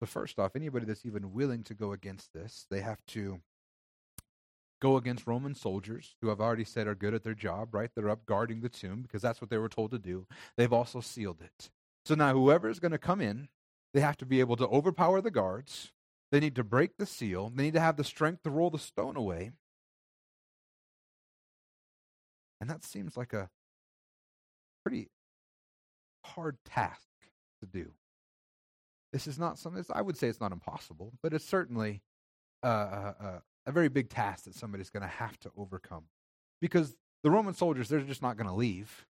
But 0.00 0.08
first 0.08 0.38
off, 0.38 0.56
anybody 0.56 0.86
that's 0.86 1.04
even 1.04 1.32
willing 1.32 1.62
to 1.64 1.74
go 1.74 1.92
against 1.92 2.32
this, 2.32 2.66
they 2.70 2.80
have 2.80 3.04
to 3.08 3.40
go 4.80 4.96
against 4.96 5.26
Roman 5.26 5.54
soldiers 5.54 6.16
who 6.20 6.30
I've 6.30 6.40
already 6.40 6.64
said 6.64 6.86
are 6.86 6.94
good 6.94 7.12
at 7.12 7.22
their 7.22 7.34
job, 7.34 7.74
right? 7.74 7.90
They're 7.94 8.08
up 8.08 8.24
guarding 8.24 8.60
the 8.60 8.70
tomb 8.70 9.02
because 9.02 9.20
that's 9.20 9.40
what 9.40 9.50
they 9.50 9.58
were 9.58 9.68
told 9.68 9.90
to 9.90 9.98
do. 9.98 10.26
They've 10.56 10.72
also 10.72 11.00
sealed 11.00 11.42
it. 11.42 11.70
So 12.06 12.14
now 12.14 12.32
whoever 12.32 12.68
is 12.68 12.80
going 12.80 12.92
to 12.92 12.98
come 12.98 13.20
in, 13.20 13.48
they 13.92 14.00
have 14.00 14.16
to 14.18 14.26
be 14.26 14.40
able 14.40 14.56
to 14.56 14.66
overpower 14.68 15.20
the 15.20 15.30
guards. 15.30 15.92
They 16.32 16.40
need 16.40 16.56
to 16.56 16.64
break 16.64 16.96
the 16.96 17.06
seal. 17.06 17.52
They 17.54 17.64
need 17.64 17.74
to 17.74 17.80
have 17.80 17.96
the 17.96 18.04
strength 18.04 18.44
to 18.44 18.50
roll 18.50 18.70
the 18.70 18.78
stone 18.78 19.16
away. 19.16 19.50
And 22.60 22.68
that 22.68 22.84
seems 22.84 23.16
like 23.16 23.32
a 23.32 23.48
pretty 24.84 25.08
hard 26.24 26.58
task 26.64 27.08
to 27.60 27.66
do. 27.66 27.92
This 29.12 29.26
is 29.26 29.38
not 29.38 29.58
something, 29.58 29.84
I 29.92 30.02
would 30.02 30.16
say 30.16 30.28
it's 30.28 30.40
not 30.40 30.52
impossible, 30.52 31.12
but 31.22 31.32
it's 31.32 31.44
certainly 31.44 32.02
a 32.62 33.40
very 33.66 33.88
big 33.88 34.08
task 34.08 34.44
that 34.44 34.54
somebody's 34.54 34.90
going 34.90 35.02
to 35.02 35.08
have 35.08 35.38
to 35.40 35.50
overcome. 35.56 36.04
Because 36.60 36.96
the 37.22 37.30
Roman 37.30 37.54
soldiers, 37.54 37.88
they're 37.88 38.00
just 38.00 38.22
not 38.22 38.36
going 38.36 38.46
to 38.46 38.54
leave. 38.54 39.06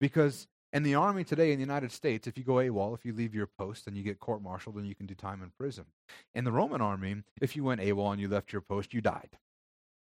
Because 0.00 0.48
in 0.72 0.82
the 0.82 0.96
army 0.96 1.22
today 1.22 1.52
in 1.52 1.58
the 1.58 1.64
United 1.64 1.92
States, 1.92 2.26
if 2.26 2.36
you 2.36 2.42
go 2.42 2.54
AWOL, 2.54 2.94
if 2.94 3.04
you 3.04 3.12
leave 3.12 3.34
your 3.34 3.48
post, 3.58 3.84
then 3.84 3.94
you 3.94 4.02
get 4.02 4.18
court 4.18 4.42
martialed 4.42 4.74
and 4.74 4.88
you 4.88 4.94
can 4.94 5.06
do 5.06 5.14
time 5.14 5.42
in 5.42 5.50
prison. 5.56 5.84
In 6.34 6.44
the 6.44 6.52
Roman 6.52 6.80
army, 6.80 7.22
if 7.40 7.54
you 7.54 7.62
went 7.62 7.80
AWOL 7.80 8.12
and 8.12 8.20
you 8.20 8.28
left 8.28 8.52
your 8.52 8.60
post, 8.60 8.92
you 8.92 9.00
died. 9.00 9.38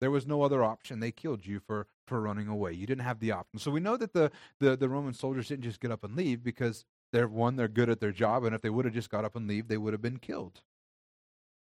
There 0.05 0.11
was 0.11 0.27
no 0.27 0.43
other 0.43 0.63
option. 0.63 1.01
They 1.01 1.13
killed 1.13 1.47
you 1.47 1.61
for, 1.61 1.87
for 2.07 2.21
running 2.21 2.47
away. 2.47 2.75
You 2.75 2.87
didn't 2.87 3.07
have 3.07 3.21
the 3.21 3.33
option. 3.33 3.59
So 3.59 3.71
we 3.71 3.81
know 3.81 3.97
that 3.97 4.13
the, 4.13 4.31
the, 4.61 4.77
the 4.77 4.91
Roman 4.91 5.15
soldiers 5.15 5.49
didn't 5.49 5.65
just 5.65 5.81
get 5.81 5.91
up 5.91 6.05
and 6.05 6.15
leave 6.15 6.45
because 6.45 6.85
they're 7.11 7.27
one, 7.27 7.57
they're 7.57 7.69
good 7.69 7.89
at 7.89 8.01
their 8.01 8.13
job, 8.13 8.45
and 8.45 8.55
if 8.55 8.61
they 8.61 8.69
would 8.69 8.85
have 8.85 8.93
just 8.93 9.09
got 9.09 9.25
up 9.25 9.35
and 9.35 9.49
leave, 9.49 9.67
they 9.67 9.79
would 9.79 9.95
have 9.95 10.03
been 10.03 10.19
killed. 10.19 10.61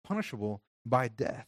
Punishable 0.06 0.62
by 0.86 1.10
death. 1.10 1.48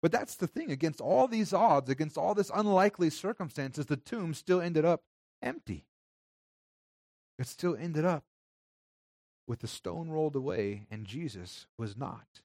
But 0.00 0.12
that's 0.12 0.34
the 0.34 0.46
thing. 0.46 0.70
Against 0.70 1.02
all 1.02 1.28
these 1.28 1.52
odds, 1.52 1.90
against 1.90 2.16
all 2.16 2.34
this 2.34 2.50
unlikely 2.54 3.10
circumstances, 3.10 3.84
the 3.84 3.98
tomb 3.98 4.32
still 4.32 4.62
ended 4.62 4.86
up 4.86 5.02
empty. 5.42 5.84
It 7.38 7.48
still 7.48 7.76
ended 7.78 8.06
up 8.06 8.24
with 9.46 9.58
the 9.58 9.68
stone 9.68 10.08
rolled 10.08 10.36
away, 10.36 10.86
and 10.90 11.04
Jesus 11.04 11.66
was 11.76 11.98
not 11.98 12.40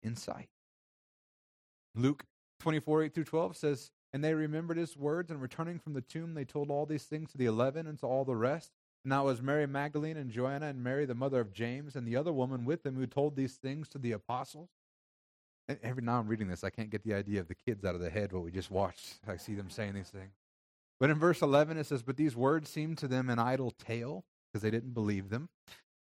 in 0.00 0.14
sight. 0.14 0.50
Luke 1.92 2.24
24, 2.60 3.04
8 3.04 3.14
through 3.14 3.24
12 3.24 3.56
says, 3.56 3.90
And 4.12 4.24
they 4.24 4.34
remembered 4.34 4.76
his 4.76 4.96
words, 4.96 5.30
and 5.30 5.40
returning 5.40 5.78
from 5.78 5.92
the 5.92 6.00
tomb, 6.00 6.34
they 6.34 6.44
told 6.44 6.70
all 6.70 6.86
these 6.86 7.04
things 7.04 7.30
to 7.32 7.38
the 7.38 7.46
eleven 7.46 7.86
and 7.86 7.98
to 8.00 8.06
all 8.06 8.24
the 8.24 8.36
rest. 8.36 8.72
Now 9.04 9.22
it 9.22 9.26
was 9.26 9.42
Mary 9.42 9.66
Magdalene 9.66 10.16
and 10.16 10.30
Joanna 10.30 10.66
and 10.66 10.82
Mary, 10.82 11.04
the 11.04 11.14
mother 11.14 11.40
of 11.40 11.52
James, 11.52 11.94
and 11.94 12.06
the 12.06 12.16
other 12.16 12.32
woman 12.32 12.64
with 12.64 12.82
them 12.82 12.96
who 12.96 13.06
told 13.06 13.36
these 13.36 13.54
things 13.54 13.88
to 13.90 13.98
the 13.98 14.12
apostles. 14.12 14.70
And 15.68 15.78
every 15.82 16.02
now 16.02 16.18
I'm 16.18 16.26
reading 16.26 16.48
this, 16.48 16.64
I 16.64 16.70
can't 16.70 16.90
get 16.90 17.04
the 17.04 17.14
idea 17.14 17.40
of 17.40 17.48
the 17.48 17.54
kids 17.54 17.84
out 17.84 17.94
of 17.94 18.00
the 18.00 18.10
head 18.10 18.32
what 18.32 18.42
we 18.42 18.50
just 18.50 18.70
watched. 18.70 19.14
I 19.28 19.36
see 19.36 19.54
them 19.54 19.70
saying 19.70 19.94
these 19.94 20.08
things. 20.08 20.32
But 20.98 21.10
in 21.10 21.18
verse 21.18 21.42
11 21.42 21.76
it 21.76 21.86
says, 21.86 22.02
But 22.02 22.16
these 22.16 22.34
words 22.34 22.68
seemed 22.70 22.98
to 22.98 23.08
them 23.08 23.30
an 23.30 23.38
idle 23.38 23.70
tale, 23.70 24.24
because 24.50 24.62
they 24.62 24.70
didn't 24.70 24.94
believe 24.94 25.28
them. 25.28 25.50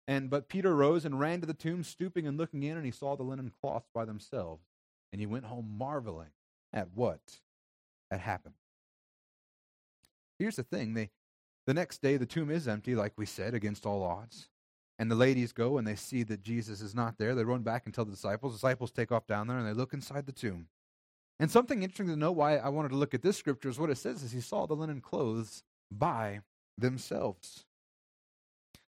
And 0.07 0.29
but 0.29 0.49
Peter 0.49 0.75
rose 0.75 1.05
and 1.05 1.19
ran 1.19 1.41
to 1.41 1.47
the 1.47 1.53
tomb, 1.53 1.83
stooping 1.83 2.27
and 2.27 2.37
looking 2.37 2.63
in, 2.63 2.77
and 2.77 2.85
he 2.85 2.91
saw 2.91 3.15
the 3.15 3.23
linen 3.23 3.51
cloths 3.61 3.89
by 3.93 4.05
themselves. 4.05 4.63
And 5.11 5.19
he 5.19 5.25
went 5.25 5.45
home 5.45 5.75
marveling 5.77 6.29
at 6.73 6.89
what 6.93 7.21
had 8.11 8.19
happened. 8.19 8.55
Here's 10.39 10.55
the 10.55 10.63
thing 10.63 10.93
they 10.93 11.09
the 11.65 11.73
next 11.73 12.01
day, 12.01 12.17
the 12.17 12.25
tomb 12.25 12.49
is 12.51 12.67
empty, 12.67 12.95
like 12.95 13.13
we 13.15 13.25
said, 13.25 13.53
against 13.53 13.85
all 13.85 14.03
odds. 14.03 14.49
And 14.99 15.09
the 15.09 15.15
ladies 15.15 15.51
go 15.51 15.77
and 15.77 15.87
they 15.87 15.95
see 15.95 16.23
that 16.23 16.43
Jesus 16.43 16.81
is 16.81 16.93
not 16.93 17.17
there. 17.17 17.35
They 17.35 17.43
run 17.43 17.63
back 17.63 17.83
and 17.85 17.93
tell 17.93 18.05
the 18.05 18.11
disciples. 18.11 18.53
The 18.53 18.57
disciples 18.57 18.91
take 18.91 19.11
off 19.11 19.27
down 19.27 19.47
there 19.47 19.57
and 19.57 19.67
they 19.67 19.73
look 19.73 19.93
inside 19.93 20.25
the 20.25 20.31
tomb. 20.31 20.67
And 21.39 21.49
something 21.49 21.81
interesting 21.81 22.07
to 22.07 22.15
know 22.15 22.31
why 22.31 22.57
I 22.57 22.69
wanted 22.69 22.89
to 22.89 22.97
look 22.97 23.13
at 23.13 23.21
this 23.21 23.37
scripture 23.37 23.69
is 23.69 23.79
what 23.79 23.89
it 23.89 23.97
says 23.97 24.23
is 24.23 24.31
he 24.31 24.41
saw 24.41 24.67
the 24.67 24.75
linen 24.75 25.01
clothes 25.01 25.63
by 25.91 26.41
themselves. 26.77 27.65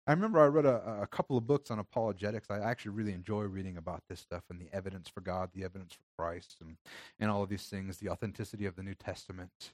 I 0.07 0.11
remember 0.11 0.39
I 0.39 0.45
read 0.45 0.65
a, 0.65 1.01
a 1.01 1.07
couple 1.07 1.35
of 1.37 1.47
books 1.47 1.71
on 1.71 1.79
apologetics. 1.79 2.51
I 2.51 2.59
actually 2.59 2.91
really 2.91 3.13
enjoy 3.13 3.41
reading 3.41 3.77
about 3.77 4.03
this 4.07 4.19
stuff 4.19 4.43
and 4.49 4.61
the 4.61 4.69
evidence 4.71 5.09
for 5.09 5.21
God, 5.21 5.49
the 5.53 5.63
evidence 5.63 5.93
for 5.93 6.21
Christ, 6.21 6.57
and, 6.61 6.77
and 7.19 7.31
all 7.31 7.41
of 7.41 7.49
these 7.49 7.63
things, 7.63 7.97
the 7.97 8.09
authenticity 8.09 8.65
of 8.65 8.75
the 8.75 8.83
New 8.83 8.93
Testament 8.93 9.73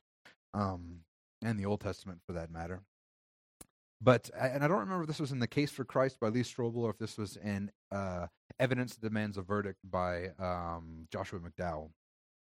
um, 0.54 1.02
and 1.44 1.60
the 1.60 1.66
Old 1.66 1.82
Testament 1.82 2.22
for 2.26 2.34
that 2.34 2.50
matter. 2.50 2.82
But, 4.02 4.32
and 4.40 4.64
I 4.64 4.68
don't 4.68 4.80
remember 4.80 5.04
if 5.04 5.08
this 5.08 5.20
was 5.20 5.32
in 5.32 5.40
The 5.40 5.48
Case 5.48 5.70
for 5.70 5.84
Christ 5.84 6.20
by 6.20 6.30
Lee 6.30 6.42
Strobel 6.42 6.78
or 6.78 6.90
if 6.92 6.98
this 6.98 7.18
was 7.18 7.38
in 7.38 7.70
uh, 7.92 8.28
Evidence 8.60 8.96
Demands 8.96 9.38
a 9.38 9.42
Verdict 9.42 9.80
by 9.84 10.30
um, 10.40 11.08
Joshua 11.12 11.40
McDowell. 11.40 11.90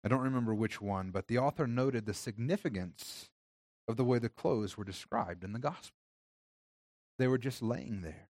I 0.05 0.09
don't 0.09 0.21
remember 0.21 0.55
which 0.55 0.81
one, 0.81 1.11
but 1.11 1.29
the 1.29 1.39
author 1.39 1.67
noted 1.67 2.07
the 2.07 2.15
significance 2.15 3.31
of 3.87 3.97
the 3.97 4.05
way 4.05 4.19
the 4.19 4.29
clothes 4.29 4.77
were 4.77 4.85
described 4.85 5.45
in 5.45 5.53
the 5.53 5.59
gospel. 5.59 6.04
They 7.19 7.29
were 7.29 7.39
just 7.39 7.63
laying 7.63 8.03
there. 8.03 8.29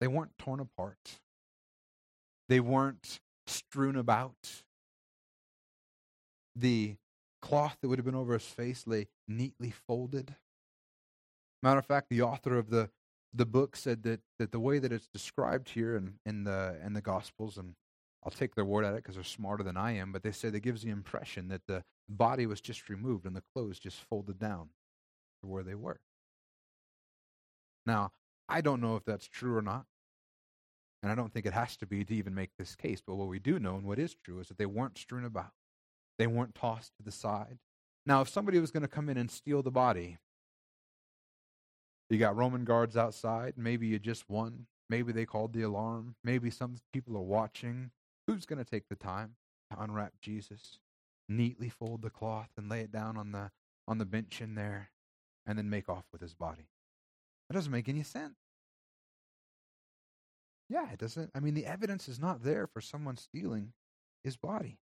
They 0.00 0.08
weren't 0.08 0.36
torn 0.38 0.60
apart. 0.60 1.20
They 2.48 2.60
weren't 2.60 3.20
strewn 3.46 3.96
about. 3.96 4.62
The 6.56 6.96
cloth 7.40 7.76
that 7.80 7.88
would 7.88 7.98
have 7.98 8.06
been 8.06 8.14
over 8.14 8.32
his 8.34 8.44
face 8.44 8.86
lay 8.86 9.08
neatly 9.28 9.70
folded. 9.70 10.34
Matter 11.62 11.78
of 11.78 11.86
fact, 11.86 12.08
the 12.10 12.22
author 12.22 12.58
of 12.58 12.70
the, 12.70 12.90
the 13.32 13.46
book 13.46 13.76
said 13.76 14.02
that, 14.02 14.20
that 14.38 14.52
the 14.52 14.60
way 14.60 14.78
that 14.78 14.92
it's 14.92 15.08
described 15.08 15.70
here 15.70 15.96
in, 15.96 16.14
in, 16.26 16.44
the, 16.44 16.76
in 16.84 16.92
the 16.92 17.00
Gospels, 17.00 17.56
and 17.56 17.74
I'll 18.24 18.30
take 18.30 18.54
their 18.54 18.64
word 18.64 18.84
at 18.84 18.94
it 18.94 18.96
because 18.96 19.14
they're 19.14 19.24
smarter 19.24 19.62
than 19.62 19.76
I 19.76 19.92
am, 19.92 20.12
but 20.12 20.22
they 20.22 20.32
said 20.32 20.54
it 20.54 20.60
gives 20.60 20.82
the 20.82 20.90
impression 20.90 21.48
that 21.48 21.62
the 21.66 21.82
body 22.08 22.46
was 22.46 22.60
just 22.60 22.88
removed 22.88 23.26
and 23.26 23.34
the 23.34 23.42
clothes 23.54 23.78
just 23.78 24.00
folded 24.00 24.38
down 24.38 24.68
to 25.42 25.48
where 25.48 25.62
they 25.62 25.74
were. 25.74 26.00
Now, 27.86 28.12
I 28.48 28.60
don't 28.60 28.80
know 28.80 28.96
if 28.96 29.04
that's 29.04 29.28
true 29.28 29.56
or 29.56 29.62
not. 29.62 29.86
And 31.02 31.12
I 31.12 31.14
don't 31.14 31.34
think 31.34 31.44
it 31.44 31.52
has 31.52 31.76
to 31.76 31.86
be 31.86 32.02
to 32.02 32.14
even 32.14 32.34
make 32.34 32.56
this 32.58 32.74
case. 32.74 33.02
But 33.06 33.16
what 33.16 33.28
we 33.28 33.38
do 33.38 33.58
know 33.58 33.76
and 33.76 33.84
what 33.84 33.98
is 33.98 34.16
true 34.24 34.40
is 34.40 34.48
that 34.48 34.56
they 34.56 34.64
weren't 34.64 34.96
strewn 34.96 35.24
about, 35.24 35.52
they 36.18 36.26
weren't 36.26 36.54
tossed 36.54 36.92
to 36.96 37.02
the 37.02 37.12
side. 37.12 37.58
Now, 38.06 38.22
if 38.22 38.28
somebody 38.28 38.58
was 38.58 38.70
going 38.70 38.82
to 38.82 38.88
come 38.88 39.08
in 39.08 39.18
and 39.18 39.30
steal 39.30 39.62
the 39.62 39.70
body, 39.70 40.18
you 42.08 42.18
got 42.18 42.36
Roman 42.36 42.64
guards 42.64 42.96
outside. 42.96 43.54
Maybe 43.56 43.86
you 43.86 43.98
just 43.98 44.28
won. 44.30 44.66
Maybe 44.88 45.12
they 45.12 45.26
called 45.26 45.52
the 45.52 45.62
alarm. 45.62 46.16
Maybe 46.22 46.50
some 46.50 46.76
people 46.92 47.16
are 47.16 47.22
watching. 47.22 47.90
Who's 48.26 48.46
going 48.46 48.62
to 48.62 48.70
take 48.70 48.88
the 48.88 48.96
time 48.96 49.36
to 49.70 49.82
unwrap 49.82 50.14
Jesus, 50.20 50.78
neatly 51.28 51.68
fold 51.68 52.02
the 52.02 52.10
cloth, 52.10 52.50
and 52.56 52.68
lay 52.68 52.80
it 52.80 52.92
down 52.92 53.16
on 53.16 53.32
the 53.32 53.50
on 53.86 53.98
the 53.98 54.06
bench 54.06 54.40
in 54.40 54.54
there, 54.54 54.90
and 55.46 55.58
then 55.58 55.68
make 55.68 55.88
off 55.88 56.04
with 56.12 56.20
his 56.22 56.34
body? 56.34 56.68
That 57.48 57.54
doesn't 57.54 57.72
make 57.72 57.88
any 57.88 58.02
sense. 58.02 58.34
Yeah, 60.68 60.90
it 60.90 60.98
doesn't. 60.98 61.30
I 61.34 61.40
mean, 61.40 61.54
the 61.54 61.66
evidence 61.66 62.08
is 62.08 62.18
not 62.18 62.42
there 62.42 62.66
for 62.66 62.80
someone 62.80 63.16
stealing 63.16 63.72
his 64.22 64.36
body. 64.36 64.78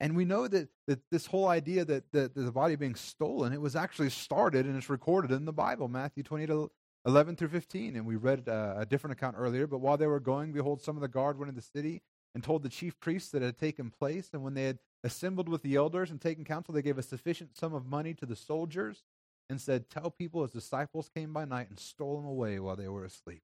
And 0.00 0.16
we 0.16 0.24
know 0.24 0.46
that, 0.48 0.68
that 0.86 1.00
this 1.10 1.26
whole 1.26 1.48
idea 1.48 1.84
that, 1.84 2.04
that, 2.12 2.34
the 2.34 2.52
body 2.52 2.76
being 2.76 2.94
stolen, 2.94 3.52
it 3.52 3.60
was 3.60 3.76
actually 3.76 4.10
started 4.10 4.66
and 4.66 4.76
it's 4.76 4.90
recorded 4.90 5.30
in 5.30 5.44
the 5.44 5.52
Bible, 5.52 5.88
Matthew 5.88 6.22
28, 6.22 6.68
11 7.06 7.36
through 7.36 7.48
15. 7.48 7.96
And 7.96 8.06
we 8.06 8.16
read 8.16 8.48
uh, 8.48 8.74
a 8.76 8.86
different 8.86 9.12
account 9.12 9.36
earlier. 9.38 9.66
But 9.66 9.78
while 9.78 9.96
they 9.96 10.06
were 10.06 10.20
going, 10.20 10.52
behold, 10.52 10.82
some 10.82 10.96
of 10.96 11.02
the 11.02 11.08
guard 11.08 11.38
went 11.38 11.48
into 11.48 11.60
the 11.60 11.78
city 11.78 12.02
and 12.34 12.44
told 12.44 12.62
the 12.62 12.68
chief 12.68 12.98
priests 13.00 13.30
that 13.30 13.42
it 13.42 13.46
had 13.46 13.58
taken 13.58 13.90
place. 13.90 14.30
And 14.34 14.42
when 14.42 14.54
they 14.54 14.64
had 14.64 14.78
assembled 15.02 15.48
with 15.48 15.62
the 15.62 15.76
elders 15.76 16.10
and 16.10 16.20
taken 16.20 16.44
counsel, 16.44 16.74
they 16.74 16.82
gave 16.82 16.98
a 16.98 17.02
sufficient 17.02 17.56
sum 17.56 17.72
of 17.72 17.86
money 17.86 18.12
to 18.14 18.26
the 18.26 18.36
soldiers 18.36 19.02
and 19.48 19.60
said, 19.60 19.90
Tell 19.90 20.10
people 20.10 20.42
his 20.42 20.50
disciples 20.50 21.10
came 21.14 21.32
by 21.32 21.44
night 21.44 21.68
and 21.68 21.78
stole 21.78 22.18
him 22.18 22.26
away 22.26 22.58
while 22.58 22.76
they 22.76 22.88
were 22.88 23.04
asleep. 23.04 23.42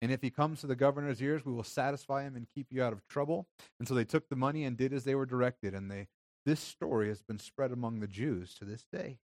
And 0.00 0.12
if 0.12 0.22
he 0.22 0.30
comes 0.30 0.60
to 0.60 0.66
the 0.66 0.76
governor's 0.76 1.20
ears, 1.20 1.44
we 1.44 1.52
will 1.52 1.64
satisfy 1.64 2.22
him 2.22 2.36
and 2.36 2.46
keep 2.54 2.68
you 2.70 2.82
out 2.82 2.92
of 2.92 3.06
trouble. 3.08 3.48
And 3.78 3.88
so 3.88 3.94
they 3.94 4.04
took 4.04 4.28
the 4.28 4.36
money 4.36 4.64
and 4.64 4.76
did 4.76 4.92
as 4.92 5.04
they 5.04 5.14
were 5.14 5.26
directed. 5.26 5.74
And 5.74 5.90
they, 5.90 6.06
this 6.46 6.60
story 6.60 7.08
has 7.08 7.20
been 7.20 7.38
spread 7.38 7.72
among 7.72 8.00
the 8.00 8.06
Jews 8.06 8.54
to 8.54 8.64
this 8.64 8.84
day. 8.92 9.18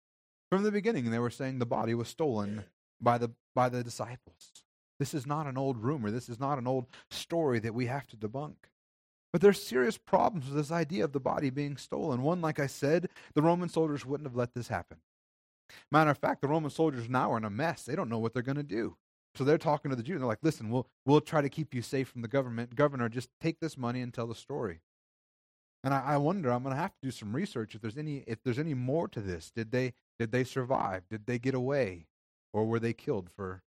From 0.51 0.63
the 0.63 0.71
beginning, 0.71 1.11
they 1.11 1.19
were 1.19 1.29
saying 1.29 1.59
the 1.59 1.65
body 1.65 1.93
was 1.93 2.07
stolen 2.07 2.65
by 2.99 3.17
the, 3.17 3.31
by 3.55 3.69
the 3.69 3.83
disciples. 3.83 4.51
This 4.99 5.13
is 5.13 5.27
not 5.27 5.47
an 5.47 5.57
old 5.57 5.77
rumor. 5.77 6.11
This 6.11 6.29
is 6.29 6.39
not 6.39 6.57
an 6.57 6.67
old 6.67 6.87
story 7.11 7.59
that 7.59 7.73
we 7.75 7.85
have 7.87 8.07
to 8.07 8.17
debunk. 8.17 8.55
But 9.31 9.41
there's 9.41 9.61
serious 9.61 9.97
problems 9.97 10.45
with 10.45 10.55
this 10.55 10.71
idea 10.71 11.03
of 11.03 11.11
the 11.11 11.19
body 11.19 11.49
being 11.49 11.75
stolen. 11.75 12.21
One, 12.21 12.39
like 12.39 12.59
I 12.59 12.67
said, 12.67 13.09
the 13.33 13.41
Roman 13.41 13.67
soldiers 13.67 14.05
wouldn't 14.05 14.27
have 14.27 14.35
let 14.35 14.53
this 14.53 14.67
happen. 14.67 14.97
Matter 15.91 16.11
of 16.11 16.17
fact, 16.17 16.41
the 16.41 16.47
Roman 16.47 16.71
soldiers 16.71 17.09
now 17.09 17.31
are 17.31 17.37
in 17.37 17.45
a 17.45 17.49
mess. 17.49 17.83
They 17.83 17.95
don't 17.95 18.09
know 18.09 18.19
what 18.19 18.33
they're 18.33 18.41
going 18.43 18.57
to 18.57 18.63
do. 18.63 18.97
So 19.35 19.43
they're 19.43 19.57
talking 19.57 19.89
to 19.89 19.95
the 19.95 20.03
Jews. 20.03 20.19
They're 20.19 20.27
like, 20.27 20.43
listen, 20.43 20.69
we'll, 20.69 20.87
we'll 21.05 21.21
try 21.21 21.41
to 21.41 21.49
keep 21.49 21.73
you 21.73 21.81
safe 21.81 22.07
from 22.07 22.21
the 22.21 22.27
government. 22.27 22.75
Governor, 22.75 23.09
just 23.09 23.29
take 23.41 23.59
this 23.59 23.77
money 23.77 24.01
and 24.01 24.13
tell 24.13 24.27
the 24.27 24.35
story. 24.35 24.81
And 25.83 25.93
I, 25.93 26.01
I 26.01 26.17
wonder, 26.17 26.51
I'm 26.51 26.63
going 26.63 26.75
to 26.75 26.81
have 26.81 26.91
to 26.91 27.01
do 27.01 27.11
some 27.11 27.35
research 27.35 27.75
if 27.75 27.81
there's 27.81 27.97
any 27.97 28.23
if 28.27 28.41
there's 28.43 28.59
any 28.59 28.73
more 28.73 29.07
to 29.09 29.19
this. 29.19 29.51
Did 29.55 29.71
they 29.71 29.93
did 30.19 30.31
they 30.31 30.43
survive? 30.43 31.03
Did 31.09 31.25
they 31.25 31.39
get 31.39 31.55
away? 31.55 32.07
Or 32.53 32.65
were 32.65 32.79
they 32.79 32.93
killed 32.93 33.29
for 33.35 33.63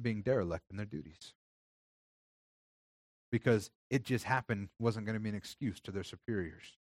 being 0.00 0.22
derelict 0.22 0.66
in 0.70 0.76
their 0.76 0.86
duties? 0.86 1.34
Because 3.32 3.70
it 3.90 4.04
just 4.04 4.24
happened 4.24 4.68
wasn't 4.78 5.06
going 5.06 5.14
to 5.14 5.20
be 5.20 5.28
an 5.28 5.34
excuse 5.34 5.80
to 5.80 5.90
their 5.90 6.04
superiors. 6.04 6.78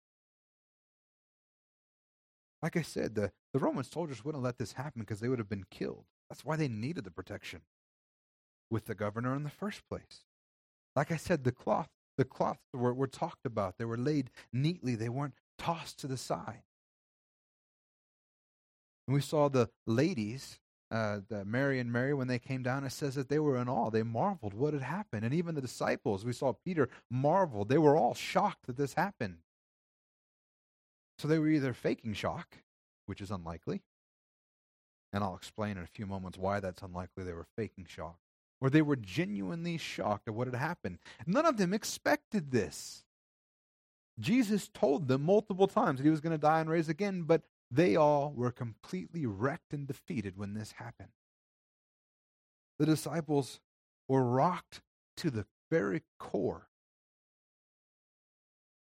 Like 2.62 2.76
I 2.76 2.82
said, 2.82 3.14
the, 3.14 3.30
the 3.52 3.58
Roman 3.58 3.84
soldiers 3.84 4.24
wouldn't 4.24 4.42
let 4.42 4.58
this 4.58 4.72
happen 4.72 5.00
because 5.00 5.20
they 5.20 5.28
would 5.28 5.38
have 5.38 5.48
been 5.48 5.66
killed. 5.70 6.04
That's 6.28 6.44
why 6.44 6.56
they 6.56 6.68
needed 6.68 7.04
the 7.04 7.10
protection 7.10 7.60
with 8.70 8.86
the 8.86 8.94
governor 8.94 9.34
in 9.34 9.44
the 9.44 9.50
first 9.50 9.82
place. 9.88 10.24
Like 10.96 11.12
I 11.12 11.16
said, 11.16 11.44
the 11.44 11.52
cloth, 11.52 11.88
the 12.16 12.24
cloths 12.24 12.60
were, 12.74 12.92
were 12.92 13.06
talked 13.06 13.46
about. 13.46 13.78
They 13.78 13.84
were 13.84 13.96
laid 13.96 14.30
neatly. 14.52 14.94
They 14.94 15.08
weren't 15.08 15.34
tossed 15.56 15.98
to 16.00 16.06
the 16.06 16.16
side. 16.16 16.62
And 19.06 19.14
we 19.14 19.20
saw 19.20 19.48
the 19.48 19.70
ladies, 19.86 20.58
uh, 20.90 21.20
the 21.28 21.44
Mary 21.44 21.78
and 21.78 21.90
Mary, 21.90 22.12
when 22.12 22.28
they 22.28 22.38
came 22.38 22.62
down, 22.62 22.84
it 22.84 22.90
says 22.90 23.14
that 23.14 23.28
they 23.28 23.38
were 23.38 23.56
in 23.56 23.68
awe. 23.68 23.90
They 23.90 24.02
marveled 24.02 24.52
what 24.52 24.74
had 24.74 24.82
happened. 24.82 25.24
And 25.24 25.32
even 25.32 25.54
the 25.54 25.62
disciples, 25.62 26.24
we 26.24 26.32
saw 26.32 26.52
Peter 26.52 26.88
marveled. 27.10 27.68
They 27.68 27.78
were 27.78 27.96
all 27.96 28.14
shocked 28.14 28.66
that 28.66 28.76
this 28.76 28.94
happened. 28.94 29.38
So 31.18 31.26
they 31.26 31.38
were 31.38 31.48
either 31.48 31.72
faking 31.72 32.14
shock, 32.14 32.58
which 33.06 33.20
is 33.20 33.30
unlikely, 33.30 33.82
and 35.12 35.24
I'll 35.24 35.36
explain 35.36 35.76
in 35.76 35.82
a 35.82 35.88
few 35.88 36.06
moments 36.06 36.38
why 36.38 36.60
that's 36.60 36.82
unlikely. 36.82 37.24
They 37.24 37.32
were 37.32 37.46
faking 37.56 37.86
shock, 37.88 38.18
or 38.60 38.70
they 38.70 38.82
were 38.82 38.96
genuinely 38.96 39.78
shocked 39.78 40.28
at 40.28 40.34
what 40.34 40.46
had 40.46 40.54
happened. 40.54 40.98
None 41.26 41.46
of 41.46 41.56
them 41.56 41.74
expected 41.74 42.50
this. 42.50 43.04
Jesus 44.20 44.68
told 44.68 45.08
them 45.08 45.22
multiple 45.22 45.66
times 45.66 45.98
that 45.98 46.04
he 46.04 46.10
was 46.10 46.20
going 46.20 46.32
to 46.32 46.38
die 46.38 46.60
and 46.60 46.70
raise 46.70 46.88
again, 46.88 47.22
but 47.22 47.42
they 47.70 47.96
all 47.96 48.32
were 48.34 48.50
completely 48.50 49.26
wrecked 49.26 49.72
and 49.72 49.86
defeated 49.86 50.36
when 50.36 50.54
this 50.54 50.72
happened. 50.72 51.10
The 52.78 52.86
disciples 52.86 53.60
were 54.08 54.24
rocked 54.24 54.82
to 55.18 55.30
the 55.30 55.46
very 55.70 56.02
core 56.18 56.67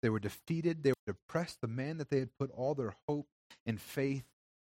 they 0.01 0.09
were 0.09 0.19
defeated. 0.19 0.83
They 0.83 0.91
were 0.91 1.13
depressed. 1.13 1.59
The 1.61 1.67
man 1.67 1.97
that 1.97 2.09
they 2.09 2.19
had 2.19 2.37
put 2.37 2.51
all 2.51 2.75
their 2.75 2.95
hope 3.07 3.27
and 3.65 3.79
faith 3.79 4.25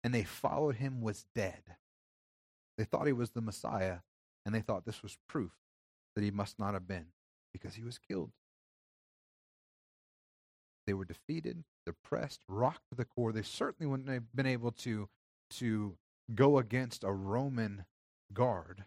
and 0.05 0.15
they 0.15 0.25
followed 0.25 0.77
him 0.77 1.01
was 1.01 1.27
dead. 1.35 1.63
They 2.77 2.85
thought 2.85 3.07
he 3.07 3.13
was 3.13 3.31
the 3.31 3.41
Messiah, 3.41 3.99
and 4.47 4.55
they 4.55 4.61
thought 4.61 4.87
this 4.87 5.03
was 5.03 5.19
proof 5.29 5.53
that 6.15 6.23
he 6.23 6.31
must 6.31 6.59
not 6.59 6.75
have 6.75 6.87
been 6.87 7.07
because 7.53 7.75
he 7.75 7.83
was 7.83 7.99
killed. 7.99 8.31
They 10.87 10.95
were 10.95 11.05
defeated, 11.05 11.65
depressed, 11.85 12.41
rocked 12.49 12.89
to 12.91 12.97
the 12.97 13.05
core. 13.05 13.33
They 13.33 13.43
certainly 13.43 13.91
wouldn't 13.91 14.09
have 14.09 14.35
been 14.35 14.47
able 14.47 14.71
to, 14.73 15.09
to 15.51 15.97
go 16.35 16.59
against 16.59 17.05
a 17.05 17.13
Roman 17.13 17.85
guard. 18.33 18.85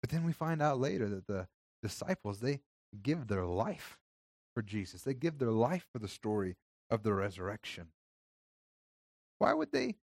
But 0.00 0.10
then 0.10 0.24
we 0.24 0.32
find 0.32 0.62
out 0.62 0.80
later 0.80 1.08
that 1.08 1.26
the 1.26 1.48
disciples, 1.82 2.40
they, 2.40 2.60
give 3.00 3.28
their 3.28 3.44
life 3.44 3.98
for 4.54 4.62
Jesus. 4.62 5.02
They 5.02 5.14
give 5.14 5.38
their 5.38 5.50
life 5.50 5.86
for 5.92 5.98
the 5.98 6.08
story 6.08 6.56
of 6.90 7.02
the 7.02 7.14
resurrection. 7.14 7.88
Why 9.38 9.54
would 9.54 9.72
they 9.72 9.96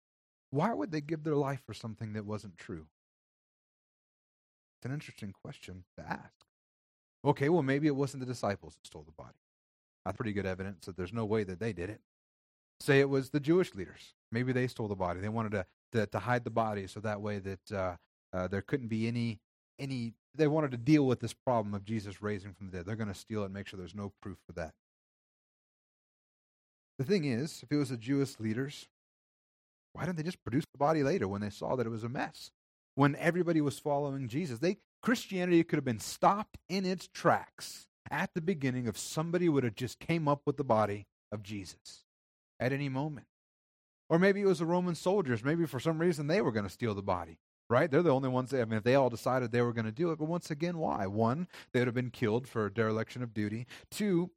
why 0.50 0.72
would 0.72 0.92
they 0.92 1.00
give 1.00 1.24
their 1.24 1.34
life 1.34 1.60
for 1.66 1.74
something 1.74 2.12
that 2.12 2.24
wasn't 2.24 2.56
true? 2.56 2.86
It's 4.78 4.86
an 4.86 4.92
interesting 4.92 5.32
question 5.32 5.84
to 5.98 6.04
ask. 6.06 6.32
Okay, 7.24 7.48
well 7.48 7.62
maybe 7.62 7.86
it 7.86 7.96
wasn't 7.96 8.20
the 8.20 8.32
disciples 8.32 8.74
that 8.74 8.86
stole 8.86 9.02
the 9.04 9.12
body. 9.12 9.38
That's 10.04 10.16
pretty 10.16 10.32
good 10.32 10.46
evidence 10.46 10.86
that 10.86 10.96
there's 10.96 11.12
no 11.12 11.24
way 11.24 11.42
that 11.44 11.58
they 11.58 11.72
did 11.72 11.90
it. 11.90 12.00
Say 12.78 13.00
it 13.00 13.08
was 13.08 13.30
the 13.30 13.40
Jewish 13.40 13.74
leaders. 13.74 14.14
Maybe 14.30 14.52
they 14.52 14.68
stole 14.68 14.88
the 14.88 14.94
body. 14.94 15.20
They 15.20 15.28
wanted 15.28 15.52
to 15.52 15.66
to, 15.92 16.06
to 16.06 16.18
hide 16.18 16.44
the 16.44 16.50
body 16.50 16.86
so 16.86 17.00
that 17.00 17.20
way 17.20 17.38
that 17.38 17.72
uh, 17.72 17.96
uh, 18.32 18.48
there 18.48 18.62
couldn't 18.62 18.88
be 18.88 19.08
any 19.08 19.40
any 19.78 20.14
they 20.34 20.46
wanted 20.46 20.70
to 20.70 20.76
deal 20.76 21.06
with 21.06 21.20
this 21.20 21.32
problem 21.32 21.74
of 21.74 21.84
Jesus 21.84 22.22
raising 22.22 22.52
from 22.52 22.70
the 22.70 22.78
dead. 22.78 22.86
They're 22.86 22.96
going 22.96 23.12
to 23.12 23.14
steal 23.14 23.42
it 23.42 23.46
and 23.46 23.54
make 23.54 23.66
sure 23.66 23.78
there's 23.78 23.94
no 23.94 24.12
proof 24.20 24.36
for 24.46 24.52
that. 24.52 24.74
The 26.98 27.04
thing 27.04 27.24
is, 27.24 27.62
if 27.62 27.72
it 27.72 27.76
was 27.76 27.88
the 27.88 27.96
Jewish 27.96 28.38
leaders, 28.38 28.86
why 29.92 30.04
didn't 30.04 30.18
they 30.18 30.22
just 30.22 30.42
produce 30.42 30.64
the 30.72 30.78
body 30.78 31.02
later 31.02 31.26
when 31.26 31.40
they 31.40 31.50
saw 31.50 31.74
that 31.76 31.86
it 31.86 31.90
was 31.90 32.04
a 32.04 32.08
mess? 32.08 32.50
When 32.94 33.16
everybody 33.16 33.60
was 33.60 33.78
following 33.78 34.28
Jesus, 34.28 34.58
they 34.58 34.78
Christianity 35.02 35.62
could 35.64 35.76
have 35.76 35.84
been 35.84 36.00
stopped 36.00 36.58
in 36.68 36.84
its 36.84 37.08
tracks 37.08 37.86
at 38.10 38.30
the 38.34 38.40
beginning 38.40 38.86
if 38.86 38.98
somebody 38.98 39.48
would 39.48 39.64
have 39.64 39.74
just 39.74 39.98
came 39.98 40.28
up 40.28 40.42
with 40.46 40.56
the 40.56 40.64
body 40.64 41.06
of 41.30 41.42
Jesus 41.42 42.04
at 42.58 42.72
any 42.72 42.88
moment. 42.88 43.26
Or 44.08 44.18
maybe 44.18 44.40
it 44.40 44.46
was 44.46 44.60
the 44.60 44.66
Roman 44.66 44.94
soldiers. 44.94 45.44
Maybe 45.44 45.66
for 45.66 45.80
some 45.80 45.98
reason 45.98 46.26
they 46.26 46.40
were 46.40 46.52
going 46.52 46.66
to 46.66 46.70
steal 46.70 46.94
the 46.94 47.02
body, 47.02 47.38
right? 47.68 47.90
They're 47.90 48.02
the 48.02 48.14
only 48.14 48.28
ones. 48.28 48.50
That, 48.50 48.62
I 48.62 48.64
mean, 48.64 48.78
if 48.78 48.84
they 48.84 48.94
all 48.94 49.10
decided 49.10 49.52
they 49.52 49.62
were 49.62 49.72
going 49.72 49.86
to 49.86 49.92
do 49.92 50.10
it, 50.10 50.18
but 50.18 50.26
once 50.26 50.50
again, 50.50 50.78
why? 50.78 51.06
One, 51.06 51.48
they 51.72 51.80
would 51.80 51.88
have 51.88 51.94
been 51.94 52.10
killed 52.10 52.48
for 52.48 52.68
dereliction 52.70 53.22
of 53.22 53.34
duty. 53.34 53.66
Two, 53.90 54.30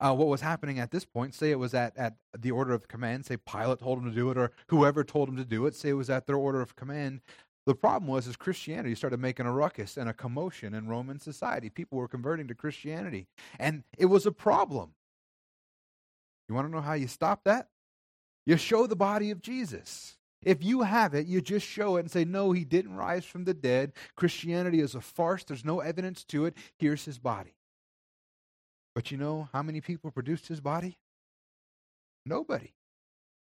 uh, 0.00 0.14
what 0.14 0.28
was 0.28 0.40
happening 0.40 0.78
at 0.78 0.90
this 0.90 1.04
point, 1.04 1.34
say 1.34 1.50
it 1.50 1.58
was 1.58 1.74
at, 1.74 1.96
at 1.96 2.14
the 2.36 2.50
order 2.50 2.72
of 2.72 2.88
command, 2.88 3.24
say 3.24 3.36
Pilate 3.36 3.78
told 3.78 3.98
him 3.98 4.04
to 4.06 4.14
do 4.14 4.30
it, 4.30 4.38
or 4.38 4.50
whoever 4.68 5.04
told 5.04 5.28
him 5.28 5.36
to 5.36 5.44
do 5.44 5.66
it, 5.66 5.74
say 5.74 5.90
it 5.90 5.94
was 5.94 6.10
at 6.10 6.26
their 6.26 6.36
order 6.36 6.60
of 6.60 6.74
command. 6.74 7.20
The 7.66 7.74
problem 7.76 8.10
was, 8.10 8.26
is 8.26 8.36
Christianity 8.36 8.96
started 8.96 9.20
making 9.20 9.46
a 9.46 9.52
ruckus 9.52 9.96
and 9.96 10.08
a 10.08 10.12
commotion 10.12 10.74
in 10.74 10.88
Roman 10.88 11.20
society. 11.20 11.70
People 11.70 11.98
were 11.98 12.08
converting 12.08 12.48
to 12.48 12.54
Christianity, 12.54 13.28
and 13.60 13.84
it 13.96 14.06
was 14.06 14.26
a 14.26 14.32
problem. 14.32 14.94
You 16.48 16.56
want 16.56 16.66
to 16.66 16.72
know 16.72 16.80
how 16.80 16.94
you 16.94 17.06
stop 17.06 17.44
that? 17.44 17.68
You 18.44 18.56
show 18.56 18.88
the 18.88 18.96
body 18.96 19.30
of 19.30 19.40
Jesus. 19.40 20.16
If 20.42 20.62
you 20.62 20.82
have 20.82 21.14
it, 21.14 21.26
you 21.26 21.40
just 21.40 21.66
show 21.66 21.96
it 21.96 22.00
and 22.00 22.10
say, 22.10 22.24
No, 22.24 22.52
he 22.52 22.64
didn't 22.64 22.96
rise 22.96 23.24
from 23.24 23.44
the 23.44 23.54
dead. 23.54 23.92
Christianity 24.16 24.80
is 24.80 24.94
a 24.94 25.00
farce. 25.00 25.44
There's 25.44 25.64
no 25.64 25.80
evidence 25.80 26.24
to 26.24 26.46
it. 26.46 26.56
Here's 26.78 27.04
his 27.04 27.18
body. 27.18 27.54
But 28.94 29.10
you 29.10 29.16
know 29.16 29.48
how 29.52 29.62
many 29.62 29.80
people 29.80 30.10
produced 30.10 30.48
his 30.48 30.60
body? 30.60 30.98
Nobody. 32.26 32.74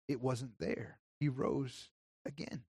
It 0.08 0.20
wasn't 0.20 0.58
there. 0.58 0.98
He 1.20 1.28
rose 1.28 1.90
again. 2.26 2.62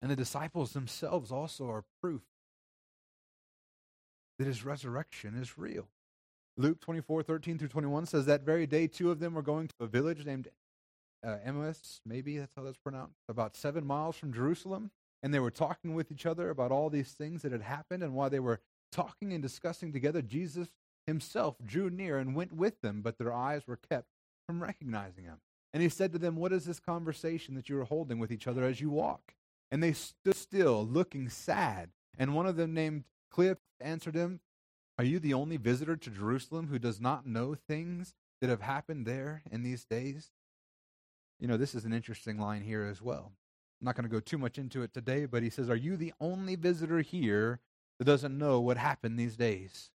And 0.00 0.10
the 0.10 0.16
disciples 0.16 0.72
themselves 0.72 1.30
also 1.30 1.68
are 1.70 1.84
proof 2.00 2.22
that 4.38 4.46
his 4.46 4.64
resurrection 4.64 5.36
is 5.40 5.56
real. 5.56 5.88
Luke 6.56 6.80
24, 6.80 7.22
13 7.22 7.58
through 7.58 7.68
21 7.68 8.06
says 8.06 8.26
that 8.26 8.42
very 8.42 8.66
day, 8.66 8.86
two 8.86 9.10
of 9.10 9.20
them 9.20 9.34
were 9.34 9.42
going 9.42 9.68
to 9.68 9.74
a 9.80 9.86
village 9.86 10.26
named 10.26 10.48
uh, 11.24 11.36
Emmaus, 11.44 12.00
maybe 12.04 12.38
that's 12.38 12.54
how 12.56 12.62
that's 12.62 12.78
pronounced, 12.78 13.20
about 13.28 13.56
seven 13.56 13.86
miles 13.86 14.16
from 14.16 14.32
Jerusalem. 14.32 14.90
And 15.22 15.32
they 15.32 15.38
were 15.38 15.50
talking 15.50 15.94
with 15.94 16.10
each 16.10 16.26
other 16.26 16.50
about 16.50 16.72
all 16.72 16.90
these 16.90 17.12
things 17.12 17.42
that 17.42 17.52
had 17.52 17.62
happened. 17.62 18.02
And 18.02 18.14
while 18.14 18.30
they 18.30 18.40
were 18.40 18.60
talking 18.90 19.32
and 19.32 19.40
discussing 19.40 19.92
together, 19.92 20.20
Jesus 20.20 20.68
himself 21.06 21.56
drew 21.64 21.90
near 21.90 22.18
and 22.18 22.34
went 22.34 22.52
with 22.52 22.80
them, 22.80 23.02
but 23.02 23.18
their 23.18 23.32
eyes 23.32 23.66
were 23.66 23.78
kept 23.88 24.08
from 24.46 24.62
recognizing 24.62 25.24
him. 25.24 25.38
And 25.72 25.82
he 25.82 25.88
said 25.88 26.12
to 26.12 26.18
them, 26.18 26.36
What 26.36 26.52
is 26.52 26.64
this 26.64 26.80
conversation 26.80 27.54
that 27.54 27.68
you 27.68 27.80
are 27.80 27.84
holding 27.84 28.18
with 28.18 28.32
each 28.32 28.46
other 28.46 28.64
as 28.64 28.80
you 28.80 28.90
walk? 28.90 29.34
And 29.70 29.82
they 29.82 29.92
stood 29.92 30.36
still, 30.36 30.84
looking 30.84 31.28
sad. 31.28 31.90
And 32.18 32.34
one 32.34 32.46
of 32.46 32.56
them, 32.56 32.74
named 32.74 33.04
Cleopas, 33.32 33.58
answered 33.80 34.14
him, 34.14 34.40
are 34.98 35.04
you 35.04 35.18
the 35.18 35.34
only 35.34 35.56
visitor 35.56 35.96
to 35.96 36.10
Jerusalem 36.10 36.68
who 36.68 36.78
does 36.78 37.00
not 37.00 37.26
know 37.26 37.54
things 37.54 38.14
that 38.40 38.50
have 38.50 38.60
happened 38.60 39.06
there 39.06 39.42
in 39.50 39.62
these 39.62 39.84
days? 39.84 40.30
You 41.42 41.48
know, 41.48 41.56
this 41.56 41.74
is 41.74 41.84
an 41.84 41.92
interesting 41.92 42.38
line 42.38 42.62
here 42.62 42.84
as 42.84 43.02
well. 43.02 43.32
I'm 43.80 43.84
not 43.84 43.96
going 43.96 44.08
to 44.08 44.14
go 44.14 44.20
too 44.20 44.38
much 44.38 44.58
into 44.58 44.82
it 44.82 44.94
today, 44.94 45.26
but 45.26 45.42
he 45.42 45.50
says, 45.50 45.68
Are 45.68 45.74
you 45.74 45.96
the 45.96 46.12
only 46.20 46.54
visitor 46.54 47.00
here 47.00 47.58
that 47.98 48.04
doesn't 48.04 48.38
know 48.38 48.60
what 48.60 48.76
happened 48.76 49.18
these 49.18 49.36
days? 49.36 49.90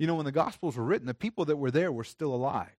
You 0.00 0.08
know, 0.08 0.16
when 0.16 0.24
the 0.24 0.32
Gospels 0.32 0.76
were 0.76 0.82
written, 0.82 1.06
the 1.06 1.14
people 1.14 1.44
that 1.44 1.56
were 1.56 1.70
there 1.70 1.92
were 1.92 2.02
still 2.02 2.34
alive. 2.34 2.74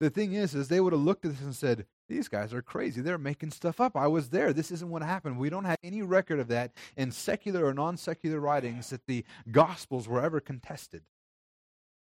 The 0.00 0.10
thing 0.10 0.34
is, 0.34 0.54
is 0.54 0.68
they 0.68 0.80
would 0.80 0.92
have 0.92 1.00
looked 1.00 1.24
at 1.24 1.30
this 1.30 1.40
and 1.40 1.54
said, 1.54 1.86
these 2.10 2.28
guys 2.28 2.52
are 2.52 2.60
crazy. 2.60 3.00
They're 3.00 3.16
making 3.16 3.52
stuff 3.52 3.80
up. 3.80 3.96
I 3.96 4.06
was 4.06 4.28
there. 4.28 4.52
This 4.52 4.70
isn't 4.70 4.90
what 4.90 5.02
happened. 5.02 5.38
We 5.38 5.48
don't 5.48 5.64
have 5.64 5.78
any 5.82 6.02
record 6.02 6.38
of 6.38 6.48
that 6.48 6.72
in 6.94 7.10
secular 7.10 7.64
or 7.64 7.72
non 7.72 7.96
secular 7.96 8.38
writings 8.38 8.90
that 8.90 9.06
the 9.06 9.24
Gospels 9.50 10.06
were 10.06 10.20
ever 10.20 10.40
contested. 10.40 11.04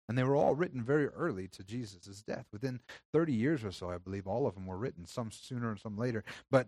And 0.09 0.17
they 0.17 0.23
were 0.23 0.35
all 0.35 0.53
written 0.53 0.83
very 0.83 1.07
early 1.07 1.47
to 1.49 1.63
Jesus' 1.63 2.21
death. 2.21 2.45
Within 2.51 2.81
30 3.13 3.33
years 3.33 3.63
or 3.63 3.71
so, 3.71 3.89
I 3.89 3.97
believe, 3.97 4.27
all 4.27 4.45
of 4.45 4.53
them 4.53 4.65
were 4.65 4.77
written, 4.77 5.05
some 5.05 5.31
sooner 5.31 5.71
and 5.71 5.79
some 5.79 5.97
later. 5.97 6.23
But 6.51 6.67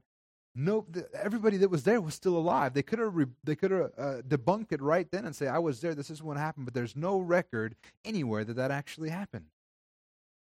no, 0.55 0.85
everybody 1.13 1.57
that 1.57 1.69
was 1.69 1.83
there 1.83 1.99
was 1.99 2.13
still 2.13 2.37
alive. 2.37 2.73
They 2.73 2.81
could 2.81 2.99
have 2.99 3.13
they 3.43 3.55
could 3.55 3.71
have 3.71 3.91
uh, 3.97 4.21
debunked 4.25 4.71
it 4.71 4.81
right 4.81 5.09
then 5.11 5.25
and 5.25 5.35
say, 5.35 5.47
"I 5.47 5.59
was 5.59 5.81
there. 5.81 5.93
This 5.93 6.09
is 6.09 6.23
what 6.23 6.37
happened." 6.37 6.65
But 6.65 6.73
there's 6.73 6.95
no 6.95 7.19
record 7.19 7.75
anywhere 8.05 8.45
that 8.45 8.55
that 8.55 8.71
actually 8.71 9.09
happened. 9.09 9.47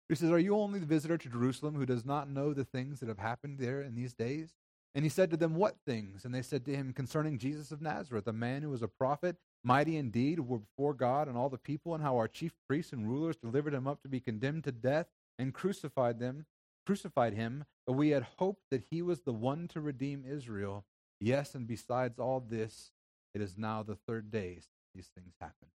He 0.09 0.15
says, 0.15 0.31
Are 0.31 0.39
you 0.39 0.55
only 0.55 0.79
the 0.79 0.85
visitor 0.85 1.17
to 1.17 1.29
Jerusalem 1.29 1.75
who 1.75 1.85
does 1.85 2.05
not 2.05 2.29
know 2.29 2.53
the 2.53 2.63
things 2.63 2.99
that 2.99 3.09
have 3.09 3.19
happened 3.19 3.59
there 3.59 3.81
in 3.81 3.95
these 3.95 4.13
days? 4.13 4.53
And 4.95 5.03
he 5.03 5.09
said 5.09 5.29
to 5.31 5.37
them, 5.37 5.55
What 5.55 5.75
things? 5.85 6.25
And 6.25 6.33
they 6.33 6.41
said 6.41 6.65
to 6.65 6.75
him, 6.75 6.93
Concerning 6.93 7.37
Jesus 7.37 7.71
of 7.71 7.81
Nazareth, 7.81 8.27
a 8.27 8.33
man 8.33 8.61
who 8.61 8.69
was 8.69 8.81
a 8.81 8.87
prophet, 8.87 9.35
mighty 9.63 9.97
indeed 9.97 10.39
were 10.39 10.59
before 10.59 10.93
God 10.93 11.27
and 11.27 11.37
all 11.37 11.49
the 11.49 11.57
people, 11.57 11.93
and 11.93 12.03
how 12.03 12.17
our 12.17 12.27
chief 12.27 12.53
priests 12.67 12.93
and 12.93 13.09
rulers 13.09 13.35
delivered 13.35 13.73
him 13.73 13.87
up 13.87 14.01
to 14.01 14.09
be 14.09 14.19
condemned 14.19 14.63
to 14.65 14.71
death 14.71 15.07
and 15.39 15.53
crucified 15.53 16.19
them, 16.19 16.45
crucified 16.85 17.33
him. 17.33 17.65
But 17.85 17.93
we 17.93 18.09
had 18.09 18.25
hoped 18.37 18.63
that 18.71 18.83
he 18.89 19.01
was 19.01 19.21
the 19.21 19.33
one 19.33 19.67
to 19.69 19.81
redeem 19.81 20.25
Israel. 20.27 20.85
Yes, 21.19 21.55
and 21.55 21.67
besides 21.67 22.19
all 22.19 22.39
this, 22.39 22.91
it 23.33 23.41
is 23.41 23.57
now 23.57 23.83
the 23.83 23.97
third 24.07 24.31
day 24.31 24.59
these 24.93 25.09
things 25.15 25.33
happen. 25.39 25.69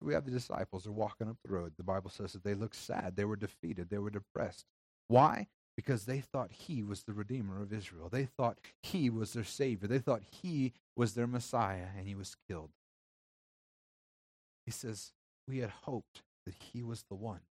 We 0.00 0.14
have 0.14 0.24
the 0.24 0.30
disciples, 0.30 0.84
they're 0.84 0.92
walking 0.92 1.28
up 1.28 1.38
the 1.44 1.52
road. 1.52 1.72
The 1.76 1.82
Bible 1.82 2.10
says 2.10 2.32
that 2.32 2.44
they 2.44 2.54
looked 2.54 2.76
sad, 2.76 3.16
they 3.16 3.24
were 3.24 3.36
defeated, 3.36 3.88
they 3.90 3.98
were 3.98 4.10
depressed. 4.10 4.66
Why? 5.08 5.46
Because 5.76 6.06
they 6.06 6.20
thought 6.20 6.50
he 6.52 6.82
was 6.82 7.02
the 7.02 7.12
Redeemer 7.12 7.62
of 7.62 7.72
Israel. 7.72 8.08
They 8.10 8.24
thought 8.24 8.58
he 8.82 9.10
was 9.10 9.34
their 9.34 9.44
Savior. 9.44 9.86
They 9.86 9.98
thought 9.98 10.22
he 10.42 10.72
was 10.96 11.14
their 11.14 11.26
Messiah, 11.26 11.88
and 11.96 12.06
he 12.06 12.14
was 12.14 12.36
killed. 12.48 12.70
He 14.64 14.72
says, 14.72 15.12
We 15.46 15.58
had 15.58 15.70
hoped 15.70 16.22
that 16.46 16.54
he 16.72 16.82
was 16.82 17.04
the 17.08 17.14
one. 17.14 17.42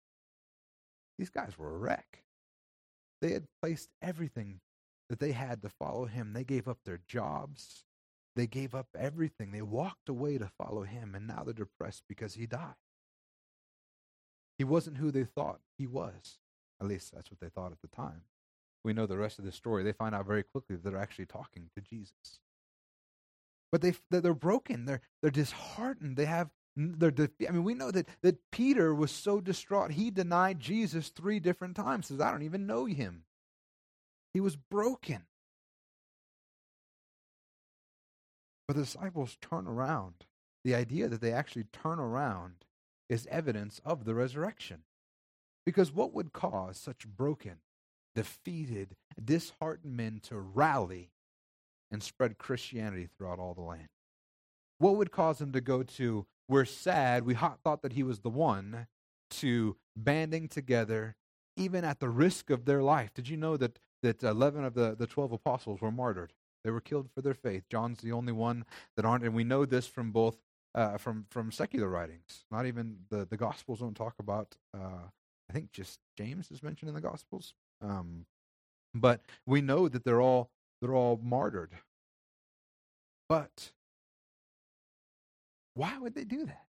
These 1.18 1.30
guys 1.30 1.58
were 1.58 1.74
a 1.74 1.78
wreck. 1.78 2.24
They 3.20 3.32
had 3.32 3.44
placed 3.62 3.90
everything 4.02 4.60
that 5.08 5.20
they 5.20 5.32
had 5.32 5.62
to 5.62 5.68
follow 5.68 6.06
him. 6.06 6.32
They 6.32 6.44
gave 6.44 6.66
up 6.66 6.78
their 6.84 7.00
jobs, 7.06 7.84
they 8.36 8.46
gave 8.46 8.74
up 8.74 8.88
everything. 8.98 9.52
They 9.52 9.62
walked 9.62 10.08
away 10.08 10.38
to 10.38 10.50
follow 10.58 10.82
him, 10.82 11.14
and 11.14 11.26
now 11.26 11.42
they're 11.44 11.54
depressed 11.54 12.02
because 12.08 12.34
he 12.34 12.46
died. 12.46 12.74
He 14.58 14.64
wasn't 14.64 14.96
who 14.96 15.10
they 15.10 15.24
thought 15.24 15.60
he 15.78 15.86
was. 15.86 16.38
At 16.80 16.88
least 16.88 17.12
that's 17.14 17.30
what 17.30 17.40
they 17.40 17.48
thought 17.48 17.72
at 17.72 17.80
the 17.80 17.88
time. 17.88 18.22
We 18.84 18.92
know 18.92 19.06
the 19.06 19.18
rest 19.18 19.38
of 19.38 19.44
the 19.44 19.52
story. 19.52 19.82
They 19.82 19.92
find 19.92 20.14
out 20.14 20.26
very 20.26 20.42
quickly 20.42 20.76
that 20.76 20.84
they're 20.84 21.00
actually 21.00 21.26
talking 21.26 21.70
to 21.74 21.80
Jesus. 21.80 22.40
But 23.72 23.80
they 23.80 23.94
they're 24.10 24.34
broken. 24.34 24.84
They're 24.84 25.00
they're 25.22 25.30
disheartened. 25.30 26.16
They 26.16 26.26
have 26.26 26.50
they're 26.76 27.12
I 27.48 27.50
mean, 27.50 27.64
we 27.64 27.74
know 27.74 27.90
that 27.90 28.08
that 28.22 28.38
Peter 28.52 28.94
was 28.94 29.10
so 29.10 29.40
distraught 29.40 29.92
he 29.92 30.10
denied 30.10 30.60
Jesus 30.60 31.08
three 31.08 31.40
different 31.40 31.76
times. 31.76 32.08
Says, 32.08 32.20
"I 32.20 32.30
don't 32.30 32.42
even 32.42 32.66
know 32.66 32.84
him." 32.84 33.24
He 34.32 34.40
was 34.40 34.56
broken. 34.56 35.26
But 38.66 38.76
the 38.76 38.82
disciples 38.82 39.36
turn 39.40 39.66
around. 39.66 40.26
The 40.64 40.74
idea 40.74 41.08
that 41.08 41.20
they 41.20 41.32
actually 41.32 41.64
turn 41.64 41.98
around 41.98 42.64
is 43.08 43.26
evidence 43.26 43.80
of 43.84 44.04
the 44.04 44.14
resurrection. 44.14 44.84
Because 45.64 45.92
what 45.92 46.12
would 46.12 46.32
cause 46.32 46.78
such 46.78 47.06
broken, 47.06 47.56
defeated, 48.14 48.96
disheartened 49.22 49.96
men 49.96 50.20
to 50.24 50.38
rally 50.38 51.10
and 51.90 52.02
spread 52.02 52.38
Christianity 52.38 53.08
throughout 53.16 53.38
all 53.38 53.54
the 53.54 53.62
land? 53.62 53.88
What 54.78 54.96
would 54.96 55.12
cause 55.12 55.38
them 55.38 55.52
to 55.52 55.60
go 55.60 55.82
to, 55.82 56.26
we're 56.48 56.64
sad, 56.64 57.24
we 57.24 57.34
thought 57.34 57.82
that 57.82 57.92
he 57.94 58.02
was 58.02 58.20
the 58.20 58.30
one, 58.30 58.86
to 59.30 59.76
banding 59.96 60.48
together, 60.48 61.16
even 61.56 61.84
at 61.84 62.00
the 62.00 62.08
risk 62.08 62.50
of 62.50 62.64
their 62.64 62.82
life? 62.82 63.14
Did 63.14 63.28
you 63.28 63.36
know 63.36 63.56
that, 63.56 63.78
that 64.02 64.22
11 64.22 64.64
of 64.64 64.74
the, 64.74 64.94
the 64.94 65.06
12 65.06 65.32
apostles 65.32 65.80
were 65.80 65.92
martyred? 65.92 66.32
They 66.64 66.70
were 66.70 66.80
killed 66.80 67.10
for 67.14 67.20
their 67.20 67.34
faith. 67.34 67.64
John's 67.70 68.00
the 68.00 68.12
only 68.12 68.32
one 68.32 68.64
that 68.96 69.04
aren't, 69.04 69.24
and 69.24 69.34
we 69.34 69.44
know 69.44 69.64
this 69.64 69.86
from 69.86 70.10
both 70.10 70.36
uh, 70.74 70.96
from 70.98 71.26
from 71.30 71.52
secular 71.52 71.88
writings. 71.88 72.44
Not 72.50 72.66
even 72.66 72.96
the 73.10 73.26
the 73.26 73.36
Gospels 73.36 73.80
don't 73.80 73.94
talk 73.94 74.14
about. 74.18 74.56
Uh, 74.72 75.08
I 75.48 75.52
think 75.52 75.72
just 75.72 75.98
James 76.16 76.50
is 76.50 76.62
mentioned 76.62 76.88
in 76.88 76.94
the 76.94 77.00
Gospels. 77.00 77.54
Um, 77.82 78.26
but 78.94 79.20
we 79.46 79.60
know 79.60 79.88
that 79.88 80.04
they're 80.04 80.20
all 80.20 80.50
they're 80.80 80.94
all 80.94 81.20
martyred. 81.22 81.72
But 83.28 83.72
why 85.74 85.98
would 85.98 86.14
they 86.14 86.24
do 86.24 86.46
that? 86.46 86.66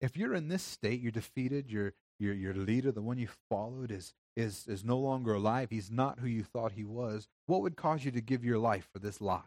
If 0.00 0.16
you're 0.16 0.34
in 0.34 0.48
this 0.48 0.62
state, 0.62 1.00
you're 1.00 1.10
defeated, 1.10 1.70
you're 1.70 1.94
your, 2.18 2.34
your 2.34 2.54
leader, 2.54 2.92
the 2.92 3.02
one 3.02 3.18
you 3.18 3.28
followed, 3.50 3.90
is, 3.90 4.14
is, 4.36 4.66
is 4.66 4.84
no 4.84 4.98
longer 4.98 5.34
alive. 5.34 5.70
He's 5.70 5.90
not 5.90 6.18
who 6.18 6.26
you 6.26 6.42
thought 6.44 6.72
he 6.72 6.84
was. 6.84 7.28
What 7.46 7.62
would 7.62 7.76
cause 7.76 8.04
you 8.04 8.10
to 8.12 8.20
give 8.20 8.44
your 8.44 8.58
life 8.58 8.88
for 8.92 8.98
this 8.98 9.20
lie? 9.20 9.42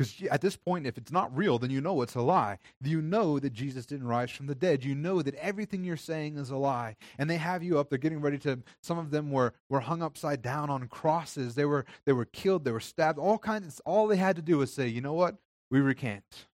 Because 0.00 0.22
at 0.30 0.40
this 0.40 0.56
point, 0.56 0.86
if 0.86 0.96
it's 0.96 1.12
not 1.12 1.36
real, 1.36 1.58
then 1.58 1.68
you 1.68 1.82
know 1.82 2.00
it's 2.00 2.14
a 2.14 2.22
lie. 2.22 2.58
You 2.82 3.02
know 3.02 3.38
that 3.38 3.52
Jesus 3.52 3.84
didn't 3.84 4.06
rise 4.06 4.30
from 4.30 4.46
the 4.46 4.54
dead. 4.54 4.82
You 4.82 4.94
know 4.94 5.20
that 5.20 5.34
everything 5.34 5.84
you're 5.84 5.98
saying 5.98 6.38
is 6.38 6.48
a 6.48 6.56
lie. 6.56 6.96
And 7.18 7.28
they 7.28 7.36
have 7.36 7.62
you 7.62 7.78
up. 7.78 7.90
They're 7.90 7.98
getting 7.98 8.22
ready 8.22 8.38
to. 8.38 8.60
Some 8.82 8.96
of 8.96 9.10
them 9.10 9.30
were, 9.30 9.52
were 9.68 9.80
hung 9.80 10.02
upside 10.02 10.40
down 10.40 10.70
on 10.70 10.88
crosses. 10.88 11.54
They 11.54 11.66
were 11.66 11.84
they 12.06 12.14
were 12.14 12.24
killed. 12.24 12.64
They 12.64 12.70
were 12.70 12.80
stabbed. 12.80 13.18
All 13.18 13.36
kinds. 13.36 13.78
Of, 13.78 13.82
all 13.84 14.06
they 14.06 14.16
had 14.16 14.36
to 14.36 14.42
do 14.42 14.56
was 14.56 14.72
say, 14.72 14.88
you 14.88 15.02
know 15.02 15.12
what? 15.12 15.36
We 15.70 15.80
recant. 15.80 16.46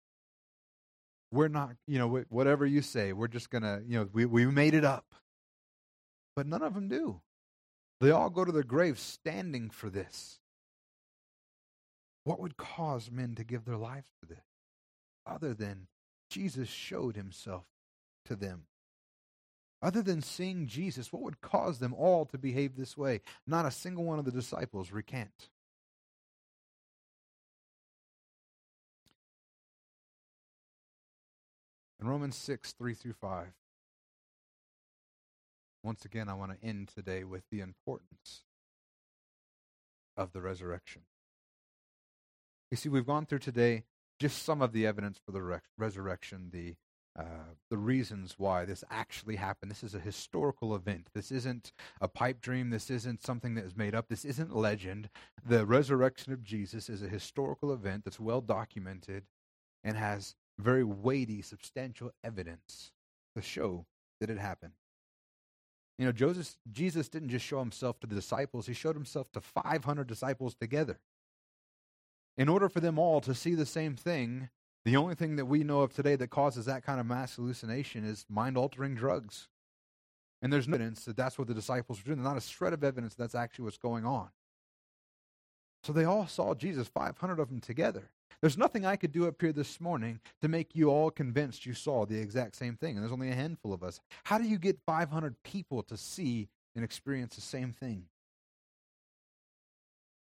We're 1.30 1.48
not. 1.48 1.76
You 1.86 1.98
know, 1.98 2.24
whatever 2.30 2.64
you 2.64 2.80
say, 2.80 3.12
we're 3.12 3.28
just 3.28 3.50
gonna. 3.50 3.82
You 3.86 3.98
know, 3.98 4.08
we 4.10 4.24
we 4.24 4.46
made 4.46 4.72
it 4.72 4.86
up. 4.86 5.04
But 6.34 6.46
none 6.46 6.62
of 6.62 6.72
them 6.72 6.88
do. 6.88 7.20
They 8.00 8.10
all 8.10 8.30
go 8.30 8.46
to 8.46 8.52
their 8.52 8.62
graves 8.62 9.02
standing 9.02 9.68
for 9.68 9.90
this. 9.90 10.40
What 12.24 12.40
would 12.40 12.56
cause 12.56 13.10
men 13.10 13.34
to 13.36 13.44
give 13.44 13.64
their 13.64 13.76
lives 13.76 14.08
for 14.18 14.26
this? 14.26 14.44
Other 15.26 15.54
than 15.54 15.86
Jesus 16.30 16.68
showed 16.68 17.16
himself 17.16 17.64
to 18.24 18.34
them. 18.34 18.64
Other 19.82 20.02
than 20.02 20.22
seeing 20.22 20.66
Jesus, 20.66 21.12
what 21.12 21.22
would 21.22 21.42
cause 21.42 21.78
them 21.78 21.92
all 21.92 22.24
to 22.26 22.38
behave 22.38 22.74
this 22.74 22.96
way? 22.96 23.20
Not 23.46 23.66
a 23.66 23.70
single 23.70 24.04
one 24.04 24.18
of 24.18 24.24
the 24.24 24.30
disciples 24.30 24.90
recant. 24.90 25.50
In 32.00 32.08
Romans 32.08 32.36
6, 32.36 32.72
3 32.72 32.94
through 32.94 33.12
5, 33.12 33.46
once 35.82 36.04
again, 36.06 36.30
I 36.30 36.34
want 36.34 36.52
to 36.52 36.66
end 36.66 36.88
today 36.88 37.24
with 37.24 37.44
the 37.50 37.60
importance 37.60 38.44
of 40.16 40.32
the 40.32 40.40
resurrection. 40.40 41.02
You 42.74 42.76
see, 42.76 42.88
we've 42.88 43.06
gone 43.06 43.24
through 43.24 43.38
today 43.38 43.84
just 44.18 44.42
some 44.42 44.60
of 44.60 44.72
the 44.72 44.84
evidence 44.84 45.20
for 45.24 45.30
the 45.30 45.40
re- 45.40 45.58
resurrection, 45.78 46.50
the 46.52 46.74
uh, 47.16 47.54
the 47.70 47.78
reasons 47.78 48.34
why 48.36 48.64
this 48.64 48.82
actually 48.90 49.36
happened. 49.36 49.70
This 49.70 49.84
is 49.84 49.94
a 49.94 50.00
historical 50.00 50.74
event. 50.74 51.06
This 51.14 51.30
isn't 51.30 51.70
a 52.00 52.08
pipe 52.08 52.40
dream. 52.40 52.70
This 52.70 52.90
isn't 52.90 53.22
something 53.22 53.54
that 53.54 53.64
is 53.64 53.76
made 53.76 53.94
up. 53.94 54.08
This 54.08 54.24
isn't 54.24 54.56
legend. 54.56 55.08
The 55.46 55.64
resurrection 55.64 56.32
of 56.32 56.42
Jesus 56.42 56.88
is 56.88 57.00
a 57.00 57.08
historical 57.08 57.72
event 57.72 58.02
that's 58.02 58.18
well 58.18 58.40
documented 58.40 59.22
and 59.84 59.96
has 59.96 60.34
very 60.58 60.82
weighty, 60.82 61.42
substantial 61.42 62.10
evidence 62.24 62.90
to 63.36 63.40
show 63.40 63.86
that 64.18 64.30
it 64.30 64.38
happened. 64.38 64.72
You 65.96 66.06
know, 66.06 66.12
Joseph, 66.12 66.56
Jesus 66.72 67.08
didn't 67.08 67.28
just 67.28 67.46
show 67.46 67.60
himself 67.60 68.00
to 68.00 68.08
the 68.08 68.16
disciples, 68.16 68.66
he 68.66 68.74
showed 68.74 68.96
himself 68.96 69.30
to 69.30 69.40
500 69.40 70.08
disciples 70.08 70.56
together. 70.56 70.98
In 72.36 72.48
order 72.48 72.68
for 72.68 72.80
them 72.80 72.98
all 72.98 73.20
to 73.20 73.34
see 73.34 73.54
the 73.54 73.66
same 73.66 73.94
thing, 73.94 74.48
the 74.84 74.96
only 74.96 75.14
thing 75.14 75.36
that 75.36 75.46
we 75.46 75.64
know 75.64 75.80
of 75.80 75.94
today 75.94 76.16
that 76.16 76.30
causes 76.30 76.66
that 76.66 76.84
kind 76.84 77.00
of 77.00 77.06
mass 77.06 77.36
hallucination 77.36 78.04
is 78.04 78.26
mind 78.28 78.58
altering 78.58 78.94
drugs. 78.94 79.48
And 80.42 80.52
there's 80.52 80.68
no 80.68 80.74
evidence 80.74 81.04
that 81.06 81.16
that's 81.16 81.38
what 81.38 81.48
the 81.48 81.54
disciples 81.54 81.98
were 81.98 82.04
doing. 82.04 82.18
There's 82.18 82.34
not 82.34 82.36
a 82.36 82.46
shred 82.46 82.74
of 82.74 82.84
evidence 82.84 83.14
that 83.14 83.22
that's 83.22 83.34
actually 83.34 83.64
what's 83.64 83.78
going 83.78 84.04
on. 84.04 84.28
So 85.84 85.92
they 85.92 86.04
all 86.04 86.26
saw 86.26 86.54
Jesus, 86.54 86.88
500 86.88 87.38
of 87.38 87.48
them 87.48 87.60
together. 87.60 88.10
There's 88.40 88.58
nothing 88.58 88.84
I 88.84 88.96
could 88.96 89.12
do 89.12 89.26
up 89.26 89.40
here 89.40 89.52
this 89.52 89.80
morning 89.80 90.20
to 90.42 90.48
make 90.48 90.74
you 90.74 90.90
all 90.90 91.10
convinced 91.10 91.64
you 91.64 91.72
saw 91.72 92.04
the 92.04 92.18
exact 92.18 92.56
same 92.56 92.76
thing. 92.76 92.96
And 92.96 93.02
there's 93.02 93.12
only 93.12 93.30
a 93.30 93.34
handful 93.34 93.72
of 93.72 93.82
us. 93.82 94.00
How 94.24 94.36
do 94.36 94.44
you 94.44 94.58
get 94.58 94.78
500 94.84 95.42
people 95.44 95.82
to 95.84 95.96
see 95.96 96.48
and 96.74 96.84
experience 96.84 97.36
the 97.36 97.40
same 97.40 97.72
thing? 97.72 98.04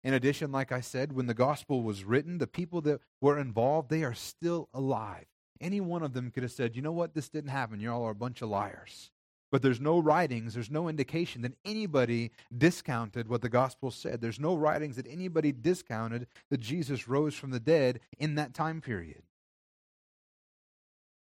In 0.03 0.15
addition, 0.15 0.51
like 0.51 0.73
I 0.73 0.81
said, 0.81 1.13
when 1.13 1.27
the 1.27 1.35
gospel 1.35 1.83
was 1.83 2.05
written, 2.05 2.39
the 2.39 2.47
people 2.47 2.81
that 2.83 3.01
were 3.21 3.39
involved, 3.39 3.91
they 3.91 4.03
are 4.03 4.15
still 4.15 4.69
alive. 4.73 5.27
Any 5.61 5.81
one 5.81 6.03
of 6.03 6.15
them 6.15 6.31
could 6.31 6.43
have 6.43 6.53
said, 6.53 6.75
you 6.75 6.81
know 6.81 6.93
what, 6.93 7.15
this 7.15 7.29
didn't 7.29 7.51
happen. 7.51 7.81
You 7.81 7.93
all 7.93 8.05
are 8.05 8.13
a 8.13 8.15
bunch 8.15 8.41
of 8.41 8.49
liars. 8.49 9.11
But 9.53 9.63
there's 9.63 9.81
no 9.81 9.99
writings, 9.99 10.55
there's 10.55 10.71
no 10.71 10.89
indication 10.89 11.43
that 11.43 11.57
anybody 11.65 12.31
discounted 12.57 13.29
what 13.29 13.43
the 13.43 13.49
gospel 13.49 13.91
said. 13.91 14.21
There's 14.21 14.41
no 14.41 14.55
writings 14.55 14.97
that 14.97 15.09
anybody 15.09 15.53
discounted 15.53 16.29
that 16.51 16.61
Jesus 16.61 17.09
rose 17.09 17.35
from 17.35 17.51
the 17.51 17.61
dead 17.61 18.01
in 18.17 18.37
that 18.37 18.55
time 18.55 18.81
period. 18.81 19.23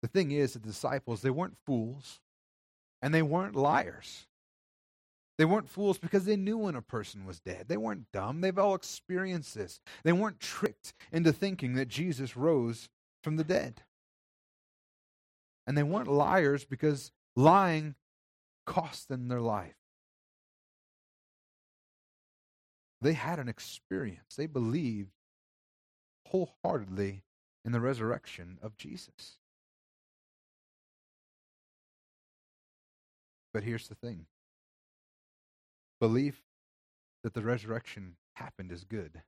The 0.02 0.08
thing 0.08 0.30
is, 0.30 0.54
the 0.54 0.60
disciples, 0.60 1.20
they 1.20 1.30
weren't 1.30 1.58
fools 1.66 2.20
and 3.02 3.12
they 3.12 3.22
weren't 3.22 3.54
liars. 3.54 4.26
They 5.38 5.44
weren't 5.44 5.68
fools 5.68 5.98
because 5.98 6.24
they 6.24 6.36
knew 6.36 6.56
when 6.56 6.76
a 6.76 6.82
person 6.82 7.26
was 7.26 7.40
dead. 7.40 7.66
They 7.68 7.76
weren't 7.76 8.10
dumb. 8.12 8.40
They've 8.40 8.58
all 8.58 8.74
experienced 8.74 9.54
this. 9.54 9.80
They 10.02 10.12
weren't 10.12 10.40
tricked 10.40 10.94
into 11.12 11.32
thinking 11.32 11.74
that 11.74 11.88
Jesus 11.88 12.36
rose 12.36 12.88
from 13.22 13.36
the 13.36 13.44
dead. 13.44 13.82
And 15.66 15.76
they 15.76 15.82
weren't 15.82 16.08
liars 16.08 16.64
because 16.64 17.12
lying 17.34 17.96
cost 18.64 19.08
them 19.08 19.28
their 19.28 19.40
life. 19.40 19.76
They 23.02 23.12
had 23.12 23.38
an 23.38 23.48
experience. 23.48 24.36
They 24.36 24.46
believed 24.46 25.10
wholeheartedly 26.28 27.24
in 27.64 27.72
the 27.72 27.80
resurrection 27.80 28.58
of 28.62 28.76
Jesus. 28.78 29.38
But 33.52 33.64
here's 33.64 33.88
the 33.88 33.94
thing 33.94 34.26
Belief 36.00 36.42
that 37.22 37.34
the 37.34 37.42
resurrection 37.42 38.16
happened 38.34 38.70
is 38.70 38.84
good, 38.84 39.22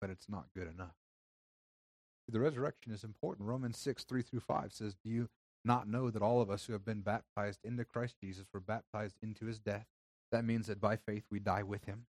but 0.00 0.10
it's 0.10 0.28
not 0.28 0.46
good 0.56 0.68
enough. 0.68 0.96
The 2.28 2.40
resurrection 2.40 2.92
is 2.92 3.04
important. 3.04 3.48
Romans 3.48 3.78
6, 3.78 4.04
3 4.04 4.22
through 4.22 4.40
5 4.40 4.72
says, 4.72 4.96
Do 5.04 5.10
you 5.10 5.28
not 5.64 5.88
know 5.88 6.10
that 6.10 6.22
all 6.22 6.40
of 6.40 6.50
us 6.50 6.64
who 6.64 6.72
have 6.72 6.84
been 6.84 7.00
baptized 7.00 7.60
into 7.64 7.84
Christ 7.84 8.16
Jesus 8.22 8.46
were 8.52 8.60
baptized 8.60 9.16
into 9.22 9.46
his 9.46 9.58
death? 9.58 9.86
That 10.30 10.44
means 10.44 10.66
that 10.66 10.80
by 10.80 10.96
faith 10.96 11.24
we 11.30 11.38
die 11.40 11.62
with 11.62 11.84
him. 11.84 12.06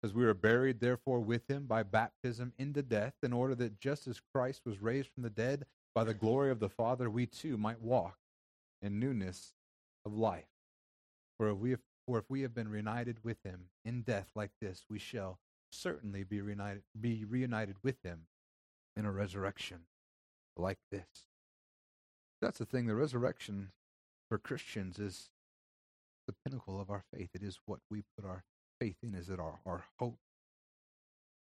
Because 0.00 0.14
we 0.14 0.24
were 0.24 0.34
buried, 0.34 0.80
therefore, 0.80 1.20
with 1.20 1.48
him 1.48 1.66
by 1.66 1.82
baptism 1.82 2.52
into 2.58 2.82
death, 2.82 3.14
in 3.22 3.32
order 3.32 3.54
that 3.54 3.78
just 3.78 4.06
as 4.06 4.20
Christ 4.34 4.62
was 4.66 4.82
raised 4.82 5.08
from 5.08 5.22
the 5.22 5.30
dead 5.30 5.64
by 5.94 6.04
the 6.04 6.14
glory 6.14 6.50
of 6.50 6.60
the 6.60 6.68
Father, 6.68 7.08
we 7.08 7.26
too 7.26 7.56
might 7.56 7.80
walk 7.80 8.18
in 8.82 8.98
newness 8.98 9.52
of 10.04 10.14
life. 10.14 10.48
For 11.38 11.50
if 11.50 11.56
we 11.56 11.70
have 11.70 11.80
for 12.06 12.18
if 12.18 12.24
we 12.28 12.42
have 12.42 12.54
been 12.54 12.68
reunited 12.68 13.18
with 13.24 13.38
him 13.44 13.68
in 13.84 14.02
death 14.02 14.30
like 14.34 14.50
this, 14.60 14.84
we 14.90 14.98
shall 14.98 15.38
certainly 15.72 16.22
be 16.22 16.40
reunited, 16.40 16.82
be 16.98 17.24
reunited 17.24 17.76
with 17.82 17.96
him 18.02 18.26
in 18.96 19.04
a 19.04 19.12
resurrection 19.12 19.80
like 20.56 20.78
this. 20.90 21.06
That's 22.40 22.58
the 22.58 22.66
thing. 22.66 22.86
The 22.86 22.94
resurrection 22.94 23.70
for 24.28 24.38
Christians 24.38 24.98
is 24.98 25.30
the 26.26 26.34
pinnacle 26.44 26.80
of 26.80 26.90
our 26.90 27.04
faith. 27.12 27.30
It 27.34 27.42
is 27.42 27.58
what 27.66 27.80
we 27.90 28.02
put 28.16 28.28
our 28.28 28.44
faith 28.80 28.96
in, 29.02 29.14
is 29.14 29.28
it 29.28 29.40
our, 29.40 29.60
our 29.66 29.84
hope. 29.98 30.18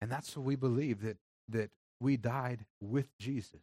And 0.02 0.12
that's 0.12 0.36
what 0.36 0.46
we 0.46 0.56
believe 0.56 1.02
that, 1.02 1.18
that 1.50 1.72
we 2.00 2.18
died 2.18 2.66
with 2.82 3.08
Jesus 3.20 3.62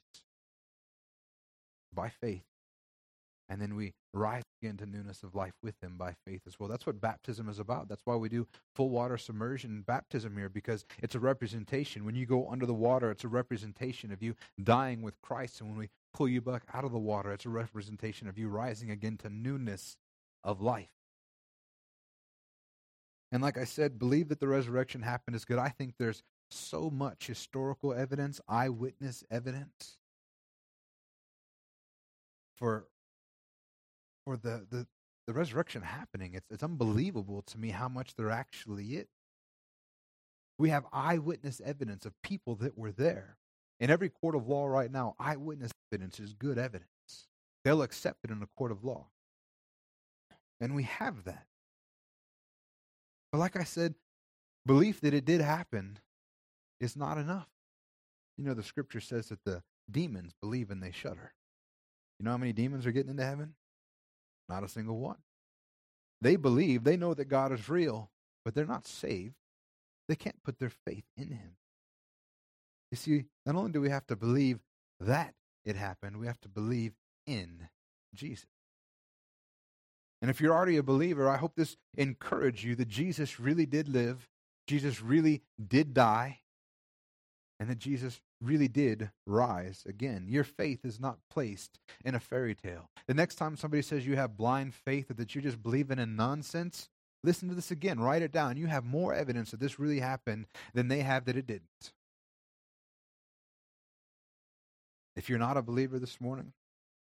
by 1.92 2.08
faith 2.08 2.42
and 3.54 3.62
then 3.62 3.76
we 3.76 3.92
rise 4.12 4.42
again 4.60 4.76
to 4.76 4.84
newness 4.84 5.22
of 5.22 5.36
life 5.36 5.52
with 5.62 5.76
him 5.80 5.94
by 5.96 6.12
faith 6.26 6.40
as 6.44 6.58
well. 6.58 6.68
That's 6.68 6.86
what 6.86 7.00
baptism 7.00 7.48
is 7.48 7.60
about. 7.60 7.88
That's 7.88 8.04
why 8.04 8.16
we 8.16 8.28
do 8.28 8.48
full 8.74 8.90
water 8.90 9.16
submersion 9.16 9.84
baptism 9.86 10.36
here, 10.36 10.48
because 10.48 10.84
it's 11.00 11.14
a 11.14 11.20
representation. 11.20 12.04
When 12.04 12.16
you 12.16 12.26
go 12.26 12.48
under 12.50 12.66
the 12.66 12.74
water, 12.74 13.12
it's 13.12 13.22
a 13.22 13.28
representation 13.28 14.10
of 14.10 14.24
you 14.24 14.34
dying 14.60 15.02
with 15.02 15.22
Christ. 15.22 15.60
And 15.60 15.70
when 15.70 15.78
we 15.78 15.88
pull 16.12 16.26
you 16.26 16.40
back 16.40 16.64
out 16.74 16.84
of 16.84 16.90
the 16.90 16.98
water, 16.98 17.30
it's 17.30 17.46
a 17.46 17.48
representation 17.48 18.26
of 18.26 18.36
you 18.36 18.48
rising 18.48 18.90
again 18.90 19.18
to 19.18 19.30
newness 19.30 19.98
of 20.42 20.60
life. 20.60 20.88
And 23.30 23.40
like 23.40 23.56
I 23.56 23.66
said, 23.66 24.00
believe 24.00 24.30
that 24.30 24.40
the 24.40 24.48
resurrection 24.48 25.02
happened 25.02 25.36
is 25.36 25.44
good. 25.44 25.58
I 25.58 25.68
think 25.68 25.94
there's 25.96 26.24
so 26.50 26.90
much 26.90 27.28
historical 27.28 27.94
evidence, 27.94 28.40
eyewitness 28.48 29.22
evidence 29.30 29.96
for 32.56 32.88
for 34.24 34.36
the, 34.36 34.66
the, 34.70 34.86
the 35.26 35.32
resurrection 35.32 35.82
happening. 35.82 36.34
It's, 36.34 36.46
it's 36.50 36.62
unbelievable 36.62 37.42
to 37.42 37.58
me 37.58 37.70
how 37.70 37.88
much 37.88 38.14
there 38.16 38.30
actually 38.30 38.96
is. 38.96 39.06
We 40.58 40.70
have 40.70 40.84
eyewitness 40.92 41.60
evidence 41.64 42.06
of 42.06 42.12
people 42.22 42.54
that 42.56 42.78
were 42.78 42.92
there. 42.92 43.36
In 43.80 43.90
every 43.90 44.08
court 44.08 44.36
of 44.36 44.48
law 44.48 44.66
right 44.66 44.90
now, 44.90 45.14
eyewitness 45.18 45.72
evidence 45.92 46.20
is 46.20 46.32
good 46.32 46.58
evidence. 46.58 46.88
They'll 47.64 47.82
accept 47.82 48.18
it 48.24 48.30
in 48.30 48.42
a 48.42 48.48
court 48.56 48.70
of 48.70 48.84
law. 48.84 49.06
And 50.60 50.74
we 50.74 50.84
have 50.84 51.24
that. 51.24 51.46
But 53.32 53.38
like 53.38 53.56
I 53.56 53.64
said, 53.64 53.94
belief 54.64 55.00
that 55.00 55.12
it 55.12 55.24
did 55.24 55.40
happen 55.40 55.98
is 56.80 56.96
not 56.96 57.18
enough. 57.18 57.48
You 58.38 58.44
know, 58.44 58.54
the 58.54 58.62
scripture 58.62 59.00
says 59.00 59.28
that 59.28 59.44
the 59.44 59.62
demons 59.90 60.32
believe 60.40 60.70
and 60.70 60.82
they 60.82 60.92
shudder. 60.92 61.32
You 62.18 62.24
know 62.24 62.30
how 62.30 62.36
many 62.36 62.52
demons 62.52 62.86
are 62.86 62.92
getting 62.92 63.10
into 63.10 63.24
heaven? 63.24 63.54
Not 64.48 64.64
a 64.64 64.68
single 64.68 64.98
one. 64.98 65.18
They 66.20 66.36
believe, 66.36 66.84
they 66.84 66.96
know 66.96 67.14
that 67.14 67.26
God 67.26 67.52
is 67.52 67.68
real, 67.68 68.10
but 68.44 68.54
they're 68.54 68.66
not 68.66 68.86
saved. 68.86 69.34
They 70.08 70.16
can't 70.16 70.42
put 70.42 70.58
their 70.58 70.70
faith 70.70 71.04
in 71.16 71.28
him. 71.28 71.56
You 72.90 72.96
see, 72.96 73.24
not 73.44 73.56
only 73.56 73.72
do 73.72 73.80
we 73.80 73.90
have 73.90 74.06
to 74.06 74.16
believe 74.16 74.60
that 75.00 75.34
it 75.64 75.76
happened, 75.76 76.18
we 76.18 76.26
have 76.26 76.40
to 76.42 76.48
believe 76.48 76.92
in 77.26 77.68
Jesus. 78.14 78.46
And 80.22 80.30
if 80.30 80.40
you're 80.40 80.54
already 80.54 80.76
a 80.76 80.82
believer, 80.82 81.28
I 81.28 81.36
hope 81.36 81.54
this 81.56 81.76
encourage 81.96 82.64
you 82.64 82.74
that 82.76 82.88
Jesus 82.88 83.40
really 83.40 83.66
did 83.66 83.88
live, 83.88 84.28
Jesus 84.66 85.02
really 85.02 85.42
did 85.66 85.92
die, 85.92 86.40
and 87.60 87.68
that 87.68 87.78
Jesus 87.78 88.20
really 88.44 88.68
did 88.68 89.10
rise 89.26 89.84
again. 89.86 90.26
Your 90.28 90.44
faith 90.44 90.84
is 90.84 91.00
not 91.00 91.18
placed 91.30 91.78
in 92.04 92.14
a 92.14 92.20
fairy 92.20 92.54
tale. 92.54 92.90
The 93.06 93.14
next 93.14 93.36
time 93.36 93.56
somebody 93.56 93.82
says 93.82 94.06
you 94.06 94.16
have 94.16 94.36
blind 94.36 94.74
faith 94.74 95.10
or 95.10 95.14
that 95.14 95.34
you're 95.34 95.42
just 95.42 95.62
believing 95.62 95.98
in 95.98 96.16
nonsense, 96.16 96.88
listen 97.22 97.48
to 97.48 97.54
this 97.54 97.70
again, 97.70 98.00
write 98.00 98.22
it 98.22 98.32
down. 98.32 98.56
You 98.56 98.66
have 98.66 98.84
more 98.84 99.14
evidence 99.14 99.50
that 99.50 99.60
this 99.60 99.78
really 99.78 100.00
happened 100.00 100.46
than 100.72 100.88
they 100.88 101.00
have 101.00 101.24
that 101.24 101.36
it 101.36 101.46
didn't. 101.46 101.92
If 105.16 105.28
you're 105.28 105.38
not 105.38 105.56
a 105.56 105.62
believer 105.62 105.98
this 105.98 106.20
morning, 106.20 106.52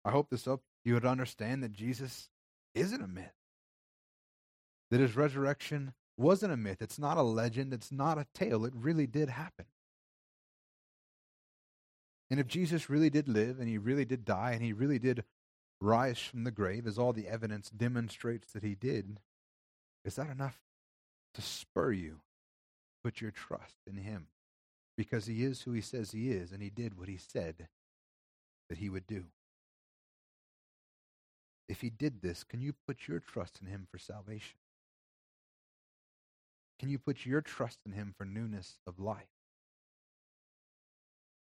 I 0.05 0.11
hope 0.11 0.30
this 0.30 0.47
up 0.47 0.61
you 0.86 0.93
would 0.93 1.05
understand 1.05 1.63
that 1.63 1.73
Jesus 1.73 2.30
isn't 2.75 3.03
a 3.03 3.07
myth. 3.07 3.34
That 4.89 5.01
his 5.01 5.17
resurrection 5.17 5.93
wasn't 6.17 6.53
a 6.53 6.57
myth. 6.57 6.82
It's 6.82 6.99
not 6.99 7.17
a 7.17 7.23
legend. 7.23 7.73
It's 7.73 7.91
not 7.91 8.17
a 8.17 8.28
tale. 8.34 8.63
It 8.65 8.73
really 8.75 9.07
did 9.07 9.30
happen. 9.30 9.65
And 12.30 12.39
if 12.39 12.47
Jesus 12.47 12.89
really 12.89 13.09
did 13.09 13.28
live 13.28 13.59
and 13.59 13.67
he 13.67 13.78
really 13.78 14.05
did 14.05 14.25
die 14.25 14.51
and 14.51 14.61
he 14.61 14.73
really 14.73 14.99
did 14.99 15.23
rise 15.80 16.19
from 16.19 16.43
the 16.43 16.51
grave, 16.51 16.86
as 16.86 16.97
all 16.97 17.13
the 17.13 17.28
evidence 17.28 17.69
demonstrates 17.69 18.51
that 18.51 18.63
he 18.63 18.75
did, 18.75 19.19
is 20.03 20.15
that 20.15 20.30
enough 20.30 20.59
to 21.36 21.41
spur 21.41 21.91
you? 21.91 22.11
To 22.11 23.11
put 23.11 23.21
your 23.21 23.32
trust 23.32 23.78
in 23.86 23.97
him 23.97 24.28
because 24.97 25.28
he 25.28 25.43
is 25.43 25.61
who 25.61 25.71
he 25.71 25.82
says 25.82 26.11
he 26.11 26.32
is 26.32 26.51
and 26.51 26.61
he 26.61 26.69
did 26.69 26.97
what 26.97 27.07
he 27.07 27.17
said 27.17 27.67
that 28.69 28.80
he 28.80 28.89
would 28.89 29.07
do. 29.07 29.25
If 31.69 31.82
he 31.82 31.89
did 31.89 32.21
this, 32.21 32.43
can 32.43 32.61
you 32.61 32.73
put 32.88 33.07
your 33.07 33.19
trust 33.19 33.59
in 33.61 33.67
him 33.67 33.88
for 33.91 33.97
salvation? 33.97 34.57
Can 36.80 36.89
you 36.89 36.97
put 36.97 37.25
your 37.25 37.41
trust 37.41 37.80
in 37.86 37.91
him 37.91 38.13
for 38.17 38.25
newness 38.25 38.80
of 38.86 38.99
life? 38.99 39.37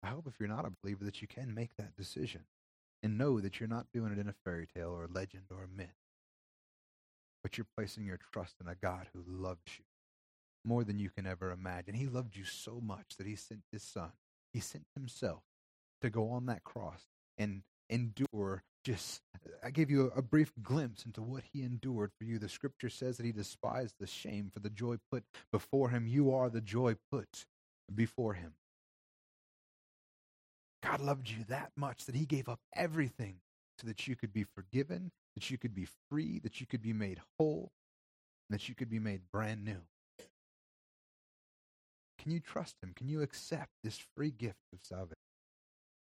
I 0.06 0.10
hope 0.10 0.28
if 0.28 0.40
you're 0.40 0.48
not 0.48 0.66
a 0.66 0.74
believer 0.84 1.04
that 1.06 1.22
you 1.22 1.28
can 1.28 1.56
make 1.56 1.76
that 1.78 1.96
decision 1.96 2.42
and 3.02 3.18
know 3.18 3.40
that 3.40 3.60
you're 3.60 3.68
not 3.68 3.88
doing 3.92 4.12
it 4.12 4.20
in 4.20 4.28
a 4.28 4.36
fairy 4.44 4.68
tale 4.68 4.92
or 4.92 5.06
a 5.06 5.12
legend 5.12 5.46
or 5.50 5.64
a 5.64 5.78
myth, 5.78 5.96
but 7.42 7.58
you're 7.58 7.68
placing 7.76 8.06
your 8.06 8.20
trust 8.32 8.56
in 8.62 8.68
a 8.68 8.76
God 8.76 9.08
who 9.14 9.24
loves 9.28 9.80
you 9.80 9.86
more 10.64 10.84
than 10.84 11.00
you 11.00 11.10
can 11.10 11.26
ever 11.26 11.52
imagine. 11.52 11.96
He 11.96 12.06
loved 12.06 12.36
you 12.36 12.46
so 12.46 12.80
much 12.84 13.18
that 13.18 13.26
he 13.26 13.36
sent 13.36 13.62
his 13.72 13.82
son. 13.82 14.12
He 14.54 14.60
sent 14.60 14.86
himself 14.96 15.42
to 16.02 16.10
go 16.12 16.30
on 16.30 16.46
that 16.46 16.64
cross 16.64 17.02
and 17.38 17.64
endure 17.90 18.64
just 18.84 19.22
I 19.64 19.72
gave 19.72 19.90
you 19.90 20.12
a, 20.16 20.20
a, 20.20 20.22
brief 20.22 20.54
glimpse 20.62 21.06
into 21.06 21.24
what 21.24 21.44
he 21.52 21.64
endured 21.64 22.12
for 22.18 22.24
you. 22.24 22.38
The 22.38 22.50
scripture 22.50 22.90
says 22.90 23.18
that 23.18 23.26
he 23.26 23.32
despised 23.32 23.96
the 24.00 24.06
shame 24.06 24.52
for 24.54 24.60
the 24.60 24.70
joy 24.70 24.98
put 25.12 25.24
before 25.52 25.90
him. 25.90 26.08
You 26.08 26.32
are 26.32 26.52
the 26.52 26.62
joy 26.62 26.96
put 27.12 27.46
before 27.94 28.36
him. 28.36 28.54
God 30.86 31.02
loved 31.02 31.30
you 31.30 31.44
that 31.50 31.72
much 31.76 32.06
that 32.06 32.16
he 32.16 32.26
gave 32.26 32.48
up 32.48 32.60
everything 32.76 33.38
so 33.80 33.88
that 33.88 34.08
you 34.08 34.16
could 34.16 34.32
be 34.32 34.44
forgiven, 34.44 35.12
that 35.36 35.50
you 35.50 35.58
could 35.58 35.74
be 35.74 35.88
free, 36.10 36.40
that 36.40 36.62
you 36.62 36.68
could 36.68 36.82
be 36.82 36.94
made 36.94 37.20
whole, 37.38 37.72
that 38.50 38.70
you 38.70 38.76
could 38.76 38.90
be 38.90 39.00
made 39.00 39.22
brand 39.32 39.66
new. 39.66 39.82
Can 42.20 42.32
you 42.32 42.40
trust 42.40 42.76
him? 42.82 42.94
Can 42.96 43.08
you 43.08 43.22
accept 43.22 43.72
this 43.84 44.00
free 44.16 44.32
gift 44.32 44.60
of 44.74 44.80
salvation? 44.84 45.25